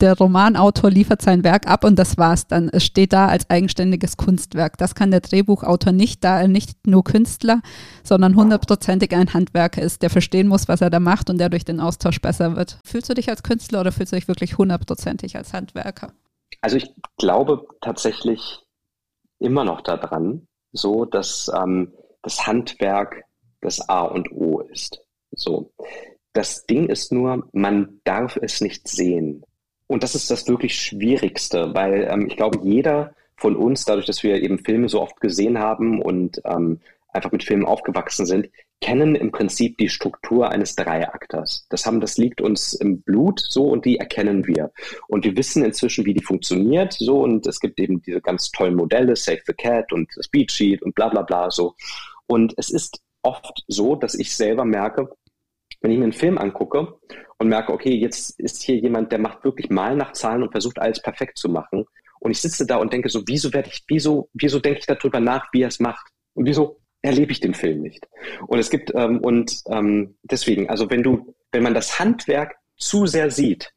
[0.00, 2.68] der Romanautor liefert sein Werk ab und das war's dann.
[2.68, 4.78] Es steht da als eigenständiges Kunstwerk.
[4.78, 7.60] Das kann der Drehbuchautor nicht, da er nicht nur Künstler,
[8.04, 11.64] sondern hundertprozentig ein Handwerker ist, der verstehen muss, was er da macht und der durch
[11.64, 12.78] den Austausch besser wird.
[12.84, 16.12] Fühlst du dich als Künstler oder fühlst du dich wirklich hundertprozentig als Handwerker?
[16.60, 18.60] Also ich glaube tatsächlich,
[19.38, 23.24] immer noch daran, so dass ähm, das Handwerk
[23.60, 25.02] das A und O ist.
[25.32, 25.72] So.
[26.32, 29.44] Das Ding ist nur, man darf es nicht sehen.
[29.86, 34.22] Und das ist das wirklich Schwierigste, weil ähm, ich glaube, jeder von uns, dadurch, dass
[34.22, 38.50] wir eben Filme so oft gesehen haben und ähm, einfach mit Filmen aufgewachsen sind,
[38.80, 41.66] kennen im Prinzip die Struktur eines Dreiakters.
[41.68, 44.70] Das haben, das liegt uns im Blut so und die erkennen wir.
[45.08, 48.76] Und wir wissen inzwischen, wie die funktioniert so und es gibt eben diese ganz tollen
[48.76, 51.74] Modelle, Save the Cat und Speed Sheet und bla bla bla so.
[52.26, 55.10] Und es ist oft so, dass ich selber merke,
[55.80, 56.94] wenn ich mir einen Film angucke
[57.38, 60.78] und merke, okay, jetzt ist hier jemand, der macht wirklich mal nach Zahlen und versucht
[60.78, 61.84] alles perfekt zu machen.
[62.20, 65.20] Und ich sitze da und denke so, wieso werde ich, wieso, wieso denke ich darüber
[65.20, 66.08] nach, wie er es macht?
[66.34, 68.08] Und wieso erlebe ich den Film nicht.
[68.46, 73.06] Und es gibt, ähm, und ähm, deswegen, also wenn du, wenn man das Handwerk zu
[73.06, 73.72] sehr sieht,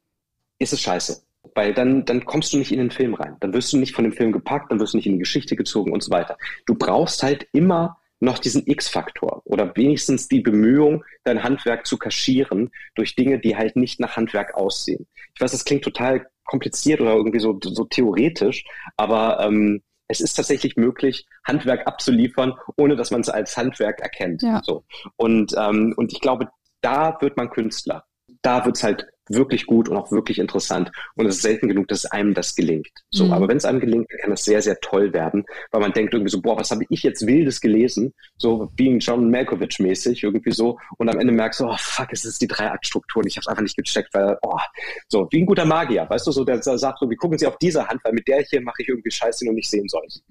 [0.60, 1.24] ist es scheiße.
[1.56, 3.36] Weil dann, dann kommst du nicht in den Film rein.
[3.40, 5.56] Dann wirst du nicht von dem Film gepackt, dann wirst du nicht in die Geschichte
[5.56, 6.38] gezogen und so weiter.
[6.66, 12.70] Du brauchst halt immer noch diesen X-Faktor oder wenigstens die Bemühung, dein Handwerk zu kaschieren
[12.94, 15.08] durch Dinge, die halt nicht nach Handwerk aussehen.
[15.34, 18.64] Ich weiß, das klingt total kompliziert oder irgendwie so, so theoretisch,
[18.96, 24.42] aber ähm, es ist tatsächlich möglich, Handwerk abzuliefern, ohne dass man es als Handwerk erkennt.
[24.42, 24.62] Ja.
[24.64, 24.84] So.
[25.16, 26.50] Und, ähm, und ich glaube,
[26.82, 28.04] da wird man Künstler.
[28.42, 30.92] Da wird es halt wirklich gut und auch wirklich interessant.
[31.16, 32.90] Und es ist selten genug, dass einem das gelingt.
[33.10, 33.34] So, mhm.
[33.34, 36.14] aber wenn es einem gelingt, dann kann das sehr, sehr toll werden, weil man denkt
[36.14, 38.14] irgendwie so, boah, was habe ich jetzt Wildes gelesen?
[38.38, 40.78] So wie ein John Malkovich mäßig irgendwie so.
[40.98, 43.48] Und am Ende merkst du, oh fuck, es ist die Dreiaktstruktur und ich habe es
[43.48, 44.60] einfach nicht gecheckt, weil, oh,
[45.08, 47.58] so wie ein guter Magier, weißt du, so der sagt so, wie gucken Sie auf
[47.58, 50.24] diese Hand, weil mit der hier mache ich irgendwie Scheiße, den du nicht sehen sollst.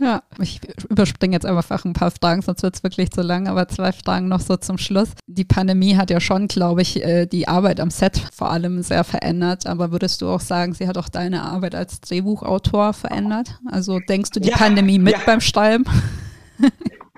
[0.00, 3.68] Ja, ich überspringe jetzt einfach ein paar Fragen, sonst wird es wirklich zu lang, aber
[3.68, 5.10] zwei Fragen noch so zum Schluss.
[5.26, 9.04] Die Pandemie hat ja schon, glaube ich, äh, die Arbeit am Set vor allem sehr
[9.04, 13.58] verändert, aber würdest du auch sagen, sie hat auch deine Arbeit als Drehbuchautor verändert?
[13.70, 15.20] Also denkst du die ja, Pandemie mit ja.
[15.24, 15.84] beim Schreiben?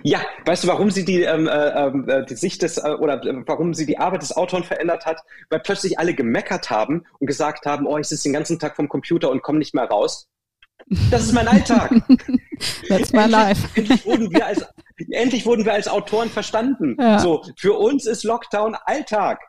[0.03, 3.43] Ja, weißt du, warum sie die, ähm, äh, äh, die Sicht des äh, oder äh,
[3.45, 5.21] warum sie die Arbeit des Autoren verändert hat?
[5.51, 8.89] Weil plötzlich alle gemeckert haben und gesagt haben, oh, ich sitze den ganzen Tag vom
[8.89, 10.29] Computer und komme nicht mehr raus.
[11.11, 11.91] Das ist mein Alltag.
[12.89, 13.68] That's my life.
[13.74, 14.64] endlich wurden wir als
[15.11, 16.97] endlich wurden wir als Autoren verstanden.
[16.99, 17.18] Ja.
[17.18, 19.41] So, für uns ist Lockdown Alltag.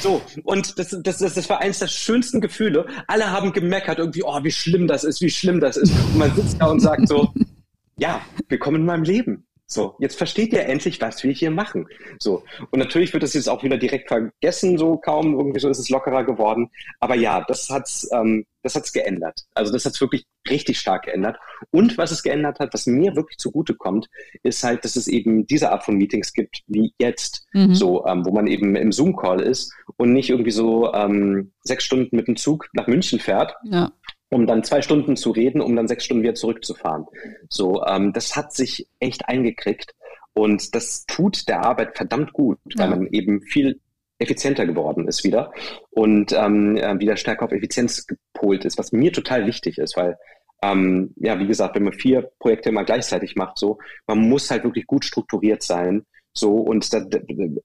[0.00, 2.86] so, und das, das, das, das war eines der schönsten Gefühle.
[3.06, 5.92] Alle haben gemeckert irgendwie, oh, wie schlimm das ist, wie schlimm das ist.
[5.92, 7.32] Und man sitzt da und sagt so,
[7.96, 9.43] ja, willkommen in meinem Leben.
[9.66, 11.86] So, jetzt versteht ihr endlich, was wir hier machen.
[12.18, 15.78] So, und natürlich wird das jetzt auch wieder direkt vergessen, so kaum, irgendwie so ist
[15.78, 16.70] es lockerer geworden.
[17.00, 19.40] Aber ja, das hat's, ähm, das hat's geändert.
[19.54, 21.38] Also das hat's wirklich richtig stark geändert.
[21.70, 24.08] Und was es geändert hat, was mir wirklich zugute kommt,
[24.42, 27.74] ist halt, dass es eben diese Art von Meetings gibt, wie jetzt, mhm.
[27.74, 32.14] so, ähm, wo man eben im Zoom-Call ist und nicht irgendwie so ähm, sechs Stunden
[32.16, 33.54] mit dem Zug nach München fährt.
[33.64, 33.90] Ja
[34.34, 37.06] um dann zwei Stunden zu reden, um dann sechs Stunden wieder zurückzufahren.
[37.48, 39.94] So, ähm, das hat sich echt eingekriegt
[40.32, 43.80] und das tut der Arbeit verdammt gut, weil man eben viel
[44.18, 45.52] effizienter geworden ist wieder
[45.90, 50.16] und ähm, äh, wieder stärker auf Effizienz gepolt ist, was mir total wichtig ist, weil
[50.62, 54.64] ähm, ja, wie gesagt, wenn man vier Projekte immer gleichzeitig macht, so, man muss halt
[54.64, 56.04] wirklich gut strukturiert sein
[56.36, 57.00] so, und da,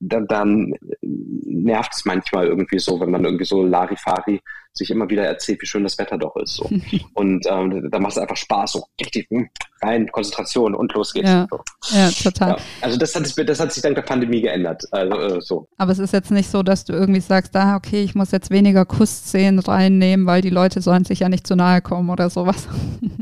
[0.00, 4.40] da, dann nervt es manchmal irgendwie so, wenn man irgendwie so Larifari
[4.72, 6.54] sich immer wieder erzählt, wie schön das Wetter doch ist.
[6.54, 6.70] So.
[7.14, 9.48] und ähm, da macht es einfach Spaß, so richtig hm,
[9.82, 11.28] rein, Konzentration und los geht's.
[11.28, 11.60] Ja, so.
[11.96, 12.50] ja total.
[12.50, 14.84] Ja, also das hat, sich, das hat sich dank der Pandemie geändert.
[14.92, 15.68] Also, äh, so.
[15.76, 18.50] Aber es ist jetzt nicht so, dass du irgendwie sagst, ah, okay, ich muss jetzt
[18.50, 22.68] weniger Kussszenen reinnehmen, weil die Leute sollen sich ja nicht zu nahe kommen oder sowas.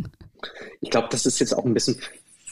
[0.82, 1.96] ich glaube, das ist jetzt auch ein bisschen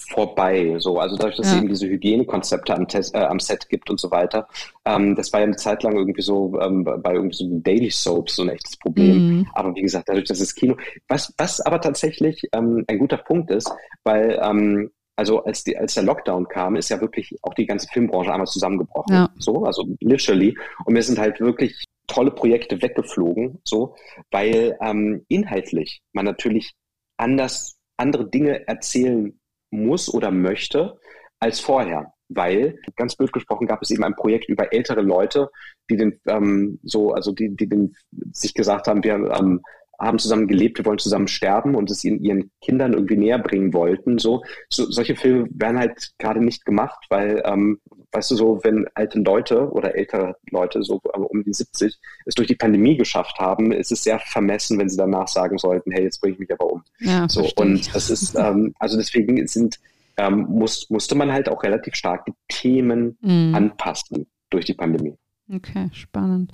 [0.09, 0.77] vorbei.
[0.79, 1.53] So, also dadurch, dass ja.
[1.53, 4.49] es eben diese Hygienekonzepte am, Test, äh, am Set gibt und so weiter.
[4.85, 8.37] Ähm, das war ja eine Zeit lang irgendwie so ähm, bei irgendwie so Daily Soaps
[8.37, 9.29] so ein echtes Problem.
[9.29, 9.49] Mhm.
[9.55, 10.77] Aber wie gesagt, dadurch, dass es Kino,
[11.09, 13.71] was, was aber tatsächlich ähm, ein guter Punkt ist,
[14.05, 17.89] weil ähm, also als, die, als der Lockdown kam, ist ja wirklich auch die ganze
[17.89, 19.15] Filmbranche einmal zusammengebrochen.
[19.15, 19.31] Ja.
[19.39, 20.57] So, also literally.
[20.85, 23.97] Und wir sind halt wirklich tolle Projekte weggeflogen, so,
[24.31, 26.75] weil ähm, inhaltlich man natürlich
[27.17, 29.39] anders andere Dinge erzählen
[29.71, 30.99] muss oder möchte
[31.39, 32.13] als vorher.
[32.29, 35.49] Weil, ganz blöd gesprochen, gab es eben ein Projekt über ältere Leute,
[35.89, 37.95] die den ähm, so, also die, die den,
[38.33, 39.61] sich gesagt haben, wir ähm,
[39.99, 43.73] haben zusammen gelebt, wir wollen zusammen sterben und es ihren, ihren Kindern irgendwie näher bringen
[43.73, 44.19] wollten.
[44.19, 47.81] So, so solche Filme werden halt gerade nicht gemacht, weil, ähm,
[48.13, 52.49] weißt du, so, wenn alte Leute oder ältere Leute, so um die 70, es durch
[52.49, 56.21] die Pandemie geschafft haben, ist es sehr vermessen, wenn sie danach sagen sollten, hey, jetzt
[56.21, 56.83] bringe ich mich aber um.
[57.01, 59.79] Ja, so, und das ist, ähm, also deswegen sind,
[60.19, 63.55] ähm, muss, musste man halt auch relativ stark die Themen mhm.
[63.55, 65.17] anpassen durch die Pandemie.
[65.53, 66.53] Okay, spannend.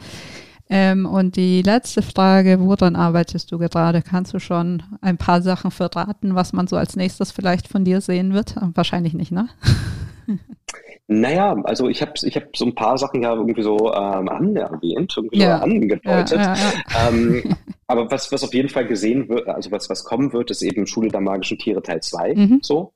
[0.74, 4.00] Ähm, und die letzte Frage, woran arbeitest du gerade?
[4.00, 8.00] Kannst du schon ein paar Sachen verraten, was man so als nächstes vielleicht von dir
[8.00, 8.56] sehen wird?
[8.72, 9.50] Wahrscheinlich nicht, ne?
[11.08, 15.12] Naja, also ich habe ich hab so ein paar Sachen ja irgendwie so ähm, anerwähnt,
[15.14, 15.58] irgendwie ja.
[15.58, 16.38] so angedeutet.
[16.38, 17.54] Ja, ja, ähm,
[17.86, 20.86] aber was, was auf jeden Fall gesehen wird, also was, was kommen wird, ist eben
[20.86, 22.34] Schule der magischen Tiere Teil 2.
[22.34, 22.58] Mhm.
[22.62, 22.94] So.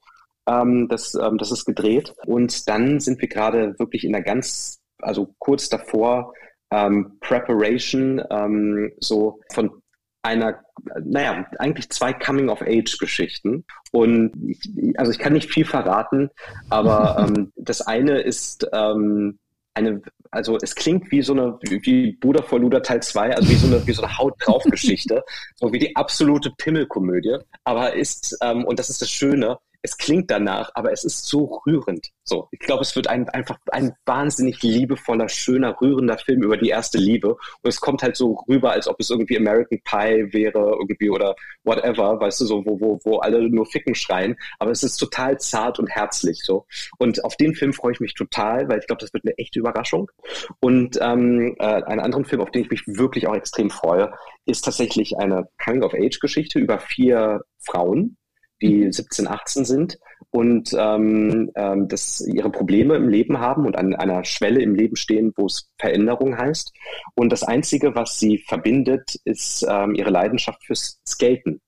[0.48, 2.14] Ähm, das, ähm, das ist gedreht.
[2.24, 6.32] Und dann sind wir gerade wirklich in der ganz, also kurz davor,
[6.70, 9.82] ähm, Preparation ähm, so von
[10.22, 10.60] einer,
[11.04, 13.64] naja, eigentlich zwei Coming-of-Age-Geschichten.
[13.92, 16.30] Und ich, also ich kann nicht viel verraten,
[16.68, 19.38] aber ähm, das eine ist ähm,
[19.74, 23.54] eine, also es klingt wie so eine, wie Bruder vor Luder Teil 2, also wie
[23.54, 25.22] so eine, wie so eine Haut drauf Geschichte,
[25.54, 27.36] so wie die absolute Pimmelkomödie.
[27.64, 31.62] Aber ist, ähm, und das ist das Schöne, es klingt danach, aber es ist so
[31.64, 32.10] rührend.
[32.24, 36.70] So, ich glaube, es wird ein, einfach ein wahnsinnig liebevoller, schöner, rührender Film über die
[36.70, 37.34] erste Liebe.
[37.34, 41.36] Und es kommt halt so rüber, als ob es irgendwie American Pie wäre, irgendwie oder
[41.62, 44.36] whatever, weißt du, so, wo, wo, wo alle nur Ficken schreien.
[44.58, 46.66] Aber es ist total zart und herzlich so.
[46.98, 49.60] Und auf den Film freue ich mich total, weil ich glaube, das wird eine echte
[49.60, 50.10] Überraschung.
[50.58, 54.12] Und ähm, äh, einen anderen Film, auf den ich mich wirklich auch extrem freue,
[54.46, 58.16] ist tatsächlich eine Coming-of-Age-Geschichte über vier Frauen,
[58.62, 59.30] die 17, mhm.
[59.30, 59.98] 18 sind
[60.30, 64.96] und ähm, ähm, das ihre Probleme im Leben haben und an einer Schwelle im Leben
[64.96, 66.72] stehen, wo es Veränderung heißt.
[67.14, 71.60] Und das Einzige, was sie verbindet, ist ähm, ihre Leidenschaft fürs Skaten.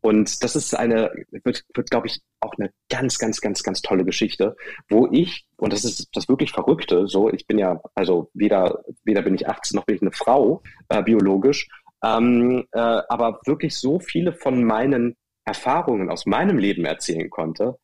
[0.00, 4.04] Und das ist eine, wird, wird glaube ich, auch eine ganz, ganz, ganz, ganz tolle
[4.04, 4.54] Geschichte,
[4.88, 9.22] wo ich, und das ist das wirklich Verrückte, so, ich bin ja, also weder, weder
[9.22, 11.68] bin ich 18 noch bin ich eine Frau, äh, biologisch,
[12.04, 17.78] ähm, äh, aber wirklich so viele von meinen Erfahrungen aus meinem Leben erzählen konnte,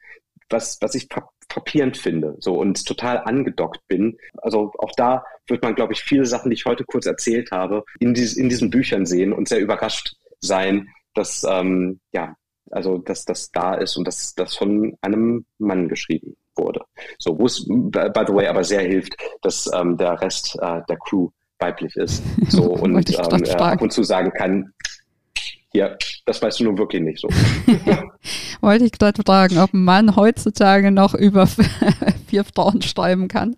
[0.50, 1.08] was, was ich
[1.50, 4.18] frappierend finde so und total angedockt bin.
[4.38, 7.84] Also auch da wird man, glaube ich, viele Sachen, die ich heute kurz erzählt habe,
[7.98, 12.34] in, dies, in diesen Büchern sehen und sehr überrascht sein, dass ähm, ja,
[12.70, 16.82] also dass das da ist und dass das von einem Mann geschrieben wurde.
[17.18, 20.96] So, wo es by the way aber sehr hilft, dass ähm, der Rest äh, der
[20.98, 22.22] Crew weiblich ist.
[22.48, 24.72] So und ähm, äh, ab und zu sagen kann,
[25.78, 25.96] ja,
[26.26, 27.28] das weißt du nun wirklich nicht so.
[28.60, 31.46] Wollte ich gerade fragen, ob ein Mann heutzutage noch über
[32.26, 33.56] vier Frauen schreiben kann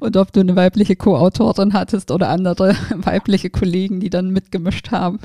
[0.00, 5.18] und ob du eine weibliche Co-Autorin hattest oder andere weibliche Kollegen, die dann mitgemischt haben.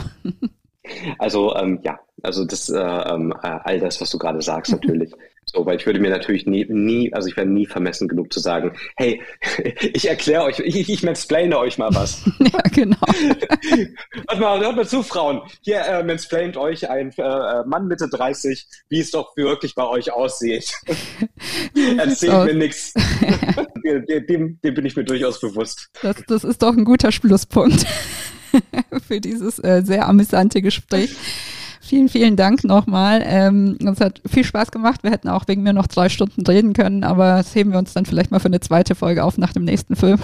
[1.17, 5.13] Also ähm, ja, also das äh, ähm, äh, all das, was du gerade sagst, natürlich.
[5.53, 8.39] So, weil ich würde mir natürlich nie, nie, also ich wäre nie vermessen genug zu
[8.39, 9.21] sagen, hey,
[9.93, 12.23] ich erkläre euch, ich, ich mansplaine euch mal was.
[12.39, 12.97] ja, genau.
[14.27, 15.41] Warte mal, hört mal zu, Frauen.
[15.61, 20.11] Hier äh, mansplaint euch ein äh, Mann Mitte 30, wie es doch wirklich bei euch
[20.11, 20.73] aussieht.
[21.97, 22.93] Erzählt mir nichts.
[23.83, 25.89] Dem, dem bin ich mir durchaus bewusst.
[26.01, 27.85] Das, das ist doch ein guter Schlusspunkt
[29.07, 31.15] für dieses äh, sehr amüsante Gespräch.
[31.93, 33.21] Vielen, vielen Dank nochmal.
[33.23, 35.03] Ähm, es hat viel Spaß gemacht.
[35.03, 37.93] Wir hätten auch wegen mir noch zwei Stunden reden können, aber das heben wir uns
[37.93, 40.17] dann vielleicht mal für eine zweite Folge auf nach dem nächsten Film.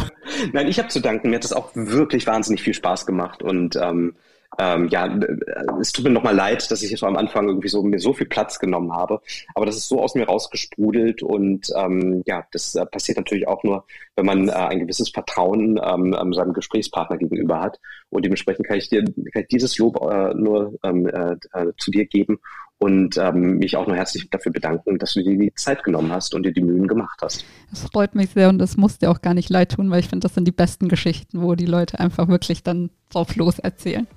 [0.52, 1.30] Nein, ich habe zu danken.
[1.30, 4.16] Mir hat das auch wirklich wahnsinnig viel Spaß gemacht und ähm,
[4.60, 5.38] ähm, ja, äh,
[5.80, 8.28] es tut mir nochmal leid, dass ich jetzt am Anfang irgendwie so mir so viel
[8.28, 9.22] Platz genommen habe,
[9.56, 13.64] aber das ist so aus mir rausgesprudelt und ähm, ja, das äh, passiert natürlich auch
[13.64, 17.80] nur, wenn man äh, ein gewisses Vertrauen ähm, ähm seinem Gesprächspartner gegenüber hat.
[18.10, 21.92] Und dementsprechend kann ich dir kann ich dieses Lob äh, nur ähm, äh, äh, zu
[21.92, 22.40] dir geben
[22.80, 26.34] und ähm, mich auch nur herzlich dafür bedanken, dass du dir die Zeit genommen hast
[26.34, 27.46] und dir die Mühen gemacht hast.
[27.70, 30.08] Das freut mich sehr und das muss dir auch gar nicht leid tun, weil ich
[30.08, 34.08] finde, das sind die besten Geschichten, wo die Leute einfach wirklich dann drauf los erzählen.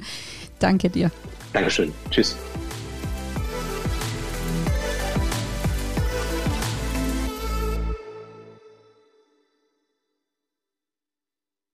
[0.60, 1.10] Danke dir.
[1.52, 1.92] Dankeschön.
[2.10, 2.36] Tschüss.